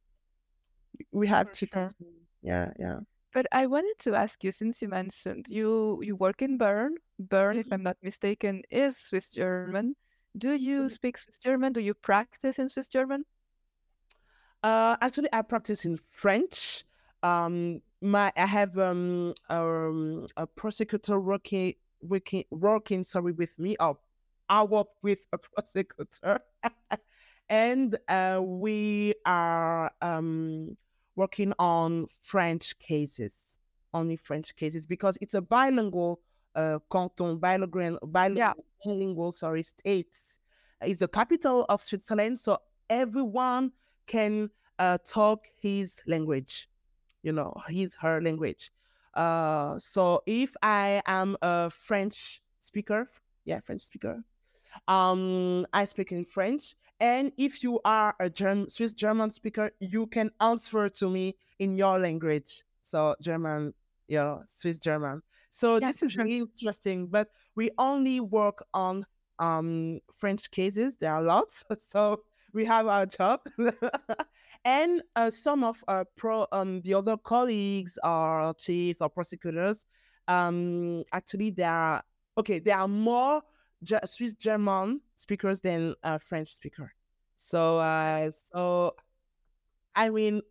we 1.12 1.28
have 1.28 1.48
For 1.48 1.54
to 1.54 1.68
sure. 1.68 1.88
continue. 1.88 2.14
Yeah, 2.44 2.72
yeah. 2.80 3.00
But 3.34 3.48
I 3.52 3.66
wanted 3.68 3.96
to 4.00 4.16
ask 4.16 4.44
you, 4.44 4.52
since 4.52 4.82
you 4.82 4.90
mentioned 4.90 5.48
you 5.48 6.02
you 6.04 6.16
work 6.16 6.42
in 6.42 6.58
Bern. 6.58 6.96
Bern, 7.20 7.56
mm-hmm. 7.56 7.68
if 7.68 7.72
I'm 7.72 7.84
not 7.84 7.98
mistaken, 8.04 8.64
is 8.70 8.98
Swiss 8.98 9.30
German. 9.30 9.96
Do 10.38 10.54
you 10.54 10.80
mm-hmm. 10.80 10.88
speak 10.88 11.18
Swiss 11.18 11.40
German? 11.40 11.74
Do 11.74 11.80
you 11.80 11.94
practice 11.94 12.60
in 12.60 12.68
Swiss 12.68 12.90
German? 12.90 13.26
Uh, 14.64 14.96
actually, 15.02 15.30
I 15.34 15.42
practice 15.42 15.86
in 15.86 15.98
French. 15.98 16.86
Um, 17.24 17.82
my 18.02 18.34
I 18.36 18.46
have 18.46 18.78
um, 18.78 19.34
um 19.50 20.28
a 20.36 20.46
prosecutor 20.46 21.20
working 21.20 21.76
working 22.02 22.44
working 22.52 23.06
sorry 23.06 23.32
with 23.32 23.58
me. 23.60 23.76
Oh, 23.80 23.98
I 24.50 24.64
work 24.64 24.90
with 25.02 25.26
a 25.32 25.38
prosecutor, 25.56 26.42
and 27.50 27.98
uh, 28.08 28.42
we 28.44 29.16
are 29.26 29.92
um 30.02 30.78
working 31.22 31.54
on 31.60 32.08
French 32.24 32.78
cases, 32.80 33.60
only 33.94 34.18
French 34.18 34.56
cases 34.56 34.88
because 34.88 35.20
it's 35.22 35.36
a 35.36 35.42
bilingual 35.42 36.20
uh, 36.56 36.80
canton, 36.92 37.38
bilingual, 37.38 38.00
bilingual, 38.08 39.28
yeah. 39.28 39.32
sorry, 39.32 39.62
states. 39.62 40.40
It's 40.82 41.02
the 41.02 41.08
capital 41.08 41.68
of 41.70 41.80
Switzerland, 41.84 42.40
so 42.40 42.58
everyone 42.90 43.72
can 44.08 44.50
uh, 44.80 44.98
talk 45.06 45.46
his 45.60 46.02
language, 46.08 46.68
you 47.22 47.34
know, 47.34 47.54
his 47.68 47.94
her 48.02 48.20
language. 48.20 48.72
Uh, 49.14 49.78
so 49.78 50.24
if 50.26 50.56
I 50.64 51.04
am 51.06 51.38
a 51.44 51.70
French 51.70 52.42
speaker, 52.62 53.06
yeah, 53.46 53.60
French 53.60 53.84
speaker, 53.84 54.24
um, 54.88 55.68
I 55.72 55.86
speak 55.86 56.12
in 56.12 56.26
French. 56.26 56.74
And 57.02 57.32
if 57.36 57.64
you 57.64 57.82
are 57.84 58.16
a 58.20 58.30
German, 58.30 58.70
Swiss 58.70 58.94
German 58.94 59.32
speaker, 59.32 59.72
you 59.80 60.06
can 60.06 60.30
answer 60.40 60.88
to 60.88 61.10
me 61.10 61.36
in 61.58 61.76
your 61.76 61.98
language. 61.98 62.64
So 62.84 63.16
German, 63.20 63.74
you 64.08 64.20
know, 64.20 64.44
Swiss 64.46 64.78
German. 64.78 65.24
So 65.50 65.78
yes, 65.78 66.00
this 66.00 66.04
is 66.04 66.18
really 66.18 66.38
interesting, 66.38 67.08
but 67.08 67.30
we 67.56 67.72
only 67.80 68.20
work 68.20 68.64
on 68.76 69.04
um, 69.40 70.00
French 70.14 70.52
cases. 70.52 70.96
There 70.96 71.12
are 71.12 71.24
lots, 71.24 71.64
so 71.80 72.22
we 72.54 72.66
have 72.66 72.86
our 72.86 73.08
job. 73.08 73.40
and 74.64 75.02
uh, 75.16 75.32
some 75.32 75.64
of 75.64 75.84
our 75.88 76.06
pro, 76.16 76.46
um, 76.52 76.82
the 76.82 76.94
other 76.94 77.18
colleagues 77.18 77.98
or 78.04 78.54
chiefs 78.60 79.02
or 79.02 79.10
prosecutors, 79.10 79.88
um, 80.28 81.04
actually, 81.14 81.50
they 81.50 81.64
are 81.64 82.04
okay. 82.38 82.60
There 82.60 82.78
are 82.78 82.88
more 82.88 83.42
G- 83.84 83.96
Swiss 84.06 84.34
German 84.34 85.02
speakers 85.16 85.62
than 85.62 85.96
uh, 86.04 86.18
French 86.18 86.54
speaker. 86.54 86.94
So, 87.36 87.80
uh, 87.80 88.30
so 88.32 88.96
I 89.96 90.10
mean, 90.10 90.42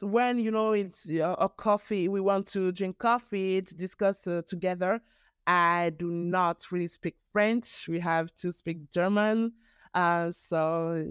when 0.00 0.38
you 0.38 0.50
know 0.50 0.72
it's 0.72 1.08
a 1.08 1.50
coffee, 1.56 2.08
we 2.08 2.20
want 2.20 2.46
to 2.48 2.72
drink 2.72 2.98
coffee 2.98 3.62
to 3.62 3.74
discuss 3.74 4.26
uh, 4.26 4.42
together. 4.46 5.00
I 5.46 5.92
do 5.96 6.10
not 6.10 6.66
really 6.72 6.86
speak 6.86 7.16
French. 7.32 7.86
We 7.88 8.00
have 8.00 8.34
to 8.36 8.50
speak 8.50 8.90
German. 8.90 9.52
Uh, 9.94 10.30
so 10.30 11.06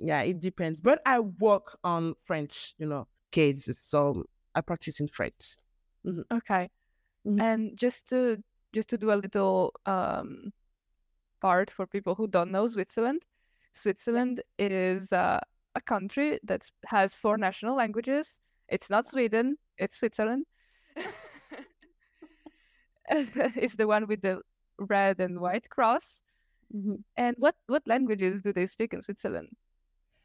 yeah, 0.00 0.22
it 0.22 0.40
depends. 0.40 0.80
But 0.80 1.00
I 1.06 1.20
work 1.20 1.78
on 1.84 2.14
French, 2.18 2.74
you 2.78 2.86
know, 2.86 3.06
cases. 3.30 3.78
So 3.78 4.24
I 4.54 4.60
practice 4.60 5.00
in 5.00 5.08
French. 5.08 5.56
Mm-hmm. 6.04 6.36
Okay. 6.36 6.70
Mm-hmm. 7.26 7.40
And 7.40 7.76
just 7.76 8.08
to 8.10 8.42
just 8.72 8.88
to 8.90 8.98
do 8.98 9.12
a 9.12 9.14
little 9.14 9.72
um, 9.86 10.52
part 11.40 11.70
for 11.70 11.86
people 11.86 12.14
who 12.14 12.28
don't 12.28 12.50
know 12.50 12.66
Switzerland, 12.66 13.22
Switzerland 13.76 14.42
is 14.58 15.12
uh, 15.12 15.38
a 15.74 15.80
country 15.82 16.40
that 16.44 16.68
has 16.86 17.14
four 17.14 17.36
national 17.36 17.76
languages. 17.76 18.40
It's 18.68 18.88
not 18.88 19.06
Sweden, 19.06 19.58
it's 19.76 19.98
Switzerland. 19.98 20.46
it's 23.10 23.76
the 23.76 23.86
one 23.86 24.06
with 24.06 24.22
the 24.22 24.40
red 24.78 25.20
and 25.20 25.38
white 25.38 25.68
cross. 25.68 26.22
Mm-hmm. 26.74 26.94
And 27.16 27.36
what, 27.38 27.54
what 27.66 27.86
languages 27.86 28.40
do 28.40 28.52
they 28.52 28.66
speak 28.66 28.94
in 28.94 29.02
Switzerland? 29.02 29.48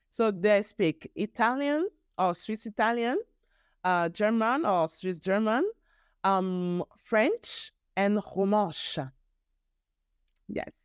So 0.09 0.31
they 0.31 0.63
speak 0.63 1.11
Italian 1.15 1.89
or 2.17 2.33
Swiss 2.33 2.65
Italian, 2.65 3.19
uh, 3.83 4.09
German 4.09 4.65
or 4.65 4.87
Swiss 4.87 5.19
German, 5.19 5.69
um, 6.23 6.83
French, 6.95 7.71
and 8.01 8.19
Romanche. 8.35 8.99
Yes. 10.47 10.75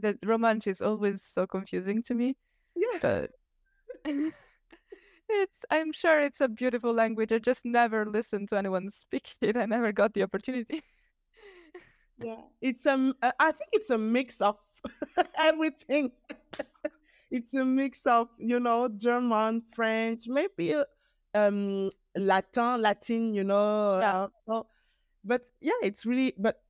The 0.00 0.18
Romanche 0.24 0.66
is 0.66 0.82
always 0.82 1.22
so 1.22 1.46
confusing 1.46 2.02
to 2.02 2.14
me. 2.14 2.36
Yeah. 2.74 2.98
But 3.00 3.30
it's 5.28 5.64
I'm 5.70 5.92
sure 5.92 6.20
it's 6.20 6.40
a 6.40 6.48
beautiful 6.48 6.92
language. 6.92 7.32
I 7.32 7.38
just 7.38 7.64
never 7.64 8.04
listened 8.04 8.48
to 8.48 8.58
anyone 8.58 8.90
speak 8.90 9.34
it. 9.40 9.56
I 9.56 9.66
never 9.66 9.92
got 9.92 10.14
the 10.14 10.22
opportunity. 10.24 10.82
yeah, 12.18 12.42
it's 12.60 12.86
um 12.86 13.14
I 13.22 13.52
think 13.52 13.70
it's 13.72 13.90
a 13.90 13.98
mix 13.98 14.40
of 14.40 14.58
everything. 15.38 16.10
it's 17.30 17.54
a 17.54 17.64
mix 17.64 18.06
of 18.06 18.28
you 18.38 18.58
know 18.58 18.88
German, 18.88 19.62
French, 19.72 20.26
maybe 20.26 20.74
uh, 20.74 20.84
um 21.34 21.88
Latin, 22.16 22.82
Latin, 22.82 23.32
you 23.34 23.44
know. 23.44 24.00
Yeah. 24.00 24.26
Uh, 24.26 24.28
so, 24.46 24.66
but 25.24 25.42
yeah, 25.60 25.78
it's 25.82 26.04
really 26.04 26.34
but 26.36 26.63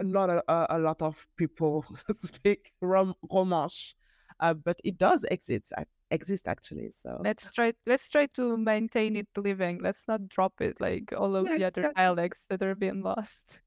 not 0.00 0.30
a, 0.30 0.76
a, 0.76 0.78
lot 0.78 1.02
of 1.02 1.26
people 1.36 1.84
speak 2.12 2.72
Rom- 2.80 3.14
Romanche, 3.30 3.94
uh, 4.40 4.54
but 4.54 4.80
it 4.84 4.98
does 4.98 5.24
exist. 5.24 5.72
Exist 6.10 6.48
actually. 6.48 6.90
So 6.90 7.20
let's 7.22 7.50
try 7.52 7.74
let's 7.86 8.08
try 8.08 8.26
to 8.34 8.56
maintain 8.56 9.14
it 9.16 9.28
living. 9.36 9.80
Let's 9.82 10.08
not 10.08 10.28
drop 10.28 10.54
it 10.60 10.80
like 10.80 11.12
all 11.14 11.36
of 11.36 11.46
yes, 11.46 11.58
the 11.58 11.64
other 11.64 11.92
dialects 11.94 12.40
that 12.48 12.62
are 12.62 12.74
being 12.74 13.02
lost. 13.02 13.60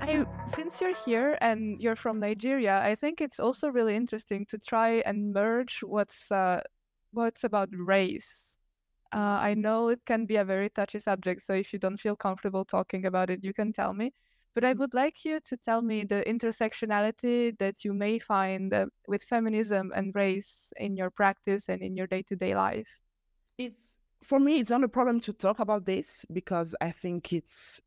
I, 0.00 0.26
since 0.46 0.80
you're 0.80 0.94
here 1.04 1.38
and 1.40 1.80
you're 1.80 1.96
from 1.96 2.20
Nigeria, 2.20 2.80
I 2.80 2.94
think 2.94 3.20
it's 3.20 3.40
also 3.40 3.68
really 3.68 3.96
interesting 3.96 4.46
to 4.46 4.58
try 4.58 5.02
and 5.04 5.32
merge 5.32 5.80
what's 5.82 6.30
uh, 6.30 6.60
what's 7.12 7.44
about 7.44 7.70
race. 7.72 8.57
Uh, 9.12 9.38
I 9.40 9.54
know 9.54 9.88
it 9.88 10.04
can 10.04 10.26
be 10.26 10.36
a 10.36 10.44
very 10.44 10.68
touchy 10.68 10.98
subject, 10.98 11.42
so 11.42 11.54
if 11.54 11.72
you 11.72 11.78
don't 11.78 11.96
feel 11.96 12.16
comfortable 12.16 12.64
talking 12.64 13.06
about 13.06 13.30
it, 13.30 13.42
you 13.42 13.54
can 13.54 13.72
tell 13.72 13.94
me. 13.94 14.12
But 14.54 14.64
I 14.64 14.72
would 14.72 14.92
like 14.92 15.24
you 15.24 15.40
to 15.40 15.56
tell 15.56 15.82
me 15.82 16.04
the 16.04 16.24
intersectionality 16.26 17.56
that 17.58 17.84
you 17.84 17.94
may 17.94 18.18
find 18.18 18.72
uh, 18.74 18.86
with 19.06 19.22
feminism 19.24 19.92
and 19.94 20.14
race 20.14 20.72
in 20.76 20.96
your 20.96 21.10
practice 21.10 21.68
and 21.68 21.80
in 21.80 21.96
your 21.96 22.06
day 22.06 22.22
to 22.22 22.36
day 22.36 22.54
life. 22.54 22.88
It's 23.56 23.98
for 24.22 24.40
me, 24.40 24.58
it's 24.60 24.70
not 24.70 24.84
a 24.84 24.88
problem 24.88 25.20
to 25.20 25.32
talk 25.32 25.60
about 25.60 25.86
this 25.86 26.26
because 26.32 26.74
I 26.80 26.90
think 26.90 27.32
it's, 27.32 27.80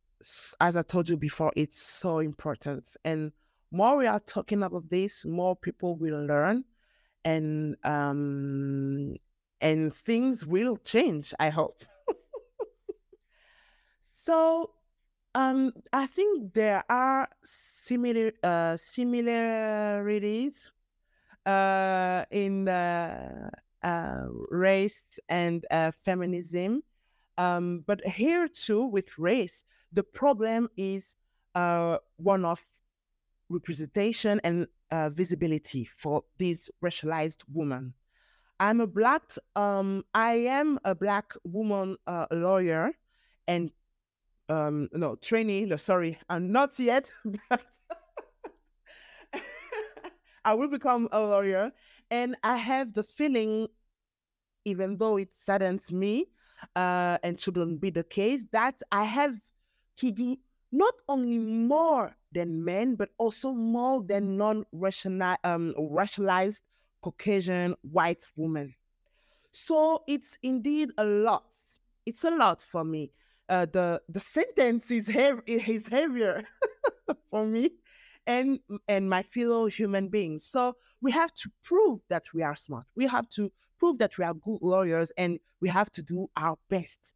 as 0.59 0.75
I 0.75 0.81
told 0.81 1.09
you 1.09 1.17
before, 1.17 1.51
it's 1.55 1.77
so 1.81 2.19
important. 2.19 2.95
And 3.03 3.31
more 3.71 3.97
we 3.97 4.07
are 4.07 4.19
talking 4.19 4.63
about 4.63 4.89
this, 4.89 5.25
more 5.25 5.55
people 5.55 5.97
will 5.97 6.25
learn, 6.25 6.63
and 7.25 7.75
um, 7.83 9.15
and 9.61 9.93
things 9.93 10.45
will 10.45 10.77
change. 10.77 11.33
I 11.39 11.49
hope. 11.49 11.83
so 14.01 14.71
um, 15.35 15.71
I 15.93 16.07
think 16.07 16.53
there 16.53 16.83
are 16.89 17.29
similar 17.43 18.31
uh, 18.43 18.75
similarities 18.77 20.71
uh, 21.45 22.25
in 22.31 22.65
the 22.65 23.51
uh, 23.83 24.25
race 24.49 25.19
and 25.29 25.65
uh, 25.71 25.91
feminism, 25.91 26.83
um, 27.37 27.83
but 27.87 28.05
here 28.05 28.47
too 28.47 28.85
with 28.85 29.17
race, 29.17 29.63
the 29.93 30.03
problem 30.03 30.69
is 30.77 31.15
uh, 31.55 31.97
one 32.17 32.45
of 32.45 32.61
representation 33.49 34.39
and 34.43 34.67
uh, 34.91 35.09
visibility 35.09 35.85
for 35.85 36.23
these 36.37 36.69
racialized 36.83 37.43
women. 37.51 37.93
I'm 38.61 38.79
a 38.79 38.87
black, 38.87 39.23
um, 39.57 40.05
I 40.13 40.33
am 40.47 40.79
a 40.85 40.95
black 40.95 41.33
woman 41.43 41.97
lawyer, 42.31 42.91
and 43.47 43.71
um 44.49 44.89
no 44.91 45.15
trainee 45.15 45.65
no 45.65 45.77
sorry 45.77 46.17
i'm 46.29 46.51
not 46.51 46.77
yet 46.77 47.11
but 47.49 47.63
i 50.45 50.53
will 50.53 50.67
become 50.67 51.07
a 51.11 51.19
lawyer 51.19 51.71
and 52.09 52.35
i 52.43 52.57
have 52.57 52.93
the 52.93 53.03
feeling 53.03 53.67
even 54.65 54.97
though 54.97 55.17
it 55.17 55.33
saddens 55.33 55.91
me 55.91 56.25
uh, 56.75 57.17
and 57.23 57.39
shouldn't 57.39 57.79
be 57.79 57.89
the 57.89 58.03
case 58.03 58.45
that 58.51 58.81
i 58.91 59.03
have 59.03 59.33
to 59.97 60.11
do 60.11 60.35
not 60.71 60.93
only 61.07 61.37
more 61.37 62.15
than 62.31 62.63
men 62.63 62.95
but 62.95 63.09
also 63.17 63.51
more 63.51 64.03
than 64.03 64.37
non-racialized 64.37 65.37
um, 65.43 65.73
racialized 65.77 66.61
caucasian 67.01 67.75
white 67.81 68.27
woman. 68.35 68.73
so 69.51 70.03
it's 70.07 70.37
indeed 70.43 70.89
a 70.97 71.03
lot 71.03 71.45
it's 72.05 72.23
a 72.23 72.31
lot 72.31 72.61
for 72.61 72.83
me 72.83 73.11
uh, 73.49 73.65
the 73.73 74.01
the 74.09 74.19
sentence 74.19 74.91
is 74.91 75.07
heavy 75.07 75.41
is 75.47 75.87
heavier 75.87 76.43
for 77.29 77.45
me 77.45 77.71
and 78.27 78.59
and 78.87 79.09
my 79.09 79.23
fellow 79.23 79.65
human 79.65 80.07
beings. 80.07 80.45
So 80.45 80.75
we 81.01 81.11
have 81.11 81.33
to 81.35 81.49
prove 81.63 82.01
that 82.09 82.25
we 82.33 82.43
are 82.43 82.55
smart. 82.55 82.85
We 82.95 83.07
have 83.07 83.29
to 83.31 83.51
prove 83.79 83.97
that 83.97 84.17
we 84.17 84.25
are 84.25 84.33
good 84.33 84.59
lawyers, 84.61 85.11
and 85.17 85.39
we 85.59 85.69
have 85.69 85.91
to 85.93 86.01
do 86.03 86.29
our 86.37 86.57
best. 86.69 87.15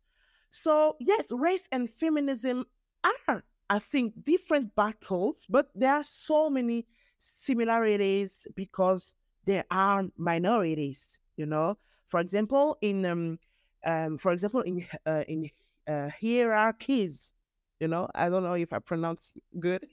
So 0.51 0.95
yes, 0.99 1.31
race 1.31 1.67
and 1.71 1.89
feminism 1.89 2.65
are, 3.03 3.43
I 3.69 3.79
think, 3.79 4.23
different 4.23 4.75
battles, 4.75 5.45
but 5.49 5.69
there 5.75 5.93
are 5.93 6.03
so 6.03 6.49
many 6.49 6.85
similarities 7.19 8.47
because 8.55 9.13
there 9.45 9.65
are 9.71 10.05
minorities. 10.17 11.19
You 11.37 11.45
know, 11.45 11.77
for 12.05 12.19
example, 12.19 12.77
in 12.81 13.05
um, 13.05 13.39
um 13.85 14.17
for 14.17 14.31
example, 14.31 14.61
in 14.61 14.85
uh, 15.05 15.23
in 15.27 15.49
uh, 15.87 16.09
hierarchies. 16.19 17.33
You 17.79 17.87
know, 17.87 18.07
I 18.15 18.29
don't 18.29 18.43
know 18.43 18.53
if 18.53 18.71
I 18.71 18.79
pronounce 18.79 19.33
good. 19.59 19.85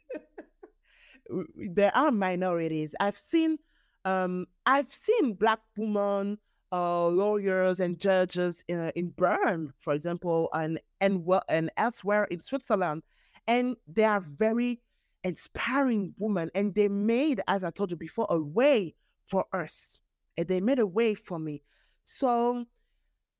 there 1.56 1.94
are 1.96 2.10
minorities. 2.10 2.94
I've 3.00 3.16
seen, 3.16 3.58
um, 4.04 4.46
I've 4.66 4.92
seen 4.92 5.34
black 5.34 5.60
women, 5.76 6.38
uh, 6.70 7.06
lawyers 7.06 7.80
and 7.80 7.98
judges 7.98 8.64
in, 8.68 8.90
in 8.94 9.10
Bern, 9.10 9.72
for 9.78 9.92
example, 9.92 10.48
and 10.52 10.80
and 11.00 11.26
and 11.48 11.70
elsewhere 11.76 12.24
in 12.24 12.40
Switzerland, 12.40 13.02
and 13.46 13.76
they 13.86 14.04
are 14.04 14.20
very 14.20 14.80
inspiring 15.24 16.14
women, 16.18 16.50
and 16.54 16.74
they 16.74 16.88
made, 16.88 17.42
as 17.46 17.64
I 17.64 17.70
told 17.70 17.90
you 17.90 17.96
before, 17.96 18.26
a 18.30 18.40
way 18.40 18.94
for 19.26 19.46
us, 19.52 20.00
and 20.36 20.48
they 20.48 20.60
made 20.60 20.78
a 20.78 20.86
way 20.86 21.14
for 21.14 21.38
me. 21.38 21.62
So 22.04 22.66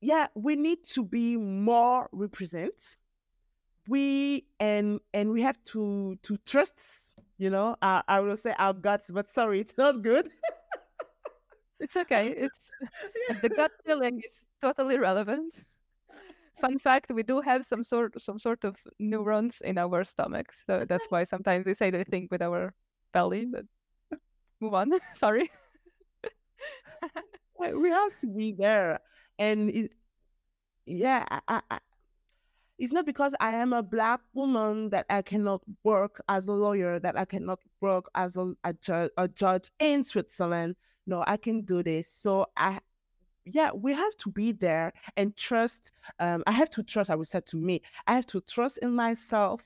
yeah, 0.03 0.27
we 0.35 0.55
need 0.55 0.83
to 0.95 1.03
be 1.03 1.37
more 1.37 2.09
represent. 2.11 2.97
We 3.87 4.45
and 4.59 4.99
and 5.13 5.31
we 5.31 5.41
have 5.41 5.63
to 5.71 6.17
to 6.23 6.37
trust, 6.45 7.11
you 7.37 7.49
know, 7.49 7.75
our, 7.81 8.03
I 8.07 8.19
will 8.19 8.37
say 8.37 8.53
our 8.59 8.73
guts, 8.73 9.11
but 9.11 9.29
sorry, 9.29 9.61
it's 9.61 9.77
not 9.77 10.01
good. 10.01 10.29
it's 11.79 11.95
okay. 11.95 12.35
It's 12.37 12.71
the 13.41 13.49
gut 13.49 13.71
feeling 13.85 14.21
is 14.27 14.45
totally 14.61 14.97
relevant. 14.97 15.63
Fun 16.59 16.77
fact: 16.77 17.11
we 17.11 17.23
do 17.23 17.39
have 17.41 17.65
some 17.65 17.83
sort 17.83 18.19
some 18.21 18.39
sort 18.39 18.63
of 18.63 18.75
neurons 18.99 19.61
in 19.61 19.77
our 19.77 20.03
stomachs, 20.03 20.63
so 20.67 20.85
that's 20.85 21.07
why 21.09 21.23
sometimes 21.23 21.65
we 21.65 21.73
say 21.73 21.91
the 21.91 22.03
thing 22.03 22.27
with 22.29 22.41
our 22.41 22.73
belly. 23.13 23.45
But 23.45 23.65
move 24.59 24.73
on. 24.73 24.91
sorry. 25.13 25.49
We 27.71 27.89
have 27.89 28.19
to 28.19 28.27
be 28.27 28.51
there 28.51 28.99
and 29.39 29.69
it, 29.69 29.91
yeah, 30.85 31.25
I, 31.47 31.61
I, 31.69 31.79
it's 32.77 32.91
not 32.91 33.05
because 33.05 33.33
I 33.39 33.51
am 33.51 33.73
a 33.73 33.83
black 33.83 34.19
woman 34.33 34.89
that 34.89 35.05
I 35.09 35.21
cannot 35.21 35.61
work 35.83 36.21
as 36.27 36.47
a 36.47 36.51
lawyer, 36.51 36.99
that 36.99 37.17
I 37.17 37.25
cannot 37.25 37.59
work 37.81 38.05
as 38.15 38.35
a, 38.35 38.53
a, 38.63 38.73
judge, 38.73 39.11
a 39.17 39.27
judge 39.27 39.71
in 39.79 40.03
Switzerland. 40.03 40.75
no, 41.05 41.23
I 41.25 41.37
can 41.37 41.61
do 41.61 41.83
this. 41.83 42.09
So 42.09 42.47
I 42.57 42.79
yeah, 43.45 43.71
we 43.73 43.93
have 43.93 44.15
to 44.17 44.31
be 44.31 44.53
there 44.53 44.93
and 45.17 45.35
trust. 45.35 45.91
Um, 46.19 46.43
I 46.47 46.51
have 46.53 46.69
to 46.71 46.83
trust, 46.83 47.09
I 47.09 47.15
would 47.15 47.27
say 47.27 47.41
to 47.47 47.57
me, 47.57 47.81
I 48.07 48.13
have 48.13 48.25
to 48.27 48.39
trust 48.41 48.77
in 48.77 48.95
myself 48.95 49.61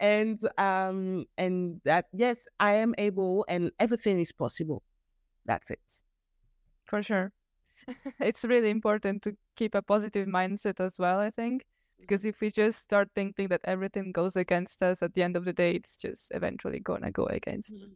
and 0.00 0.40
um 0.58 1.26
and 1.36 1.80
that 1.84 2.06
yes, 2.12 2.48
I 2.58 2.74
am 2.74 2.94
able 2.98 3.44
and 3.48 3.70
everything 3.78 4.18
is 4.20 4.32
possible. 4.32 4.82
That's 5.46 5.70
it. 5.70 6.02
For 6.84 7.02
sure. 7.02 7.32
it's 8.20 8.44
really 8.44 8.70
important 8.70 9.22
to 9.22 9.36
keep 9.56 9.74
a 9.74 9.82
positive 9.82 10.26
mindset 10.26 10.80
as 10.80 10.98
well, 10.98 11.18
I 11.18 11.30
think. 11.30 11.64
Because 11.98 12.24
if 12.24 12.40
we 12.40 12.50
just 12.50 12.80
start 12.80 13.10
thinking 13.14 13.48
that 13.48 13.60
everything 13.64 14.10
goes 14.12 14.36
against 14.36 14.82
us 14.82 15.02
at 15.02 15.12
the 15.12 15.22
end 15.22 15.36
of 15.36 15.44
the 15.44 15.52
day, 15.52 15.72
it's 15.72 15.96
just 15.96 16.32
eventually 16.34 16.80
gonna 16.80 17.10
go 17.10 17.26
against 17.26 17.74
mm-hmm. 17.74 17.84
us. 17.84 17.90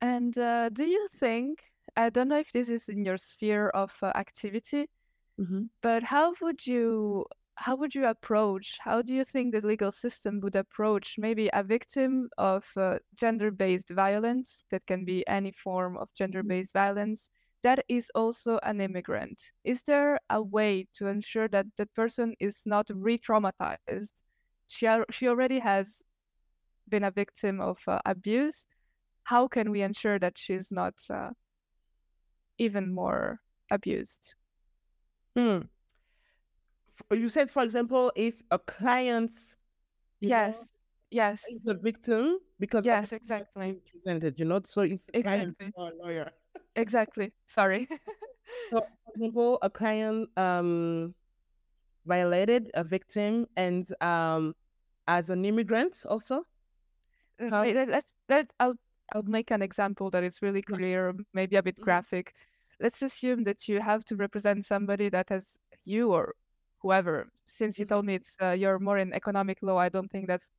And 0.00 0.38
uh, 0.38 0.70
do 0.70 0.84
you 0.84 1.06
think, 1.08 1.62
I 1.96 2.10
don't 2.10 2.28
know 2.28 2.38
if 2.38 2.52
this 2.52 2.68
is 2.68 2.88
in 2.88 3.04
your 3.04 3.18
sphere 3.18 3.68
of 3.68 3.94
uh, 4.02 4.12
activity, 4.14 4.88
mm-hmm. 5.38 5.64
but 5.82 6.02
how 6.02 6.34
would 6.40 6.66
you 6.66 7.26
how 7.58 7.74
would 7.74 7.94
you 7.94 8.04
approach 8.04 8.76
how 8.80 9.00
do 9.00 9.14
you 9.14 9.24
think 9.24 9.52
the 9.52 9.66
legal 9.66 9.90
system 9.90 10.40
would 10.40 10.56
approach 10.56 11.16
maybe 11.18 11.48
a 11.54 11.62
victim 11.62 12.28
of 12.36 12.70
uh, 12.76 12.98
gender-based 13.14 13.88
violence 13.90 14.64
that 14.70 14.84
can 14.86 15.04
be 15.04 15.26
any 15.26 15.50
form 15.50 15.96
of 15.96 16.12
gender-based 16.14 16.74
violence 16.74 17.30
that 17.66 17.84
is 17.88 18.12
also 18.14 18.60
an 18.62 18.80
immigrant. 18.80 19.50
Is 19.64 19.82
there 19.82 20.20
a 20.30 20.40
way 20.40 20.86
to 20.94 21.08
ensure 21.08 21.48
that 21.48 21.66
that 21.76 21.92
person 21.94 22.32
is 22.38 22.62
not 22.64 22.88
re-traumatized? 22.94 24.12
She 24.68 24.86
she 25.10 25.26
already 25.26 25.58
has 25.58 26.00
been 26.88 27.02
a 27.02 27.10
victim 27.10 27.60
of 27.60 27.76
uh, 27.88 27.98
abuse. 28.06 28.66
How 29.24 29.48
can 29.48 29.72
we 29.72 29.82
ensure 29.82 30.20
that 30.20 30.38
she's 30.38 30.70
not 30.70 30.94
uh, 31.10 31.30
even 32.58 32.94
more 32.94 33.40
abused? 33.68 34.36
Hmm. 35.36 35.66
You 37.10 37.28
said, 37.28 37.50
for 37.50 37.64
example, 37.64 38.12
if 38.14 38.42
a 38.52 38.60
client, 38.60 39.34
yes, 40.20 40.54
know, 40.54 40.64
yes, 41.10 41.44
is 41.50 41.66
a 41.66 41.74
victim 41.74 42.38
because 42.60 42.84
yes, 42.86 43.10
exactly 43.10 43.82
presented, 43.90 44.38
you 44.38 44.44
know, 44.44 44.60
so 44.64 44.82
it's 44.82 45.08
a 45.12 45.18
exactly. 45.18 45.52
client 45.52 45.74
or 45.74 45.90
a 45.90 45.94
lawyer 46.06 46.30
exactly. 46.76 47.32
Sorry. 47.46 47.88
so, 48.70 48.80
for 48.80 49.12
example, 49.14 49.58
a 49.62 49.70
client 49.70 50.28
um, 50.36 51.14
violated 52.06 52.70
a 52.74 52.84
victim 52.84 53.46
and 53.56 53.90
um, 54.02 54.54
as 55.08 55.30
an 55.30 55.44
immigrant 55.44 56.02
also. 56.08 56.44
Uh, 57.40 57.60
wait, 57.62 57.74
let, 57.76 57.88
let's 57.88 58.14
let 58.28 58.52
I'll 58.60 58.76
I'll 59.12 59.22
make 59.22 59.50
an 59.50 59.62
example 59.62 60.10
that 60.10 60.24
is 60.24 60.40
really 60.40 60.62
clear, 60.62 61.14
maybe 61.34 61.56
a 61.56 61.62
bit 61.62 61.76
mm-hmm. 61.76 61.84
graphic. 61.84 62.34
Let's 62.80 63.02
assume 63.02 63.44
that 63.44 63.68
you 63.68 63.80
have 63.80 64.04
to 64.06 64.16
represent 64.16 64.64
somebody 64.64 65.08
that 65.10 65.28
has 65.28 65.58
you 65.84 66.12
or 66.12 66.34
whoever. 66.78 67.28
Since 67.46 67.78
you 67.78 67.84
mm-hmm. 67.84 67.94
told 67.94 68.06
me 68.06 68.14
it's 68.14 68.36
uh, 68.40 68.56
you're 68.58 68.78
more 68.78 68.98
in 68.98 69.12
economic 69.12 69.58
law, 69.62 69.76
I 69.76 69.88
don't 69.88 70.10
think 70.10 70.26
that's 70.26 70.50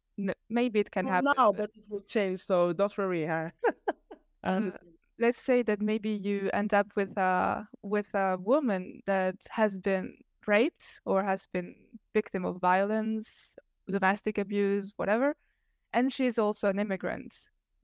maybe 0.49 0.79
it 0.79 0.91
can 0.91 1.07
happen. 1.07 1.33
No, 1.37 1.53
but 1.53 1.71
it 1.75 1.83
will 1.89 2.01
change. 2.01 2.39
So 2.41 2.73
don't 2.73 2.95
worry. 2.97 3.25
Huh? 3.25 3.49
uh, 4.43 4.71
let's 5.19 5.41
say 5.41 5.63
that 5.63 5.81
maybe 5.81 6.09
you 6.09 6.49
end 6.53 6.73
up 6.73 6.87
with 6.95 7.17
a 7.17 7.67
with 7.81 8.13
a 8.13 8.37
woman 8.39 9.01
that 9.05 9.35
has 9.49 9.79
been 9.79 10.15
raped 10.45 11.01
or 11.05 11.23
has 11.23 11.47
been 11.51 11.75
victim 12.13 12.45
of 12.45 12.61
violence, 12.61 13.55
domestic 13.89 14.37
abuse, 14.37 14.93
whatever, 14.97 15.35
and 15.93 16.11
she's 16.11 16.37
also 16.37 16.69
an 16.69 16.79
immigrant. 16.79 17.33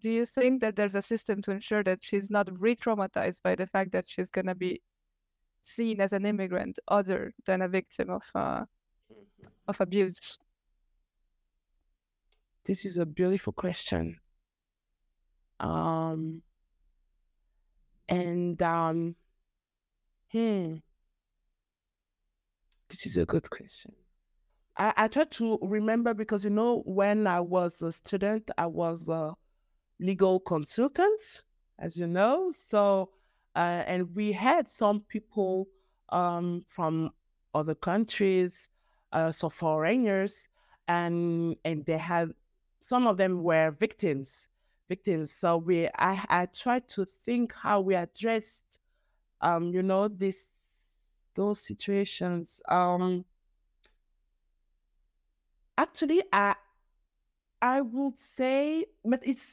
Do 0.01 0.11
you 0.11 0.25
think 0.25 0.61
that 0.61 0.75
there's 0.75 0.95
a 0.95 1.01
system 1.01 1.41
to 1.43 1.51
ensure 1.51 1.83
that 1.83 2.03
she's 2.03 2.29
not 2.29 2.49
re-traumatized 2.59 3.41
by 3.41 3.55
the 3.55 3.67
fact 3.67 3.91
that 3.93 4.07
she's 4.07 4.29
gonna 4.29 4.55
be 4.55 4.81
seen 5.61 6.01
as 6.01 6.13
an 6.13 6.25
immigrant 6.25 6.77
other 6.87 7.33
than 7.45 7.61
a 7.61 7.69
victim 7.69 8.09
of 8.09 8.23
uh, 8.35 8.65
mm-hmm. 9.11 9.47
of 9.67 9.79
abuse? 9.79 10.37
This 12.65 12.85
is 12.85 12.97
a 12.97 13.05
beautiful 13.05 13.53
question. 13.53 14.19
Um, 15.59 16.41
and 18.09 18.61
um, 18.61 19.15
hmm, 20.31 20.75
this 22.89 23.05
is 23.05 23.17
a 23.17 23.25
good 23.25 23.49
question. 23.49 23.93
I, 24.77 24.93
I 24.97 25.07
try 25.07 25.25
to 25.25 25.59
remember 25.61 26.13
because 26.13 26.43
you 26.43 26.49
know 26.49 26.81
when 26.85 27.27
I 27.27 27.39
was 27.39 27.81
a 27.81 27.91
student, 27.91 28.49
I 28.57 28.65
was 28.65 29.07
a 29.09 29.33
legal 29.99 30.39
consultant, 30.39 31.21
as 31.79 31.97
you 31.97 32.07
know. 32.07 32.51
So 32.51 33.09
uh, 33.55 33.83
and 33.85 34.15
we 34.15 34.31
had 34.31 34.67
some 34.67 35.01
people 35.01 35.67
um, 36.09 36.63
from 36.67 37.11
other 37.53 37.75
countries, 37.75 38.69
uh, 39.11 39.31
so 39.31 39.49
foreigners, 39.49 40.47
and 40.87 41.55
and 41.63 41.85
they 41.85 41.97
had 41.97 42.31
some 42.81 43.07
of 43.07 43.17
them 43.17 43.43
were 43.43 43.71
victims 43.71 44.49
victims. 44.93 45.31
So 45.31 45.57
we 45.57 45.77
I 46.11 46.13
I 46.41 46.45
tried 46.63 46.85
to 46.95 47.05
think 47.05 47.53
how 47.53 47.77
we 47.87 47.95
addressed 47.95 48.63
um, 49.41 49.63
you 49.75 49.83
know, 49.83 50.07
this 50.07 50.39
those 51.35 51.59
situations. 51.59 52.61
Um 52.69 53.25
actually 55.77 56.21
I 56.31 56.55
I 57.61 57.81
would 57.81 58.17
say 58.17 58.85
but 59.03 59.21
it's 59.25 59.47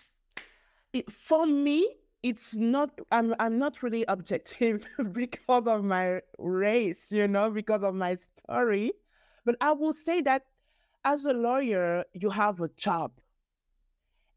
it, 0.93 1.11
for 1.11 1.47
me 1.47 1.79
it's 2.23 2.55
not 2.55 2.91
I'm 3.11 3.35
I'm 3.39 3.59
not 3.59 3.83
really 3.83 4.05
objective 4.17 4.87
because 5.13 5.67
of 5.67 5.85
my 5.85 6.21
race, 6.39 7.11
you 7.13 7.27
know, 7.29 7.51
because 7.51 7.83
of 7.83 7.95
my 7.95 8.17
story. 8.17 8.93
But 9.47 9.57
I 9.61 9.73
will 9.73 9.95
say 9.95 10.21
that 10.23 10.43
as 11.05 11.25
a 11.25 11.33
lawyer, 11.33 12.05
you 12.13 12.29
have 12.29 12.61
a 12.61 12.69
job 12.69 13.11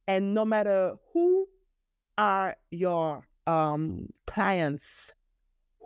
and 0.08 0.34
no 0.34 0.46
matter 0.46 0.96
who 1.14 1.48
are 2.18 2.56
your 2.72 3.28
um, 3.48 4.08
clients, 4.28 5.14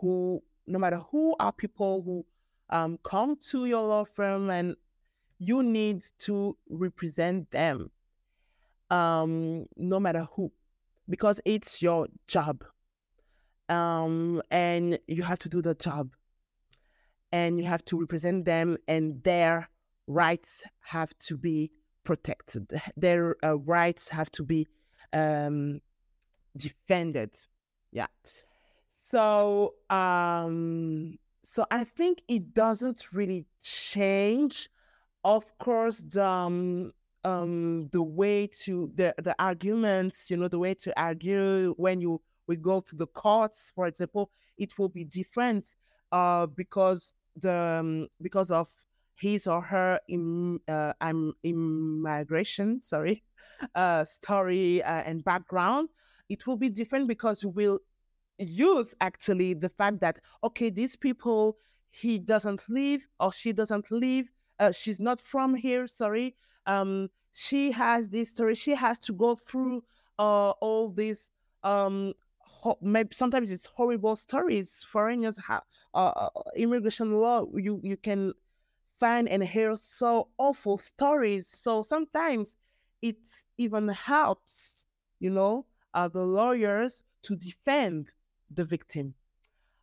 who 0.00 0.42
no 0.66 0.78
matter 0.78 0.98
who 0.98 1.34
are 1.40 1.52
people 1.52 2.02
who 2.02 2.24
um, 2.70 2.98
come 3.02 3.36
to 3.36 3.64
your 3.64 3.86
law 3.86 4.04
firm 4.04 4.50
and 4.50 4.76
you 5.38 5.62
need 5.62 6.04
to 6.18 6.56
represent 6.68 7.50
them, 7.50 7.90
um, 8.90 9.64
no 9.76 9.98
matter 9.98 10.26
who, 10.34 10.52
because 11.08 11.40
it's 11.44 11.80
your 11.80 12.06
job. 12.26 12.64
Um, 13.68 14.42
and 14.50 14.98
you 15.06 15.22
have 15.22 15.38
to 15.40 15.48
do 15.48 15.60
the 15.60 15.74
job 15.74 16.10
and 17.32 17.58
you 17.58 17.66
have 17.66 17.84
to 17.86 18.00
represent 18.00 18.46
them 18.46 18.78
and 18.88 19.22
their 19.22 19.68
rights 20.06 20.62
have 20.80 21.12
to 21.18 21.36
be 21.36 21.70
protected. 22.08 22.64
Their 22.96 23.36
uh, 23.44 23.58
rights 23.58 24.08
have 24.08 24.30
to 24.32 24.42
be 24.42 24.66
um, 25.12 25.80
defended. 26.56 27.32
Yeah. 27.92 28.06
So, 28.88 29.74
um, 29.90 31.18
so 31.44 31.66
I 31.70 31.84
think 31.84 32.22
it 32.26 32.54
doesn't 32.54 33.12
really 33.12 33.44
change. 33.62 34.70
Of 35.22 35.44
course, 35.58 35.98
the 35.98 36.24
um, 36.24 36.92
um, 37.24 37.88
the 37.92 38.02
way 38.02 38.46
to 38.64 38.90
the 38.94 39.14
the 39.18 39.34
arguments, 39.38 40.30
you 40.30 40.38
know, 40.38 40.48
the 40.48 40.58
way 40.58 40.74
to 40.84 40.90
argue 40.98 41.74
when 41.76 42.00
you 42.00 42.22
we 42.46 42.56
go 42.56 42.80
to 42.80 42.96
the 42.96 43.08
courts, 43.08 43.70
for 43.74 43.86
example, 43.86 44.30
it 44.56 44.78
will 44.78 44.88
be 44.88 45.04
different 45.04 45.76
uh, 46.12 46.46
because 46.46 47.12
the 47.36 47.58
um, 47.80 48.08
because 48.22 48.50
of 48.50 48.68
his 49.18 49.46
or 49.46 49.60
her 49.60 49.98
in 50.08 50.60
uh, 50.68 50.92
immigration 51.42 52.80
sorry 52.80 53.22
uh, 53.74 54.04
story 54.04 54.82
uh, 54.82 55.02
and 55.06 55.24
background 55.24 55.88
it 56.28 56.46
will 56.46 56.56
be 56.56 56.68
different 56.68 57.08
because 57.08 57.44
we'll 57.44 57.80
use 58.38 58.94
actually 59.00 59.54
the 59.54 59.68
fact 59.68 60.00
that 60.00 60.20
okay 60.44 60.70
these 60.70 60.94
people 60.96 61.56
he 61.90 62.18
doesn't 62.18 62.64
live 62.68 63.00
or 63.18 63.32
she 63.32 63.52
doesn't 63.52 63.90
live 63.90 64.26
uh, 64.60 64.70
she's 64.70 65.00
not 65.00 65.20
from 65.20 65.54
here 65.54 65.86
sorry 65.86 66.34
um 66.66 67.08
she 67.32 67.72
has 67.72 68.08
this 68.08 68.30
story 68.30 68.54
she 68.54 68.74
has 68.74 68.98
to 68.98 69.12
go 69.12 69.34
through 69.34 69.82
uh, 70.18 70.50
all 70.60 70.90
these 70.90 71.30
um 71.64 72.12
ho- 72.38 72.78
maybe 72.80 73.08
sometimes 73.12 73.50
it's 73.50 73.66
horrible 73.66 74.14
stories 74.14 74.84
foreigners 74.88 75.38
have 75.38 75.62
uh, 75.94 76.28
immigration 76.56 77.12
law 77.14 77.44
you 77.54 77.80
you 77.82 77.96
can 77.96 78.32
find 78.98 79.28
and 79.28 79.42
hear 79.42 79.76
so 79.76 80.28
awful 80.38 80.78
stories. 80.78 81.46
So 81.46 81.82
sometimes 81.82 82.56
it 83.02 83.16
even 83.56 83.88
helps, 83.88 84.86
you 85.20 85.30
know, 85.30 85.66
uh, 85.94 86.08
the 86.08 86.22
lawyers 86.22 87.02
to 87.22 87.36
defend 87.36 88.12
the 88.50 88.64
victim. 88.64 89.14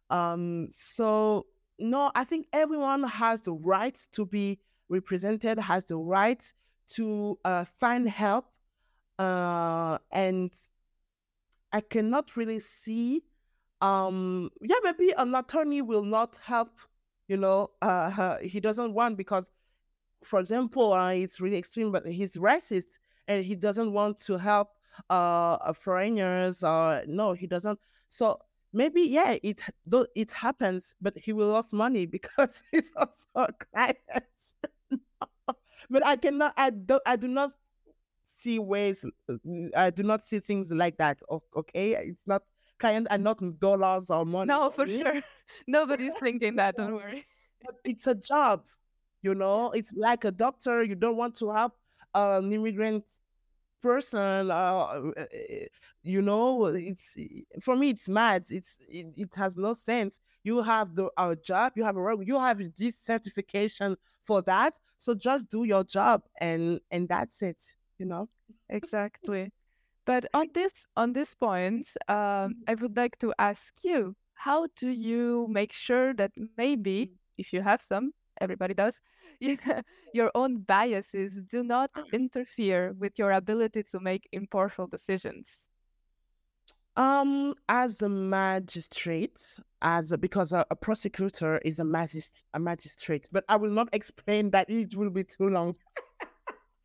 Um, 0.10 0.68
so 0.70 1.46
no, 1.80 2.12
I 2.16 2.24
think 2.24 2.48
everyone 2.54 3.04
has 3.04 3.42
the 3.42 3.54
right 3.54 4.00
to 4.14 4.26
be 4.26 4.60
represented, 4.90 5.58
has 5.60 5.86
the 5.86 5.98
right 5.98 6.54
to 6.88 7.38
uh, 7.44 7.66
find 7.66 8.08
help, 8.08 8.46
uh, 9.18 9.98
and 10.12 10.54
I 11.72 11.82
cannot 11.82 12.38
really 12.38 12.60
see. 12.60 13.24
Um, 13.82 14.52
yeah, 14.62 14.78
maybe 14.84 15.12
an 15.18 15.36
attorney 15.36 15.82
will 15.82 16.04
not 16.04 16.40
help. 16.44 16.70
You 17.28 17.38
know, 17.38 17.72
uh, 17.82 18.38
he 18.40 18.60
doesn't 18.60 18.94
want 18.94 19.18
because, 19.18 19.52
for 20.24 20.40
example, 20.40 20.94
uh, 20.94 21.10
it's 21.12 21.42
really 21.42 21.58
extreme, 21.58 21.92
but 21.92 22.06
he's 22.06 22.38
racist 22.38 23.00
and 23.28 23.46
he 23.46 23.56
doesn't 23.56 23.92
want 23.92 24.20
to 24.22 24.38
help 24.38 24.70
uh 25.10 25.74
foreigners 25.74 26.64
or 26.64 27.04
no, 27.08 27.34
he 27.34 27.48
doesn't. 27.48 27.80
So 28.10 28.40
maybe 28.74 29.02
yeah, 29.02 29.38
it 29.44 29.62
it 30.16 30.32
happens, 30.32 30.96
but 31.02 31.18
he 31.18 31.34
will 31.34 31.54
lose 31.54 31.74
money 31.74 32.06
because 32.18 32.64
he's 32.72 32.92
also 32.96 33.28
a 33.36 33.54
client. 33.54 33.98
but 35.90 36.06
I 36.06 36.16
cannot. 36.16 36.54
I 36.58 36.70
do. 36.70 37.00
I 37.06 37.16
do 37.16 37.28
not 37.28 37.52
see 38.24 38.60
ways. 38.60 39.06
Uh, 39.30 39.36
I 39.76 39.90
do 39.90 40.04
not 40.04 40.24
see 40.24 40.40
things 40.40 40.72
like 40.72 40.98
that. 40.98 41.20
Okay, 41.56 41.94
it's 41.96 42.28
not 42.28 42.44
client 42.80 43.08
and 43.10 43.24
not 43.24 43.40
dollars 43.60 44.10
or 44.10 44.26
money. 44.26 44.48
No, 44.48 44.70
for 44.70 44.88
sure. 44.88 45.22
Nobody's 45.68 46.14
thinking 46.16 46.56
that. 46.58 46.76
Don't 46.76 46.96
worry. 46.96 47.26
But 47.64 47.76
it's 47.84 48.08
a 48.08 48.16
job. 48.16 48.64
You 49.22 49.36
know, 49.36 49.72
it's 49.72 49.94
like 49.96 50.24
a 50.26 50.32
doctor. 50.32 50.84
You 50.84 50.96
don't 50.96 51.18
want 51.18 51.36
to 51.38 51.50
have 51.50 51.72
an 52.14 52.52
immigrant 52.52 53.04
person 53.86 54.50
uh, 54.50 55.00
you 56.02 56.20
know 56.20 56.66
it's 56.66 57.16
for 57.62 57.76
me 57.76 57.92
it's 57.92 58.10
mad 58.10 58.44
it's 58.50 58.80
it, 58.90 59.06
it 59.16 59.30
has 59.36 59.58
no 59.58 59.74
sense 59.74 60.20
you 60.44 60.60
have 60.64 60.96
the 60.96 61.08
our 61.18 61.36
job 61.36 61.72
you 61.76 61.84
have 61.84 61.96
a 61.96 62.00
work 62.00 62.20
you 62.24 62.40
have 62.40 62.60
this 62.80 62.98
certification 62.98 63.96
for 64.24 64.42
that 64.42 64.74
so 64.98 65.14
just 65.14 65.48
do 65.50 65.66
your 65.66 65.84
job 65.84 66.24
and 66.42 66.80
and 66.90 67.08
that's 67.08 67.44
it 67.44 67.64
you 68.00 68.08
know 68.08 68.28
exactly 68.70 69.52
but 70.06 70.26
on 70.34 70.48
this 70.54 70.88
on 70.96 71.14
this 71.14 71.34
point 71.34 71.88
um, 72.08 72.56
i 72.68 72.74
would 72.76 72.96
like 72.96 73.18
to 73.18 73.34
ask 73.40 73.74
you 73.84 74.16
how 74.34 74.68
do 74.76 74.90
you 74.90 75.48
make 75.50 75.72
sure 75.72 76.14
that 76.14 76.32
maybe 76.58 77.12
if 77.38 77.54
you 77.54 77.62
have 77.62 77.82
some 77.82 78.12
everybody 78.42 78.74
does 78.74 79.02
your 80.14 80.32
own 80.36 80.60
biases 80.62 81.42
do 81.50 81.64
not 81.64 81.92
interfere 82.14 82.94
with 83.00 83.18
your 83.20 83.32
ability 83.32 83.84
to 83.84 84.00
make 84.00 84.28
impartial 84.32 84.88
decisions? 84.88 85.70
Um 86.96 87.56
as 87.68 88.02
a 88.02 88.08
magistrate 88.08 89.60
as 89.82 90.14
a, 90.14 90.18
because 90.18 90.54
a, 90.54 90.66
a, 90.72 90.76
prosecutor 90.76 91.58
is 91.66 91.80
a 91.80 91.84
magist 91.84 92.44
a 92.54 92.60
magistrate 92.60 93.28
but 93.34 93.44
i 93.50 93.58
will 93.58 93.70
not 93.70 93.90
explain 93.92 94.50
that 94.52 94.70
it 94.70 94.96
will 94.96 95.10
be 95.10 95.24
too 95.24 95.50
long. 95.50 95.76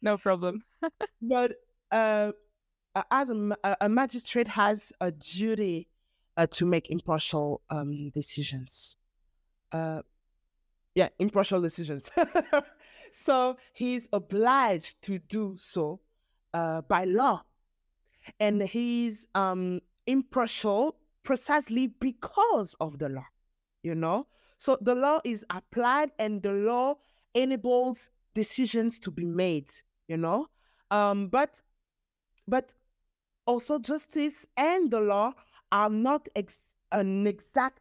No 0.03 0.17
problem. 0.17 0.65
But 1.23 1.53
uh 1.93 2.33
as 3.11 3.31
a, 3.31 3.77
a 3.81 3.89
magistrate 3.89 4.49
has 4.49 4.93
a 5.01 5.11
duty 5.11 5.89
uh, 6.37 6.47
to 6.51 6.67
make 6.67 6.91
impartial 6.91 7.61
um 7.71 8.11
decisions 8.11 8.97
uh 9.73 10.03
yeah, 10.95 11.09
impartial 11.19 11.61
decisions. 11.61 12.11
so 13.13 13.57
he's 13.73 14.09
obliged 14.13 15.01
to 15.03 15.19
do 15.19 15.57
so 15.59 16.01
uh, 16.53 16.83
by 16.83 17.05
law. 17.05 17.43
And 18.39 18.63
he's 18.63 19.27
um, 19.35 19.81
impartial 20.07 20.97
precisely 21.23 21.87
because 21.87 22.75
of 22.81 22.99
the 22.99 23.09
law, 23.09 23.27
you 23.83 23.95
know? 23.95 24.27
So 24.59 24.77
the 24.81 24.95
law 24.95 25.21
is 25.25 25.45
applied 25.51 26.11
and 26.19 26.43
the 26.43 26.53
law 26.53 26.97
enables 27.35 28.11
decisions 28.35 28.99
to 29.01 29.11
be 29.11 29.25
made, 29.25 29.71
you 30.09 30.17
know? 30.17 30.49
Um, 30.91 31.29
but 31.29 31.63
but 32.49 32.75
also 33.51 33.81
justice 33.81 34.47
and 34.57 34.93
the 34.93 35.01
law 35.01 35.33
are 35.73 35.91
not 35.91 36.29
ex- 36.37 36.77
an 36.93 37.27
exact 37.27 37.81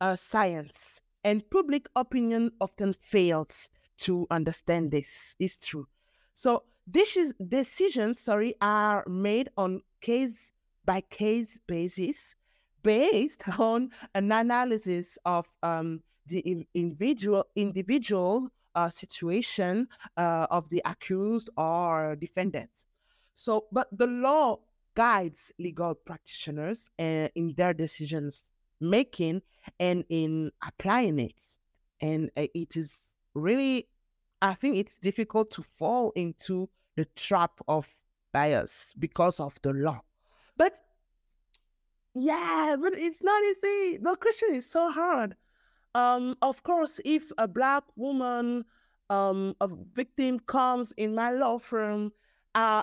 uh, 0.00 0.14
science 0.14 1.00
and 1.24 1.42
public 1.50 1.88
opinion 1.96 2.52
often 2.60 2.92
fails 2.92 3.70
to 3.98 4.28
understand 4.30 4.92
this. 4.92 5.34
Is 5.40 5.56
true. 5.56 5.88
So 6.34 6.62
this 6.86 7.16
is 7.16 7.34
decisions, 7.48 8.20
sorry, 8.20 8.54
are 8.60 9.04
made 9.08 9.48
on 9.56 9.82
case 10.00 10.52
by 10.84 11.00
case 11.00 11.58
basis, 11.66 12.36
based 12.84 13.42
on 13.58 13.90
an 14.14 14.30
analysis 14.30 15.18
of 15.24 15.48
um, 15.64 16.02
the 16.26 16.64
individual 16.72 17.46
individual 17.56 18.48
uh, 18.76 18.88
situation 18.88 19.88
uh, 20.16 20.46
of 20.52 20.70
the 20.70 20.80
accused 20.84 21.50
or 21.56 22.14
defendant. 22.14 22.86
So, 23.34 23.64
but 23.72 23.88
the 23.90 24.06
law 24.06 24.60
guides 24.94 25.52
legal 25.58 25.94
practitioners 25.94 26.90
uh, 26.98 27.28
in 27.34 27.54
their 27.56 27.74
decisions 27.74 28.44
making 28.80 29.42
and 29.78 30.04
in 30.08 30.50
applying 30.66 31.18
it. 31.18 31.58
And 32.00 32.30
uh, 32.36 32.46
it 32.54 32.76
is 32.76 33.02
really, 33.34 33.88
I 34.40 34.54
think 34.54 34.76
it's 34.76 34.96
difficult 34.96 35.50
to 35.52 35.62
fall 35.62 36.12
into 36.16 36.68
the 36.96 37.04
trap 37.16 37.52
of 37.68 37.88
bias 38.32 38.94
because 38.98 39.40
of 39.40 39.58
the 39.62 39.72
law. 39.72 40.00
But 40.56 40.78
yeah, 42.14 42.76
but 42.80 42.94
it's 42.94 43.22
not 43.22 43.42
easy. 43.44 43.98
The 43.98 44.16
question 44.16 44.54
is 44.54 44.68
so 44.68 44.90
hard. 44.90 45.36
Um, 45.94 46.36
of 46.42 46.62
course, 46.62 47.00
if 47.04 47.30
a 47.38 47.46
black 47.48 47.84
woman, 47.96 48.64
um, 49.08 49.54
a 49.60 49.68
victim 49.92 50.38
comes 50.40 50.92
in 50.96 51.14
my 51.14 51.30
law 51.30 51.58
firm, 51.58 52.12
uh, 52.54 52.82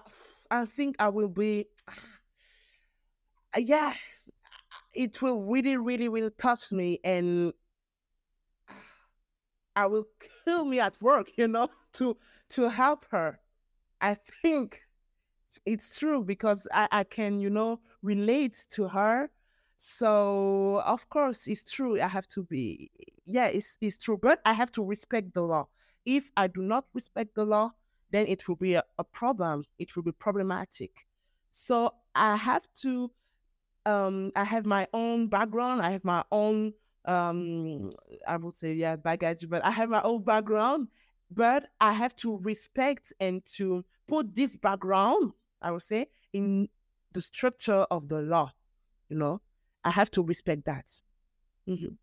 I 0.51 0.65
think 0.65 0.95
I 0.99 1.09
will 1.09 1.27
be, 1.27 1.67
yeah, 3.57 3.93
it 4.93 5.21
will 5.21 5.41
really, 5.41 5.77
really, 5.77 6.09
really 6.09 6.31
touch 6.31 6.71
me 6.71 6.99
and 7.03 7.53
I 9.75 9.85
will 9.87 10.07
kill 10.45 10.65
me 10.65 10.79
at 10.79 11.01
work, 11.01 11.37
you 11.37 11.47
know, 11.47 11.69
to 11.93 12.17
to 12.49 12.69
help 12.69 13.05
her. 13.11 13.39
I 14.01 14.15
think 14.41 14.81
it's 15.65 15.99
true 15.99 16.23
because 16.23 16.67
I, 16.73 16.87
I 16.91 17.03
can, 17.03 17.39
you 17.39 17.49
know, 17.49 17.79
relate 18.01 18.65
to 18.71 18.87
her. 18.89 19.29
So 19.77 20.81
of 20.85 21.07
course 21.09 21.47
it's 21.47 21.69
true. 21.71 22.01
I 22.01 22.07
have 22.07 22.27
to 22.29 22.43
be 22.43 22.91
yeah, 23.25 23.47
it's 23.47 23.77
it's 23.81 23.97
true. 23.97 24.17
But 24.21 24.41
I 24.45 24.53
have 24.53 24.71
to 24.73 24.83
respect 24.83 25.33
the 25.33 25.41
law. 25.43 25.67
If 26.05 26.31
I 26.37 26.47
do 26.47 26.61
not 26.61 26.85
respect 26.93 27.35
the 27.35 27.45
law, 27.45 27.71
then 28.11 28.27
it 28.27 28.47
will 28.47 28.55
be 28.55 28.75
a, 28.75 28.83
a 28.97 29.03
problem. 29.03 29.63
It 29.79 29.95
will 29.95 30.03
be 30.03 30.11
problematic. 30.11 30.91
So 31.51 31.93
I 32.15 32.35
have 32.35 32.67
to 32.81 33.11
um, 33.87 34.31
I 34.35 34.43
have 34.43 34.65
my 34.65 34.85
own 34.93 35.27
background. 35.27 35.81
I 35.81 35.91
have 35.91 36.03
my 36.03 36.23
own, 36.31 36.73
um, 37.05 37.89
I 38.27 38.35
would 38.35 38.55
say, 38.55 38.73
yeah, 38.73 38.97
baggage, 38.97 39.47
but 39.49 39.63
I 39.63 39.71
have 39.71 39.89
my 39.89 40.01
own 40.01 40.23
background. 40.23 40.89
But 41.31 41.69
I 41.79 41.93
have 41.93 42.15
to 42.17 42.37
respect 42.37 43.13
and 43.19 43.45
to 43.57 43.85
put 44.07 44.35
this 44.35 44.57
background, 44.57 45.31
I 45.61 45.71
would 45.71 45.81
say, 45.81 46.07
in 46.33 46.67
the 47.13 47.21
structure 47.21 47.85
of 47.89 48.09
the 48.09 48.21
law. 48.21 48.51
You 49.09 49.17
know, 49.17 49.41
I 49.85 49.91
have 49.91 50.11
to 50.11 50.21
respect 50.21 50.65
that. 50.65 50.91
Mm-hmm. 51.67 51.95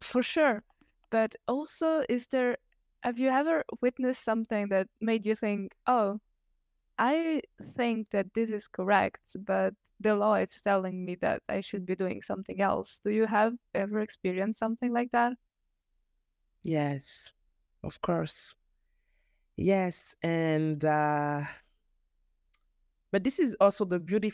For 0.00 0.22
sure. 0.22 0.62
But 1.10 1.34
also, 1.48 2.04
is 2.08 2.28
there, 2.28 2.56
have 3.02 3.18
you 3.18 3.28
ever 3.28 3.64
witnessed 3.80 4.24
something 4.24 4.68
that 4.68 4.88
made 5.00 5.26
you 5.26 5.34
think, 5.34 5.72
oh, 5.86 6.18
I 6.98 7.42
think 7.62 8.10
that 8.10 8.32
this 8.34 8.50
is 8.50 8.68
correct, 8.68 9.36
but 9.46 9.74
the 10.00 10.14
law 10.16 10.34
is 10.34 10.60
telling 10.62 11.04
me 11.04 11.16
that 11.20 11.42
I 11.48 11.60
should 11.60 11.86
be 11.86 11.96
doing 11.96 12.22
something 12.22 12.60
else. 12.60 13.00
Do 13.04 13.10
you 13.10 13.26
have 13.26 13.54
ever 13.74 14.00
experienced 14.00 14.58
something 14.58 14.92
like 14.92 15.10
that? 15.12 15.34
Yes, 16.62 17.32
of 17.82 18.00
course. 18.00 18.54
Yes, 19.56 20.14
and 20.22 20.84
uh, 20.84 21.42
but 23.12 23.24
this 23.24 23.38
is 23.38 23.56
also 23.60 23.84
the 23.84 23.98
beauty, 23.98 24.32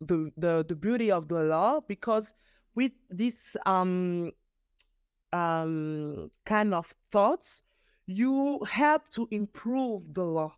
the 0.00 0.30
the 0.36 0.64
the 0.68 0.76
beauty 0.76 1.10
of 1.10 1.28
the 1.28 1.42
law 1.44 1.80
because 1.80 2.34
with 2.74 2.92
this 3.08 3.56
um 3.66 4.32
um 5.32 6.30
kind 6.44 6.74
of 6.74 6.92
thoughts, 7.10 7.62
you 8.06 8.64
help 8.64 9.08
to 9.10 9.28
improve 9.30 10.14
the 10.14 10.24
law 10.24 10.54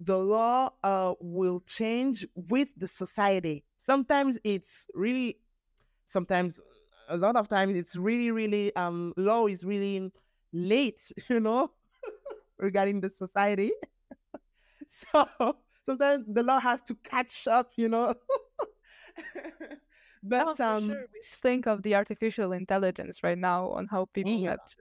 the 0.00 0.18
law 0.18 0.70
uh, 0.84 1.14
will 1.20 1.60
change 1.60 2.26
with 2.34 2.68
the 2.76 2.88
society. 2.88 3.64
Sometimes 3.76 4.38
it's 4.44 4.88
really, 4.94 5.38
sometimes 6.06 6.60
a 7.08 7.16
lot 7.16 7.36
of 7.36 7.48
times 7.48 7.76
it's 7.76 7.96
really, 7.96 8.30
really 8.30 8.74
um 8.76 9.12
law 9.16 9.46
is 9.46 9.64
really 9.64 10.10
late, 10.52 11.12
you 11.28 11.40
know, 11.40 11.70
regarding 12.58 13.00
the 13.00 13.10
society. 13.10 13.72
so 14.88 15.56
sometimes 15.86 16.24
the 16.28 16.42
law 16.42 16.60
has 16.60 16.82
to 16.82 16.94
catch 16.96 17.46
up, 17.48 17.70
you 17.76 17.88
know. 17.88 18.14
but 20.22 20.60
oh, 20.60 20.64
um, 20.64 20.88
sure. 20.88 21.06
we 21.12 21.20
think 21.22 21.66
of 21.66 21.82
the 21.82 21.94
artificial 21.94 22.52
intelligence 22.52 23.22
right 23.22 23.38
now 23.38 23.70
on 23.70 23.86
how 23.86 24.04
people 24.12 24.32
yeah. 24.32 24.50
have 24.50 24.64
to. 24.66 24.76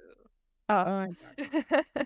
Oh. 0.69 1.07
oh 1.07 2.03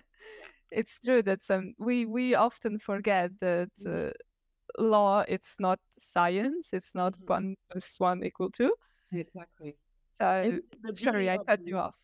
it's 0.70 1.00
true 1.00 1.22
that 1.22 1.42
some 1.42 1.74
we 1.78 2.06
we 2.06 2.34
often 2.34 2.78
forget 2.78 3.38
that 3.40 3.70
mm-hmm. 3.80 4.08
uh, 4.08 4.82
law 4.82 5.24
it's 5.28 5.58
not 5.58 5.78
science 5.98 6.70
it's 6.72 6.94
not 6.94 7.14
mm-hmm. 7.14 7.32
one 7.32 7.56
plus 7.70 7.98
one 7.98 8.24
equal 8.24 8.50
two 8.50 8.72
exactly 9.12 9.76
so 10.20 10.58
sorry 10.94 11.30
i 11.30 11.38
cut 11.38 11.66
you 11.66 11.76
off 11.76 11.94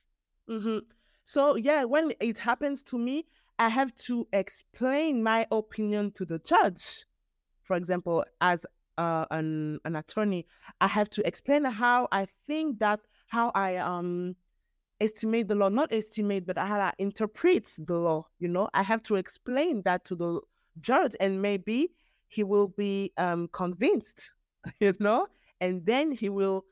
mm-hmm. 0.50 0.78
so 1.24 1.56
yeah 1.56 1.84
when 1.84 2.12
it 2.20 2.38
happens 2.38 2.82
to 2.82 2.98
me 2.98 3.24
i 3.58 3.68
have 3.68 3.94
to 3.94 4.26
explain 4.32 5.22
my 5.22 5.46
opinion 5.52 6.10
to 6.10 6.24
the 6.24 6.38
judge 6.40 7.04
for 7.62 7.76
example 7.76 8.24
as 8.40 8.66
uh, 8.98 9.26
an 9.30 9.78
an 9.84 9.96
attorney 9.96 10.46
i 10.80 10.86
have 10.86 11.10
to 11.10 11.26
explain 11.26 11.64
how 11.64 12.08
i 12.10 12.26
think 12.46 12.78
that 12.78 13.00
how 13.26 13.52
i 13.54 13.76
um 13.76 14.34
estimate 15.00 15.48
the 15.48 15.54
law 15.54 15.68
not 15.68 15.92
estimate 15.92 16.46
but 16.46 16.56
I 16.56 16.66
how 16.66 16.80
i 16.80 16.92
interpret 16.98 17.74
the 17.78 17.94
law 17.94 18.26
you 18.38 18.48
know 18.48 18.68
i 18.72 18.82
have 18.82 19.02
to 19.04 19.16
explain 19.16 19.82
that 19.82 20.04
to 20.06 20.14
the 20.14 20.40
judge 20.80 21.14
and 21.20 21.40
maybe 21.40 21.90
he 22.28 22.44
will 22.44 22.68
be 22.68 23.12
um, 23.16 23.48
convinced, 23.48 24.30
you 24.80 24.94
know, 24.98 25.26
and 25.60 25.84
then 25.84 26.12
he 26.12 26.28
will 26.28 26.64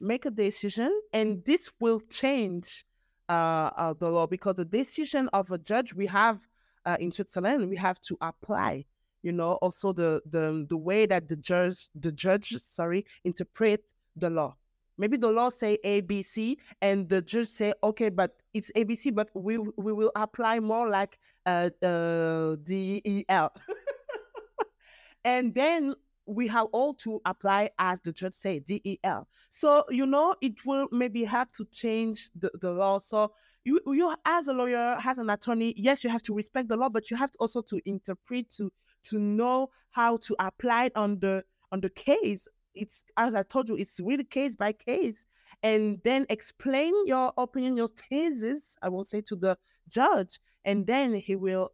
make 0.00 0.24
a 0.24 0.30
decision, 0.30 0.90
and 1.12 1.44
this 1.44 1.70
will 1.80 2.00
change 2.00 2.84
uh, 3.28 3.70
uh, 3.76 3.94
the 3.94 4.08
law 4.08 4.26
because 4.26 4.56
the 4.56 4.64
decision 4.64 5.28
of 5.32 5.50
a 5.50 5.58
judge 5.58 5.94
we 5.94 6.06
have 6.06 6.40
uh, 6.86 6.96
in 7.00 7.10
Switzerland 7.12 7.68
we 7.68 7.76
have 7.76 8.00
to 8.00 8.16
apply. 8.20 8.84
You 9.22 9.32
know, 9.32 9.52
also 9.62 9.92
the 9.92 10.20
the 10.26 10.66
the 10.68 10.76
way 10.76 11.06
that 11.06 11.28
the 11.28 11.36
judge 11.36 11.88
the 11.94 12.12
judge 12.12 12.54
sorry 12.58 13.06
interpret 13.24 13.84
the 14.16 14.28
law. 14.28 14.56
Maybe 14.96 15.16
the 15.16 15.30
law 15.30 15.48
say 15.48 15.78
A 15.84 16.00
B 16.02 16.22
C, 16.22 16.58
and 16.80 17.08
the 17.08 17.20
judge 17.20 17.48
say 17.48 17.74
okay, 17.82 18.08
but 18.08 18.36
it's 18.52 18.70
A 18.74 18.84
B 18.84 18.94
C, 18.94 19.10
but 19.10 19.28
we 19.34 19.58
we 19.58 19.92
will 19.92 20.12
apply 20.14 20.60
more 20.60 20.88
like 20.88 21.18
uh, 21.46 21.70
uh 21.82 22.56
D 22.62 23.02
E 23.04 23.24
L. 23.28 23.52
and 25.24 25.54
then 25.54 25.94
we 26.26 26.48
have 26.48 26.66
all 26.72 26.94
to 26.94 27.20
apply 27.24 27.70
as 27.78 28.00
the 28.02 28.12
judge 28.12 28.34
say 28.34 28.58
del 28.58 29.28
so 29.50 29.84
you 29.90 30.06
know 30.06 30.34
it 30.40 30.64
will 30.64 30.88
maybe 30.90 31.24
have 31.24 31.50
to 31.52 31.64
change 31.66 32.30
the, 32.36 32.50
the 32.60 32.70
law 32.70 32.98
so 32.98 33.30
you 33.64 33.80
you 33.86 34.14
as 34.24 34.48
a 34.48 34.52
lawyer 34.52 34.96
as 35.04 35.18
an 35.18 35.30
attorney 35.30 35.74
yes 35.76 36.02
you 36.02 36.10
have 36.10 36.22
to 36.22 36.34
respect 36.34 36.68
the 36.68 36.76
law 36.76 36.88
but 36.88 37.10
you 37.10 37.16
have 37.16 37.30
to 37.30 37.38
also 37.38 37.60
to 37.60 37.80
interpret 37.84 38.50
to 38.50 38.70
to 39.02 39.18
know 39.18 39.68
how 39.90 40.16
to 40.16 40.34
apply 40.38 40.86
it 40.86 40.92
on 40.96 41.18
the 41.18 41.42
on 41.72 41.80
the 41.80 41.90
case 41.90 42.48
it's 42.74 43.04
as 43.16 43.34
i 43.34 43.42
told 43.42 43.68
you 43.68 43.76
it's 43.76 44.00
really 44.00 44.24
case 44.24 44.56
by 44.56 44.72
case 44.72 45.26
and 45.62 46.00
then 46.04 46.26
explain 46.28 46.92
your 47.06 47.32
opinion 47.38 47.76
your 47.76 47.88
thesis 47.88 48.76
i 48.82 48.88
will 48.88 49.04
say 49.04 49.20
to 49.20 49.36
the 49.36 49.56
judge 49.88 50.38
and 50.64 50.86
then 50.86 51.14
he 51.14 51.36
will 51.36 51.70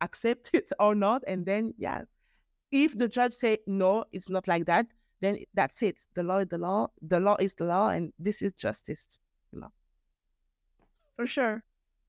accept 0.00 0.50
it 0.54 0.70
or 0.78 0.94
not 0.94 1.22
and 1.26 1.44
then 1.46 1.74
yeah 1.78 2.02
if 2.72 2.98
the 2.98 3.08
judge 3.08 3.32
say 3.32 3.58
no, 3.66 4.04
it's 4.12 4.28
not 4.28 4.48
like 4.48 4.66
that, 4.66 4.86
then 5.20 5.38
that's 5.54 5.82
it. 5.82 6.04
The 6.14 6.22
law 6.22 6.38
is 6.38 6.48
the 6.48 6.58
law. 6.58 6.88
The 7.00 7.20
law 7.20 7.36
is 7.38 7.54
the 7.54 7.64
law, 7.64 7.88
and 7.88 8.12
this 8.18 8.42
is 8.42 8.52
justice. 8.52 9.18
For 11.16 11.26
sure, 11.26 11.64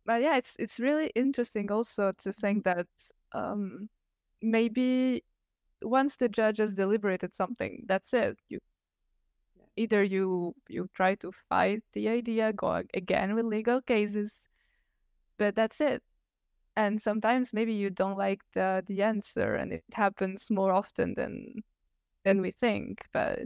but 0.05 0.21
yeah, 0.21 0.35
it's 0.35 0.57
it's 0.59 0.79
really 0.79 1.11
interesting 1.15 1.71
also 1.71 2.11
to 2.11 2.33
think 2.33 2.65
that 2.65 2.87
um, 3.31 3.87
maybe 4.41 5.23
once 5.83 6.17
the 6.17 6.29
judge 6.29 6.57
has 6.57 6.73
deliberated 6.73 7.33
something, 7.33 7.83
that's 7.87 8.13
it. 8.13 8.37
You 8.49 8.59
either 9.75 10.03
you 10.03 10.55
you 10.67 10.89
try 10.93 11.15
to 11.15 11.31
fight 11.31 11.83
the 11.93 12.09
idea, 12.09 12.53
go 12.53 12.83
again 12.93 13.35
with 13.35 13.45
legal 13.45 13.81
cases, 13.81 14.47
but 15.37 15.55
that's 15.55 15.81
it 15.81 16.03
and 16.77 17.01
sometimes 17.01 17.53
maybe 17.53 17.73
you 17.73 17.89
don't 17.89 18.17
like 18.17 18.41
the 18.53 18.83
the 18.85 19.01
answer 19.01 19.55
and 19.55 19.73
it 19.73 19.83
happens 19.93 20.49
more 20.49 20.71
often 20.71 21.13
than 21.15 21.63
than 22.23 22.39
we 22.39 22.51
think 22.51 23.03
but 23.11 23.39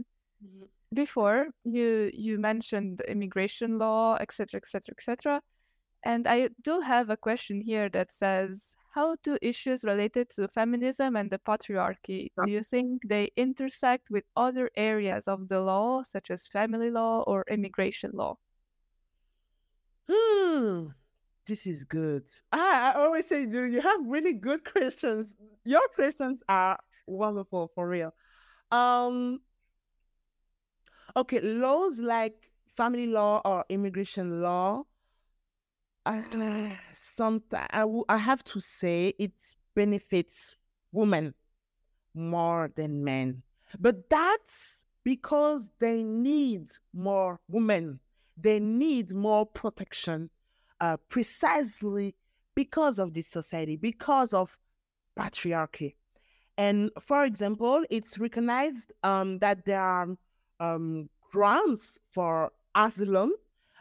mm-hmm. 0.44 0.64
before 0.92 1.48
you 1.64 2.10
you 2.12 2.38
mentioned 2.38 3.00
immigration 3.08 3.78
law 3.78 4.16
etc 4.20 4.58
etc 4.58 4.92
etc 4.92 5.42
and 6.04 6.28
i 6.28 6.48
do 6.62 6.80
have 6.80 7.08
a 7.10 7.16
question 7.16 7.60
here 7.60 7.88
that 7.88 8.12
says 8.12 8.76
how 8.92 9.16
do 9.22 9.38
issues 9.42 9.84
related 9.84 10.28
to 10.30 10.48
feminism 10.48 11.16
and 11.16 11.30
the 11.30 11.38
patriarchy 11.38 12.30
do 12.44 12.50
you 12.50 12.62
think 12.62 13.02
they 13.08 13.30
intersect 13.36 14.10
with 14.10 14.24
other 14.36 14.70
areas 14.76 15.28
of 15.28 15.48
the 15.48 15.60
law 15.60 16.02
such 16.02 16.30
as 16.30 16.46
family 16.46 16.90
law 16.90 17.22
or 17.26 17.44
immigration 17.50 18.10
law 18.14 18.36
hmm 20.08 20.88
this 21.46 21.66
is 21.66 21.84
good. 21.84 22.24
I, 22.52 22.92
I 22.94 23.00
always 23.00 23.26
say, 23.26 23.42
you 23.42 23.80
have 23.80 24.00
really 24.06 24.34
good 24.34 24.64
questions. 24.72 25.36
Your 25.64 25.82
questions 25.94 26.42
are 26.48 26.78
wonderful 27.06 27.70
for 27.74 27.88
real. 27.88 28.14
Um, 28.70 29.40
okay, 31.16 31.40
laws 31.40 31.98
like 31.98 32.50
family 32.68 33.06
law 33.06 33.40
or 33.44 33.64
immigration 33.68 34.40
law. 34.40 34.84
I, 36.04 36.76
sometimes 36.92 37.68
I, 37.70 37.80
w- 37.80 38.04
I 38.08 38.16
have 38.16 38.42
to 38.44 38.60
say 38.60 39.14
it 39.18 39.32
benefits 39.74 40.56
women 40.90 41.34
more 42.14 42.70
than 42.74 43.04
men, 43.04 43.42
but 43.78 44.08
that's 44.10 44.84
because 45.04 45.70
they 45.78 46.02
need 46.02 46.70
more 46.92 47.40
women. 47.48 48.00
They 48.36 48.60
need 48.60 49.12
more 49.12 49.46
protection 49.46 50.30
uh, 50.80 50.96
precisely 51.08 52.14
because 52.54 52.98
of 52.98 53.14
this 53.14 53.28
society, 53.28 53.76
because 53.76 54.34
of 54.34 54.56
patriarchy. 55.18 55.94
And 56.58 56.90
for 57.00 57.24
example, 57.24 57.84
it's 57.90 58.18
recognized 58.18 58.92
um, 59.02 59.38
that 59.38 59.64
there 59.64 59.80
are 59.80 60.08
um, 60.60 61.08
grounds 61.30 61.98
for 62.10 62.52
asylum 62.74 63.32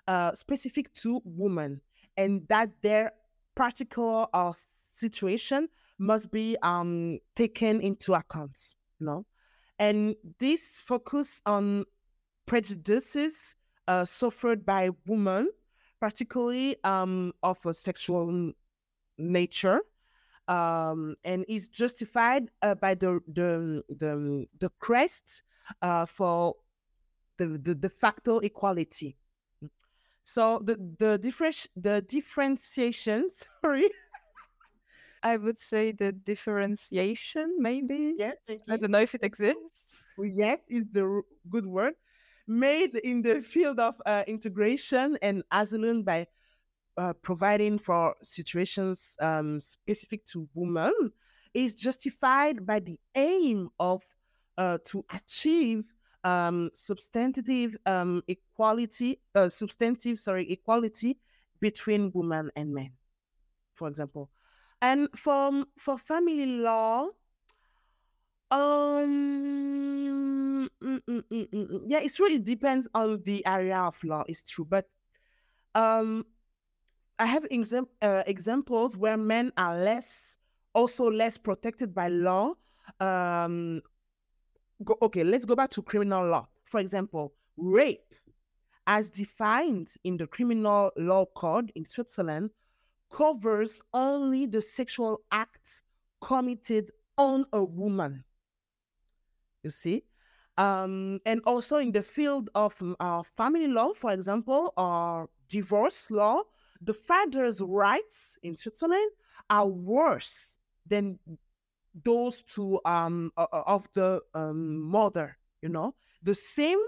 uh, 0.08 0.34
specific 0.34 0.94
to 0.96 1.22
women, 1.26 1.82
and 2.18 2.48
that 2.48 2.70
their 2.82 3.14
particular 3.56 4.28
uh, 4.34 4.54
situation 4.94 5.68
must 5.98 6.32
be 6.32 6.58
um, 6.64 7.20
taken 7.36 7.82
into 7.82 8.14
account. 8.14 8.76
Know? 9.00 9.26
And 9.80 10.16
this 10.40 10.82
focus 10.82 11.42
on 11.46 11.86
prejudices 12.46 13.56
uh, 13.88 14.06
suffered 14.06 14.66
by 14.66 14.90
women 15.08 15.50
particularly 16.02 16.76
um, 16.84 17.32
of 17.44 17.64
a 17.66 17.74
sexual 17.74 18.52
nature, 19.18 19.80
um, 20.48 21.16
and 21.24 21.46
is 21.48 21.70
justified 21.70 22.50
uh, 22.64 22.76
by 22.76 22.96
the 22.96 23.22
the 23.28 23.84
the, 23.88 24.46
the 24.60 24.70
crest 24.80 25.44
uh, 25.82 26.06
for 26.06 26.56
the, 27.38 27.60
the 27.60 27.76
de 27.76 27.88
facto 27.88 28.40
equality. 28.40 29.16
So 30.24 30.62
the 30.64 30.78
the 30.98 31.18
different 31.18 31.68
the 31.76 32.02
differentiations. 32.02 33.46
Sorry. 33.62 33.90
I 35.24 35.38
would 35.38 35.60
say 35.60 35.92
the 35.92 36.12
differentiation, 36.12 37.58
maybe. 37.60 38.16
Yes, 38.18 38.38
I 38.68 38.78
don't 38.78 38.90
know 38.90 39.02
if 39.02 39.14
it 39.14 39.24
exists. 39.24 39.60
Yes, 40.18 40.62
is 40.68 40.86
the 40.92 41.22
good 41.50 41.66
word 41.68 41.94
made 42.48 42.96
in 42.96 43.22
the 43.22 43.40
field 43.42 43.80
of 43.80 43.96
uh, 44.06 44.24
integration 44.28 45.18
and 45.22 45.44
as 45.52 45.74
asylum 45.74 46.04
by 46.04 46.28
uh, 46.98 47.14
providing 47.22 47.78
for 47.78 48.16
situations 48.22 49.16
um, 49.22 49.62
specific 49.62 50.26
to 50.26 50.48
women 50.54 50.94
is 51.54 51.76
justified 51.76 52.66
by 52.66 52.80
the 52.80 53.00
aim 53.16 53.70
of 53.80 54.02
uh, 54.58 54.78
to 54.86 55.04
achieve 55.12 55.84
um, 56.24 56.70
substantive 56.74 57.78
um, 57.86 58.24
equality, 58.28 59.20
uh, 59.36 59.50
substantive 59.50 60.20
sorry 60.20 60.52
equality 60.52 61.18
between 61.60 62.12
women 62.14 62.50
and 62.56 62.74
men, 62.74 62.92
for 63.76 63.88
example. 63.88 64.30
And 64.82 65.08
for 65.16 65.66
for 65.78 65.98
family 65.98 66.46
law, 66.46 67.08
um, 68.50 69.08
mm, 70.82 70.84
mm, 70.84 71.02
mm, 71.08 71.24
mm, 71.32 71.48
mm. 71.54 71.82
yeah, 71.86 72.00
it 72.00 72.20
really 72.20 72.40
depends 72.40 72.88
on 72.94 73.22
the 73.24 73.46
area 73.46 73.78
of 73.78 74.04
law. 74.04 74.24
It's 74.28 74.44
true, 74.44 74.66
but 74.66 74.90
um, 75.76 76.26
I 77.20 77.28
have 77.28 77.46
uh, 78.02 78.24
examples 78.26 78.98
where 78.98 79.18
men 79.18 79.52
are 79.56 79.80
less, 79.80 80.38
also 80.74 81.10
less 81.10 81.38
protected 81.38 81.94
by 81.94 82.08
law. 82.08 82.54
Um, 83.00 83.82
go, 84.84 84.98
okay, 85.02 85.24
let's 85.24 85.46
go 85.46 85.56
back 85.56 85.70
to 85.72 85.82
criminal 85.82 86.28
law. 86.28 86.48
For 86.66 86.80
example, 86.80 87.34
rape, 87.58 88.14
as 88.88 89.10
defined 89.10 89.94
in 90.04 90.18
the 90.18 90.28
criminal 90.28 90.92
law 90.98 91.26
code 91.36 91.72
in 91.76 91.88
Switzerland, 91.88 92.52
covers 93.12 93.82
only 93.94 94.46
the 94.46 94.62
sexual 94.62 95.22
acts 95.32 95.82
committed 96.22 96.92
on 97.18 97.46
a 97.54 97.64
woman 97.64 98.24
you 99.64 99.70
see. 99.70 100.04
Um, 100.58 101.20
and 101.26 101.42
also 101.46 101.78
in 101.78 101.92
the 101.92 102.04
field 102.04 102.50
of 102.56 102.82
uh, 103.00 103.24
family 103.24 103.68
law, 103.68 103.94
for 103.94 104.12
example, 104.12 104.74
or 104.78 105.30
divorce 105.48 106.12
law, 106.12 106.42
the 106.82 106.94
father's 106.94 107.62
rights 107.62 108.38
in 108.44 108.56
Switzerland 108.56 109.12
are 109.50 109.68
worse 109.68 110.58
than 110.88 111.18
those 112.04 112.42
two 112.44 112.80
um 112.86 113.32
of 113.38 113.88
the 113.94 114.22
um, 114.34 114.82
mother 114.82 115.38
you 115.62 115.70
know? 115.70 115.94
The 116.24 116.34
same 116.36 116.80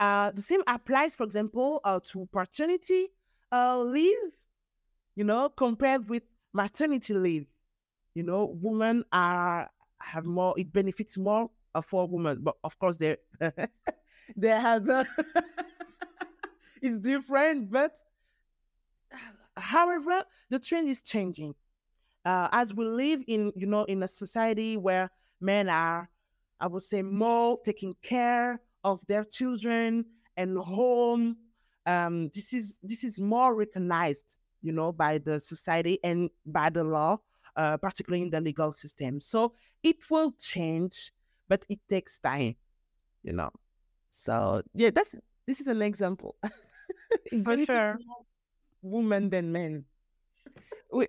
uh 0.00 0.30
the 0.32 0.42
same 0.42 0.62
applies 0.66 1.14
for 1.14 1.24
example 1.24 1.80
uh, 1.84 2.00
to 2.04 2.28
paternity 2.32 3.08
uh 3.52 3.78
leave 3.80 4.38
you 5.14 5.24
know 5.24 5.48
compared 5.48 6.08
with 6.08 6.22
maternity 6.52 7.14
leave. 7.14 7.46
You 8.14 8.22
know 8.22 8.56
women 8.60 9.04
are 9.12 9.70
have 10.00 10.24
more 10.24 10.54
it 10.58 10.72
benefits 10.72 11.16
more 11.16 11.50
uh, 11.74 11.80
for 11.80 12.06
women 12.06 12.38
but 12.42 12.56
of 12.62 12.78
course 12.78 12.96
they 12.96 13.16
they 14.36 14.48
have 14.48 14.88
uh, 14.88 15.04
it's 16.82 16.98
different 16.98 17.70
but 17.70 17.92
however 19.56 20.24
the 20.50 20.58
trend 20.58 20.88
is 20.88 21.00
changing 21.02 21.54
uh, 22.24 22.48
as 22.52 22.74
we 22.74 22.84
live 22.84 23.22
in 23.26 23.52
you 23.54 23.66
know 23.66 23.84
in 23.84 24.02
a 24.02 24.08
society 24.08 24.76
where 24.76 25.10
men 25.40 25.68
are 25.68 26.08
i 26.60 26.66
would 26.66 26.82
say 26.82 27.02
more 27.02 27.58
taking 27.64 27.94
care 28.02 28.60
of 28.84 29.04
their 29.06 29.24
children 29.24 30.04
and 30.36 30.56
home 30.58 31.36
um, 31.86 32.30
this 32.34 32.54
is 32.54 32.78
this 32.82 33.04
is 33.04 33.20
more 33.20 33.54
recognized 33.54 34.36
you 34.62 34.72
know 34.72 34.90
by 34.90 35.18
the 35.18 35.38
society 35.38 35.98
and 36.02 36.30
by 36.46 36.70
the 36.70 36.82
law 36.82 37.18
uh, 37.56 37.76
particularly 37.76 38.22
in 38.22 38.30
the 38.30 38.40
legal 38.40 38.72
system. 38.72 39.20
So 39.20 39.52
it 39.82 40.10
will 40.10 40.32
change 40.40 41.12
but 41.48 41.64
it 41.68 41.78
takes 41.88 42.18
time 42.18 42.56
you 43.22 43.32
know. 43.32 43.50
So 44.12 44.62
yeah 44.74 44.90
that's 44.90 45.14
this 45.46 45.60
is 45.60 45.66
an 45.66 45.82
example. 45.82 46.36
For 47.44 47.64
sure. 47.64 47.98
women 48.82 49.30
than 49.30 49.52
men 49.52 49.84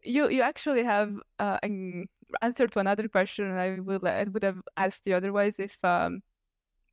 you 0.04 0.30
you 0.30 0.42
actually 0.42 0.84
have 0.84 1.14
uh, 1.40 1.58
an 1.64 2.08
answer 2.42 2.68
to 2.68 2.80
another 2.80 3.08
question 3.08 3.52
I 3.52 3.80
would 3.80 4.06
I 4.06 4.24
would 4.24 4.44
have 4.44 4.62
asked 4.78 5.08
you 5.08 5.16
otherwise 5.16 5.60
if 5.60 5.78
um, 5.84 6.22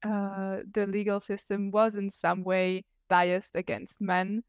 uh, 0.05 0.59
the 0.73 0.87
legal 0.87 1.21
system 1.21 1.71
was 1.71 1.97
in 1.97 2.11
some 2.11 2.43
way 2.45 2.85
biased 3.09 3.57
against 3.57 4.01
men. 4.01 4.43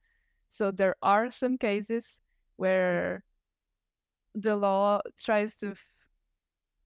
So 0.49 0.71
there 0.71 0.95
are 1.01 1.29
some 1.29 1.57
cases 1.57 2.21
where 2.57 3.23
the 4.35 4.55
law 4.55 5.01
tries 5.19 5.57
to 5.57 5.71
f- 5.71 5.85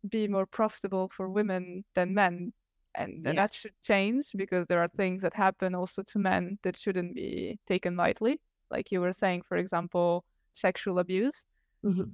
be 0.09 0.27
more 0.27 0.45
profitable 0.45 1.09
for 1.09 1.29
women 1.29 1.83
than 1.95 2.13
men. 2.13 2.53
And 2.95 3.23
yeah. 3.25 3.33
that 3.33 3.53
should 3.53 3.75
change 3.83 4.31
because 4.35 4.65
there 4.67 4.81
are 4.81 4.89
things 4.97 5.21
that 5.21 5.33
happen 5.33 5.75
also 5.75 6.01
to 6.03 6.19
men 6.19 6.57
that 6.63 6.77
shouldn't 6.77 7.13
be 7.13 7.59
taken 7.67 7.95
lightly. 7.95 8.41
Like 8.71 8.91
you 8.91 9.01
were 9.01 9.13
saying, 9.13 9.43
for 9.43 9.57
example, 9.57 10.25
sexual 10.57 10.99
abuse. 10.99 11.45
Mm-hmm. 11.85 12.11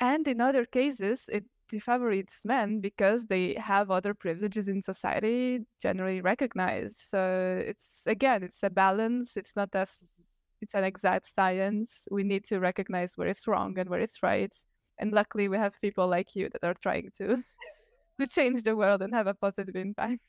And 0.00 0.28
in 0.28 0.40
other 0.40 0.64
cases, 0.64 1.28
it 1.32 1.44
defavorites 1.72 2.44
men 2.44 2.80
because 2.80 3.26
they 3.26 3.54
have 3.54 3.90
other 3.90 4.14
privileges 4.14 4.68
in 4.68 4.82
society 4.82 5.60
generally 5.80 6.20
recognized. 6.20 6.96
So 6.96 7.62
it's 7.66 8.04
again, 8.06 8.42
it's 8.42 8.62
a 8.62 8.70
balance. 8.70 9.36
It's 9.36 9.56
not 9.56 9.74
as 9.74 10.02
it's 10.60 10.74
an 10.74 10.84
exact 10.84 11.26
science. 11.26 12.08
We 12.10 12.24
need 12.24 12.44
to 12.46 12.60
recognize 12.60 13.16
where 13.16 13.28
it's 13.28 13.46
wrong 13.46 13.78
and 13.78 13.88
where 13.88 14.00
it's 14.00 14.22
right. 14.22 14.54
And 14.98 15.12
luckily, 15.12 15.48
we 15.48 15.56
have 15.56 15.80
people 15.80 16.06
like 16.08 16.34
you 16.36 16.48
that 16.50 16.64
are 16.64 16.74
trying 16.74 17.10
to 17.18 17.42
to 18.20 18.26
change 18.26 18.62
the 18.62 18.76
world 18.76 19.02
and 19.02 19.12
have 19.14 19.26
a 19.26 19.34
positive 19.34 19.76
impact. 19.76 20.20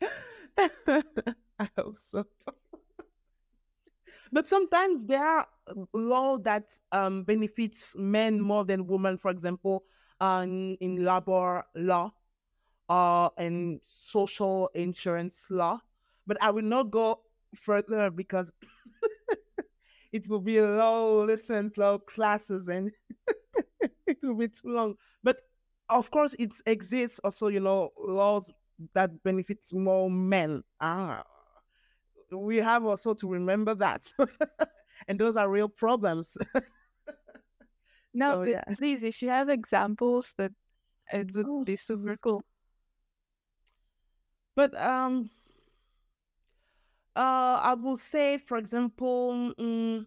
I 1.58 1.68
hope 1.76 1.96
so. 1.96 2.24
But 4.32 4.46
sometimes 4.46 5.04
there 5.06 5.24
are 5.24 5.46
law 5.92 6.38
that 6.38 6.72
um, 6.92 7.24
benefits 7.24 7.94
men 7.98 8.40
more 8.40 8.64
than 8.64 8.86
women. 8.86 9.18
For 9.18 9.30
example, 9.30 9.84
um, 10.20 10.76
in 10.80 11.04
labor 11.04 11.64
law 11.74 12.12
or 12.88 13.32
in 13.38 13.80
social 13.82 14.70
insurance 14.74 15.46
law. 15.50 15.80
But 16.26 16.38
I 16.42 16.50
will 16.50 16.62
not 16.64 16.90
go 16.90 17.20
further 17.54 18.10
because 18.10 18.52
it 20.12 20.28
will 20.28 20.40
be 20.40 20.60
long 20.60 21.26
lessons, 21.26 21.76
long 21.76 22.00
classes, 22.06 22.68
and 22.68 22.92
it 24.06 24.18
will 24.22 24.34
be 24.36 24.48
too 24.48 24.68
long. 24.68 24.94
But 25.22 25.40
of 25.88 26.10
course, 26.10 26.34
it 26.38 26.52
exists 26.66 27.20
also, 27.24 27.48
you 27.48 27.60
know, 27.60 27.90
laws 27.98 28.50
that 28.94 29.22
benefits 29.22 29.72
more 29.72 30.10
men. 30.10 30.62
Ah, 30.80 31.22
we 32.32 32.56
have 32.58 32.84
also 32.84 33.14
to 33.14 33.28
remember 33.28 33.74
that. 33.74 34.12
and 35.08 35.18
those 35.18 35.36
are 35.36 35.50
real 35.50 35.68
problems. 35.68 36.36
no, 38.14 38.44
so, 38.44 38.50
yeah. 38.50 38.64
please, 38.76 39.04
if 39.04 39.22
you 39.22 39.28
have 39.28 39.48
examples, 39.48 40.34
that 40.38 40.52
it 41.12 41.34
would 41.34 41.46
oh. 41.48 41.64
be 41.64 41.76
super 41.76 42.16
cool. 42.16 42.42
But 44.54 44.74
um, 44.78 45.30
uh, 47.16 47.60
I 47.62 47.74
will 47.74 47.96
say, 47.96 48.38
for 48.38 48.58
example, 48.58 49.52
um, 49.58 50.06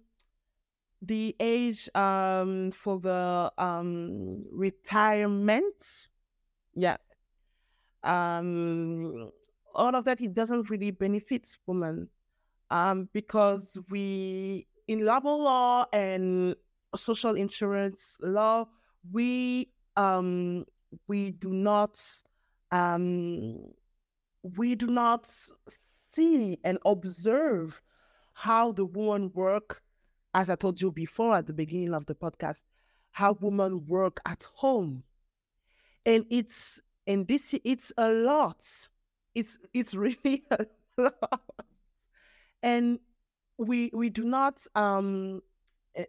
the 1.01 1.35
age 1.39 1.89
um 1.93 2.71
for 2.71 2.99
the 2.99 3.51
um 3.57 4.43
retirement, 4.51 6.07
yeah, 6.73 6.97
um, 8.03 9.31
all 9.75 9.95
of 9.95 10.05
that 10.05 10.21
it 10.21 10.33
doesn't 10.33 10.69
really 10.69 10.91
benefit 10.91 11.57
women 11.67 12.07
um, 12.71 13.09
because 13.13 13.77
we 13.89 14.67
in 14.87 15.05
labor 15.05 15.29
law 15.29 15.85
and 15.93 16.55
social 16.95 17.35
insurance 17.35 18.17
law 18.21 18.65
we 19.11 19.69
um, 19.97 20.65
we 21.07 21.31
do 21.31 21.49
not 21.49 22.01
um, 22.71 23.59
we 24.57 24.75
do 24.75 24.87
not 24.87 25.29
see 25.67 26.57
and 26.63 26.77
observe 26.85 27.81
how 28.33 28.71
the 28.71 28.85
women 28.85 29.31
work 29.33 29.81
as 30.33 30.49
i 30.49 30.55
told 30.55 30.81
you 30.81 30.91
before 30.91 31.35
at 31.35 31.47
the 31.47 31.53
beginning 31.53 31.93
of 31.93 32.05
the 32.05 32.15
podcast 32.15 32.63
how 33.15 33.31
women 33.39 33.85
work 33.87 34.19
at 34.25 34.45
home. 34.55 35.01
And 36.05 36.25
it's 36.29 36.81
and 37.07 37.25
this 37.25 37.55
it's 37.63 37.93
a 37.97 38.11
lot 38.11 38.57
it's 39.35 39.57
it's 39.73 39.93
really 39.93 40.43
a 40.51 40.65
lot. 40.97 41.41
And 42.63 42.99
we 43.57 43.91
we 43.93 44.09
do 44.09 44.23
not 44.23 44.65
um 44.75 45.41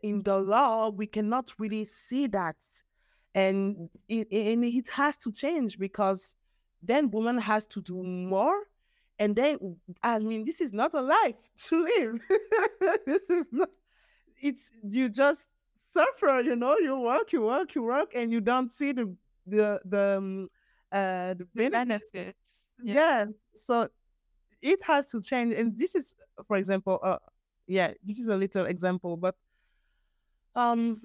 in 0.03 0.22
the 0.22 0.39
law 0.39 0.89
we 0.91 1.07
cannot 1.07 1.53
really 1.59 1.85
see 1.85 2.27
that. 2.29 2.57
And 3.35 3.91
it, 4.09 4.29
and 4.33 4.64
it 4.64 4.89
has 4.91 5.16
to 5.18 5.33
change 5.33 5.79
because 5.79 6.35
then 6.83 7.11
woman 7.11 7.39
has 7.39 7.66
to 7.66 7.83
do 7.83 8.03
more. 8.03 8.57
And 9.18 9.35
then 9.35 9.77
i 10.03 10.18
mean 10.18 10.45
this 10.45 10.61
is 10.61 10.72
not 10.72 10.95
a 10.95 11.01
life 11.03 11.37
to 11.68 11.85
live. 11.85 12.20
This 13.07 13.31
is 13.31 13.49
not 13.53 13.70
it's 14.41 14.70
you 14.83 15.09
just 15.09 15.49
suffer 15.74 16.41
you 16.41 16.57
know 16.57 16.77
you 16.79 16.99
work 17.01 17.33
you 17.33 17.43
work 17.43 17.74
you 17.74 17.83
work 17.83 18.12
and 18.14 18.31
you 18.31 18.41
don't 18.41 18.70
see 18.70 18.93
the 18.93 19.14
the 19.47 19.81
the 19.85 20.18
um, 20.18 20.49
uh 20.93 21.35
the 21.35 21.47
benefits, 21.55 22.12
benefits. 22.12 22.45
Yes 22.83 23.33
so 23.55 23.89
it 24.62 24.83
has 24.85 25.09
to 25.11 25.20
change 25.22 25.55
and 25.55 25.79
this 25.79 25.95
is 25.95 26.14
for 26.47 26.57
example 26.57 26.99
uh 27.03 27.18
yeah 27.66 27.93
this 28.05 28.18
is 28.18 28.29
a 28.29 28.37
little 28.37 28.66
example 28.66 29.16
but 29.16 29.35
um 30.55 30.97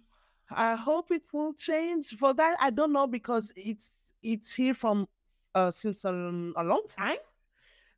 i 0.51 0.75
hope 0.75 1.11
it 1.11 1.25
will 1.33 1.53
change 1.53 2.15
for 2.17 2.33
that. 2.33 2.57
I 2.59 2.69
don't 2.69 2.91
know 2.93 3.07
because 3.07 3.53
it's 3.55 4.07
it's 4.23 4.53
here 4.53 4.73
from 4.73 5.07
uh 5.55 5.71
since 5.71 6.05
a, 6.05 6.11
a 6.11 6.63
long 6.63 6.83
time 6.87 7.17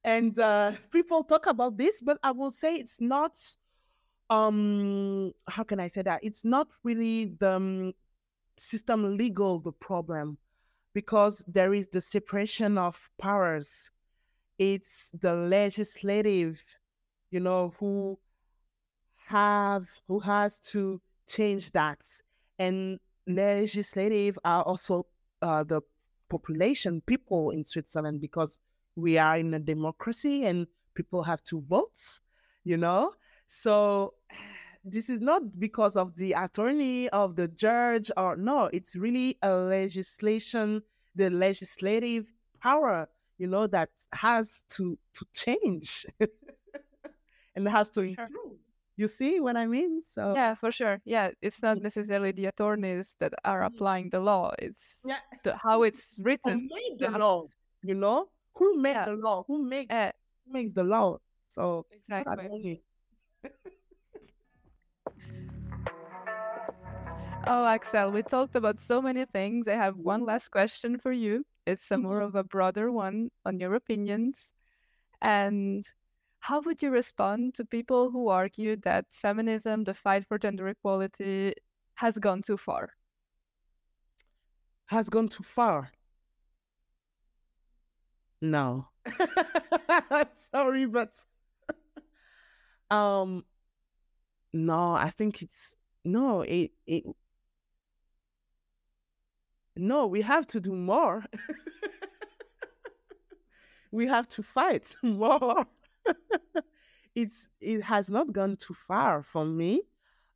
and 0.03 0.38
uh 0.39 0.74
people 0.91 1.24
talk 1.24 1.47
about 1.47 1.78
this 1.78 2.01
but 2.01 2.17
i 2.24 2.32
will 2.32 2.51
say 2.51 2.76
it's 2.76 3.01
not 3.01 3.39
um 4.30 5.34
how 5.47 5.63
can 5.63 5.80
i 5.80 5.88
say 5.88 6.01
that? 6.03 6.24
It's 6.24 6.45
not 6.45 6.67
really 6.84 7.36
the 7.39 7.55
um, 7.55 7.93
system 8.57 9.17
legal 9.17 9.59
the 9.59 9.71
problem 9.71 10.38
because 10.93 11.43
there 11.47 11.73
is 11.73 11.87
the 11.87 12.01
separation 12.01 12.77
of 12.77 13.09
powers 13.17 13.91
it's 14.59 15.11
the 15.19 15.33
legislative, 15.33 16.63
you 17.31 17.39
know, 17.39 17.73
who 17.79 18.19
have 19.25 19.87
who 20.07 20.19
has 20.19 20.59
to 20.59 21.01
change 21.27 21.71
that, 21.71 21.99
and 22.59 22.99
legislative 23.27 24.37
are 24.43 24.63
also 24.63 25.05
uh, 25.41 25.63
the 25.63 25.81
population, 26.29 27.01
people 27.05 27.51
in 27.51 27.63
Switzerland, 27.63 28.21
because 28.21 28.59
we 28.95 29.17
are 29.17 29.37
in 29.37 29.53
a 29.53 29.59
democracy 29.59 30.45
and 30.45 30.67
people 30.93 31.23
have 31.23 31.43
to 31.43 31.61
vote, 31.61 32.19
you 32.63 32.77
know. 32.77 33.13
So 33.47 34.13
this 34.84 35.09
is 35.09 35.19
not 35.21 35.59
because 35.59 35.95
of 35.95 36.15
the 36.15 36.34
attorney 36.34 37.09
of 37.09 37.36
the 37.36 37.47
judge 37.47 38.11
or 38.17 38.36
no, 38.36 38.69
it's 38.73 38.95
really 38.95 39.38
a 39.41 39.53
legislation, 39.55 40.81
the 41.15 41.29
legislative 41.29 42.31
power 42.61 43.07
you 43.39 43.47
know, 43.47 43.65
that 43.67 43.89
has 44.13 44.63
to 44.69 44.97
to 45.15 45.25
change 45.34 46.05
and 47.55 47.67
has 47.67 47.89
to 47.91 48.01
improve. 48.01 48.57
You 48.95 49.07
see 49.07 49.39
what 49.39 49.57
I 49.57 49.65
mean? 49.65 50.01
So 50.05 50.34
yeah, 50.36 50.53
for 50.53 50.71
sure. 50.71 50.99
Yeah, 51.03 51.31
it's 51.41 51.61
not 51.63 51.81
necessarily 51.81 52.31
the 52.31 52.45
attorneys 52.45 53.15
that 53.19 53.34
are 53.43 53.61
Mm-hmm. 53.61 53.73
applying 53.75 54.09
the 54.09 54.19
law. 54.19 54.53
It's 54.59 55.01
yeah, 55.03 55.17
the, 55.43 55.57
how 55.57 55.81
it's 55.84 56.19
written 56.21 56.69
who 56.69 56.75
made 56.75 56.99
the 56.99 57.17
law? 57.17 57.47
You 57.81 57.95
know, 57.95 58.29
who 58.55 58.77
made 58.77 58.91
Yeah. 58.93 59.05
the 59.05 59.15
law? 59.17 59.43
Who 59.47 59.63
make 59.63 59.91
Uh, 59.91 60.11
who 60.45 60.53
makes 60.53 60.73
the 60.73 60.84
law? 60.84 61.17
So 61.49 61.86
exactly. 61.91 62.84
Oh, 67.45 67.65
Axelle, 67.65 68.11
we 68.13 68.23
talked 68.23 68.55
about 68.55 68.79
so 68.79 69.01
many 69.01 69.25
things. 69.25 69.67
I 69.67 69.75
have 69.75 69.97
one 69.97 70.25
last 70.25 70.49
question 70.49 70.97
for 70.97 71.11
you. 71.11 71.45
It's 71.65 71.91
a 71.91 71.97
more 71.97 72.19
Mhm. 72.19 72.25
of 72.27 72.35
a 72.35 72.43
broader 72.43 72.91
one 72.91 73.31
on 73.45 73.59
your 73.59 73.73
opinions. 73.75 74.53
And 75.21 75.85
how 76.39 76.61
would 76.61 76.81
you 76.83 76.91
respond 76.91 77.55
to 77.55 77.65
people 77.65 78.11
who 78.11 78.29
argue 78.29 78.75
that 78.77 79.11
feminism, 79.13 79.83
the 79.83 79.93
fight 79.93 80.25
for 80.25 80.37
gender 80.37 80.67
equality, 80.69 81.53
has 81.95 82.17
gone 82.19 82.41
too 82.41 82.57
far? 82.57 82.93
Has 84.85 85.09
gone 85.09 85.27
too 85.27 85.43
far. 85.43 85.91
No. 88.41 88.89
Sorry, 90.33 90.85
but 90.85 91.25
um 92.91 93.43
no, 94.53 94.93
I 94.93 95.09
think 95.09 95.41
it's 95.41 95.75
no, 96.05 96.41
it 96.41 96.71
it 96.85 97.03
no, 99.76 100.07
we 100.07 100.21
have 100.21 100.45
to 100.47 100.59
do 100.59 100.74
more. 100.74 101.26
we 103.91 104.07
have 104.07 104.28
to 104.30 104.43
fight 104.43 104.95
more. 105.03 105.65
it's 107.15 107.49
it 107.61 107.82
has 107.82 108.09
not 108.09 108.32
gone 108.34 108.57
too 108.57 108.74
far 108.74 109.24
for 109.24 109.45
me. 109.45 109.82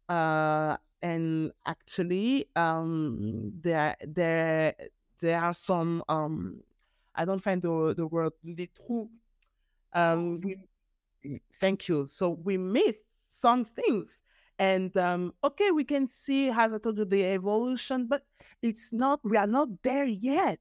Uh 0.10 0.78
and 1.02 1.52
actually 1.66 2.48
um 2.56 3.52
there 3.62 3.96
there 4.08 4.74
there 5.20 5.42
are 5.42 5.54
some 5.54 6.04
um 6.10 6.62
I 7.16 7.26
don't 7.26 7.42
find 7.42 7.62
the 7.62 7.94
the 7.96 8.08
word 8.08 8.34
les 8.44 8.68
trous. 8.68 9.10
Um 9.94 10.36
we 10.44 10.58
thank 11.56 11.88
you. 11.88 12.06
So 12.06 12.30
we 12.30 12.58
miss 12.58 13.02
some 13.30 13.66
things. 13.66 14.22
And 14.60 14.96
um, 14.98 15.34
okay, 15.44 15.72
we 15.72 15.84
can 15.84 16.08
see, 16.08 16.50
as 16.50 16.74
I 16.74 16.78
told 16.80 16.98
you, 16.98 17.06
the 17.06 17.24
evolution, 17.24 18.08
but 18.08 18.24
it's 18.62 18.92
not, 18.92 19.20
we 19.24 19.38
are 19.38 19.48
not 19.48 19.70
there 19.84 20.06
yet. 20.06 20.60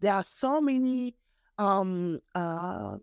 There 0.00 0.12
are 0.12 0.24
so 0.24 0.60
many 0.60 1.14
um, 1.58 2.20
uh, 2.34 2.96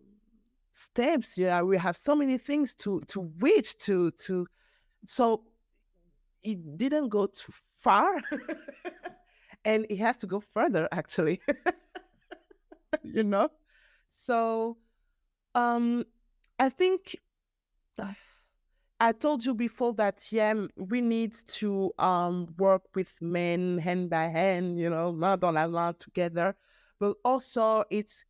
steps. 0.71 1.37
Yeah, 1.37 1.61
we 1.61 1.77
have 1.77 1.95
so 1.95 2.15
many 2.15 2.37
things 2.37 2.75
to 2.75 3.01
to 3.07 3.31
reach 3.39 3.77
to 3.79 4.11
to. 4.11 4.47
So 5.05 5.43
it 6.43 6.77
didn't 6.77 7.09
go 7.09 7.27
too 7.27 7.53
far, 7.77 8.21
and 9.65 9.85
it 9.89 9.97
has 9.97 10.17
to 10.17 10.27
go 10.27 10.39
further. 10.39 10.87
Actually, 10.91 11.41
you 13.03 13.23
know. 13.23 13.49
So, 14.09 14.77
um, 15.55 16.05
I 16.59 16.69
think 16.69 17.15
I 19.01 19.13
told 19.13 19.43
you 19.43 19.55
before 19.55 19.93
that 19.93 20.31
yeah, 20.31 20.53
we 20.77 21.01
need 21.01 21.33
to 21.33 21.91
um 21.97 22.53
work 22.59 22.83
with 22.93 23.11
men 23.19 23.79
hand 23.79 24.11
by 24.11 24.27
hand, 24.27 24.77
you 24.77 24.91
know, 24.91 25.11
main 25.11 25.39
dans 25.39 25.51
la 25.55 25.91
together. 25.93 26.55
But 26.99 27.15
also 27.25 27.83
it's 27.89 28.25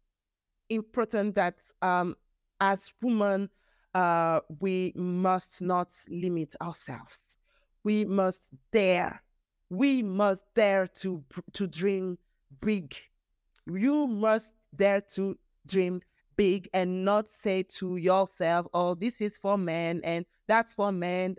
important 0.69 1.35
that 1.35 1.55
um 1.81 2.15
as 2.61 2.93
women 3.01 3.49
uh 3.93 4.39
we 4.61 4.93
must 4.95 5.61
not 5.61 5.93
limit 6.07 6.55
ourselves. 6.61 7.37
We 7.83 8.05
must 8.05 8.51
dare. 8.71 9.21
We 9.69 10.01
must 10.01 10.45
dare 10.55 10.87
to 11.01 11.21
to 11.51 11.67
dream 11.67 12.17
big. 12.61 12.95
You 13.67 14.07
must 14.07 14.53
dare 14.73 15.01
to 15.15 15.37
dream 15.67 16.01
big 16.41 16.67
and 16.73 17.05
not 17.05 17.29
say 17.29 17.61
to 17.61 17.97
yourself, 17.97 18.65
oh, 18.73 18.95
this 18.95 19.21
is 19.21 19.37
for 19.37 19.59
men 19.59 20.01
and 20.03 20.25
that's 20.47 20.73
for 20.73 20.91
men. 20.91 21.35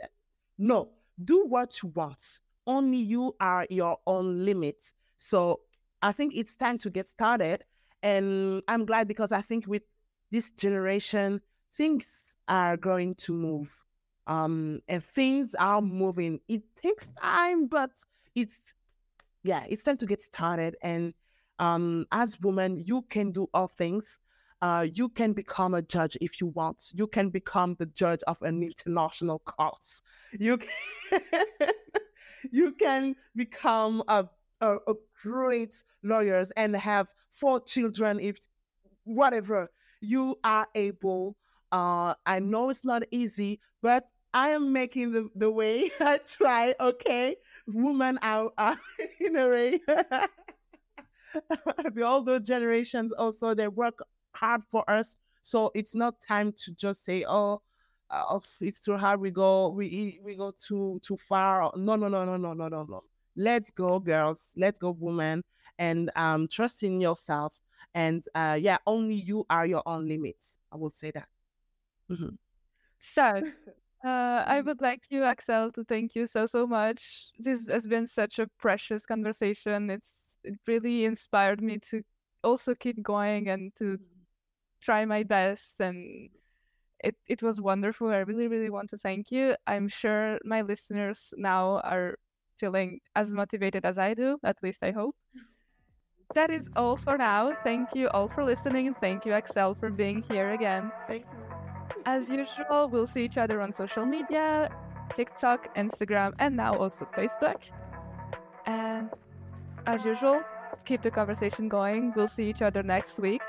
No, 0.59 0.91
do 1.25 1.45
what 1.45 1.83
you 1.83 1.89
want. 1.89 2.39
Only 2.69 2.99
you 2.99 3.35
are 3.41 3.67
your 3.69 3.99
own 4.07 4.45
limit. 4.45 4.93
So 5.19 5.59
I 6.03 6.13
think 6.13 6.35
it's 6.37 6.55
time 6.55 6.79
to 6.79 6.89
get 6.89 7.09
started. 7.09 7.65
And 8.05 8.63
I'm 8.69 8.87
glad 8.87 9.09
because 9.09 9.33
I 9.33 9.43
think 9.43 9.67
with 9.67 9.83
this 10.31 10.53
generation, 10.53 11.41
things 11.77 12.37
are 12.47 12.77
going 12.77 13.17
to 13.17 13.33
move. 13.33 13.75
Um, 14.29 14.83
and 14.87 15.03
things 15.03 15.57
are 15.57 15.83
moving. 15.83 16.39
It 16.47 16.63
takes 16.81 17.11
time, 17.21 17.67
but 17.67 17.91
it's 18.37 18.73
yeah, 19.43 19.65
it's 19.69 19.83
time 19.83 19.97
to 19.97 20.07
get 20.07 20.21
started. 20.21 20.77
And 20.81 21.13
um, 21.59 22.07
as 22.13 22.41
women, 22.41 22.85
you 22.87 23.03
can 23.11 23.33
do 23.33 23.49
all 23.53 23.67
things 23.67 24.21
uh, 24.63 24.87
you 24.95 25.09
can 25.09 25.33
become 25.33 25.75
a 25.75 25.83
judge 25.83 26.17
if 26.21 26.41
you 26.41 26.47
want. 26.47 26.93
You 26.95 27.09
can 27.09 27.31
become 27.31 27.75
the 27.81 27.87
judge 27.87 28.21
of 28.29 28.41
an 28.43 28.63
international 28.63 29.41
court. 29.41 29.85
You 30.39 30.59
can, 30.59 31.21
you 32.53 32.73
can 32.73 33.17
become 33.35 34.05
a, 34.07 34.29
a, 34.61 34.77
a 34.77 34.95
great 35.21 35.83
lawyer 36.05 36.45
and 36.57 36.77
have 36.77 37.09
four 37.29 37.61
children 37.61 38.21
if 38.21 38.39
whatever 39.03 39.69
you 40.01 40.37
are 40.45 40.69
able. 40.77 41.37
Uh, 41.73 42.15
I 42.25 42.39
know 42.39 42.71
it's 42.71 42.85
not 42.85 43.03
easy, 43.11 43.59
but 43.83 44.09
I 44.33 44.51
am 44.51 44.73
making 44.73 45.11
the, 45.11 45.29
the 45.35 45.51
way. 45.51 45.91
I 46.01 46.19
try, 46.19 46.77
okay? 46.79 47.35
Women 47.67 48.17
are, 48.23 48.51
are 48.57 48.77
in 49.21 49.35
a 49.35 49.49
way. 49.49 49.81
the 51.95 52.03
older 52.05 52.39
generations 52.39 53.11
also, 53.11 53.55
they 53.55 53.67
work 53.67 53.99
hard 54.35 54.63
for 54.65 54.89
us. 54.91 55.17
So 55.43 55.71
it's 55.75 55.95
not 55.95 56.21
time 56.21 56.53
to 56.53 56.73
just 56.73 57.05
say, 57.05 57.25
"Oh, 57.29 57.63
uh, 58.11 58.39
it's 58.61 58.81
too 58.81 58.97
hard. 58.97 59.21
We 59.21 59.31
go, 59.31 59.69
we 59.69 60.21
we 60.23 60.37
go 60.37 60.53
too 60.53 61.01
too 61.03 61.17
far." 61.17 61.73
No, 61.77 61.97
no, 61.97 62.09
no, 62.09 62.25
no, 62.25 62.37
no, 62.37 62.53
no, 62.53 62.69
no, 62.69 62.85
no. 62.85 63.03
Let's 63.37 63.71
go, 63.71 63.99
girls. 63.99 64.53
Let's 64.57 64.79
go, 64.79 64.91
women, 64.91 65.43
and 65.79 66.11
um, 66.17 66.49
trust 66.49 66.83
in 66.83 67.01
yourself. 67.01 67.61
And 67.95 68.25
uh, 68.35 68.59
yeah, 68.61 68.79
only 68.87 69.15
you 69.15 69.45
are 69.51 69.67
your 69.67 69.83
own 69.87 70.07
limits. 70.09 70.59
I 70.71 70.77
will 70.77 70.91
say 70.91 71.11
that. 71.13 71.29
Mm-hmm. 72.11 72.35
So, 72.99 73.23
uh, 74.05 74.45
I 74.47 74.61
would 74.61 74.81
like 74.81 75.05
you, 75.11 75.23
Axelle, 75.23 75.73
to 75.75 75.85
thank 75.85 76.15
you 76.15 76.27
so 76.27 76.47
so 76.47 76.67
much. 76.67 77.31
This 77.39 77.67
has 77.69 77.87
been 77.87 78.07
such 78.07 78.39
a 78.39 78.47
precious 78.59 79.07
conversation. 79.07 79.91
It's 79.91 80.15
it 80.45 80.55
really 80.67 81.05
inspired 81.05 81.61
me 81.63 81.79
to 81.91 82.03
also 82.45 82.75
keep 82.75 83.03
going 83.03 83.49
and 83.49 83.73
to 83.77 83.99
try 84.83 85.05
my 85.05 85.23
best 85.23 85.81
and 85.81 86.29
it, 87.03 87.17
it 87.27 87.43
was 87.43 87.61
wonderful. 87.61 88.09
I 88.09 88.19
really 88.19 88.49
really 88.49 88.71
want 88.71 88.91
to 88.91 88.97
thank 88.97 89.31
you. 89.31 89.57
I'm 89.67 89.89
sure 89.89 90.39
my 90.45 90.63
listeners 90.63 91.33
now 91.37 91.81
are 91.85 92.17
feeling 92.59 93.01
as 93.17 93.35
motivated 93.35 93.85
as 93.85 93.99
i 93.99 94.15
do 94.15 94.39
at 94.45 94.57
least 94.63 94.83
i 94.83 94.91
hope. 94.91 95.17
That 96.35 96.51
is 96.51 96.71
all 96.77 96.97
for 96.97 97.19
now. 97.19 97.57
Thank 97.65 97.95
you 97.95 98.09
all 98.11 98.29
for 98.29 98.45
listening 98.45 98.87
and 98.87 98.97
thank 98.97 99.27
you 99.27 99.33
Axelle 99.33 99.77
for 99.77 99.91
being 99.91 100.23
here 100.23 100.53
again. 100.53 100.93
Thank 101.09 101.25
you. 101.25 101.39
As 102.07 102.31
usual 102.31 102.89
we'll 102.89 103.07
see 103.07 103.25
each 103.25 103.39
other 103.39 103.61
on 103.61 103.73
social 103.73 104.07
media 104.07 104.69
tiktok 105.15 105.75
instagram 105.77 106.33
and 106.39 106.57
now 106.57 106.75
also 106.77 107.07
facebook. 107.17 107.71
And 108.67 109.11
as 109.87 110.05
usual 110.05 110.43
keep 110.85 111.03
the 111.03 111.11
conversation 111.11 111.69
going. 111.69 112.13
We'll 112.17 112.29
see 112.29 112.49
each 112.49 112.63
other 112.63 112.83
next 112.83 113.19
week 113.19 113.43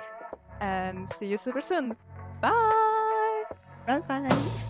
and 0.62 1.10
see 1.10 1.28
you 1.28 1.38
super 1.38 1.62
soon. 1.62 1.96
Bye. 2.42 3.44
Bye 3.88 4.00
bye. 4.00 4.70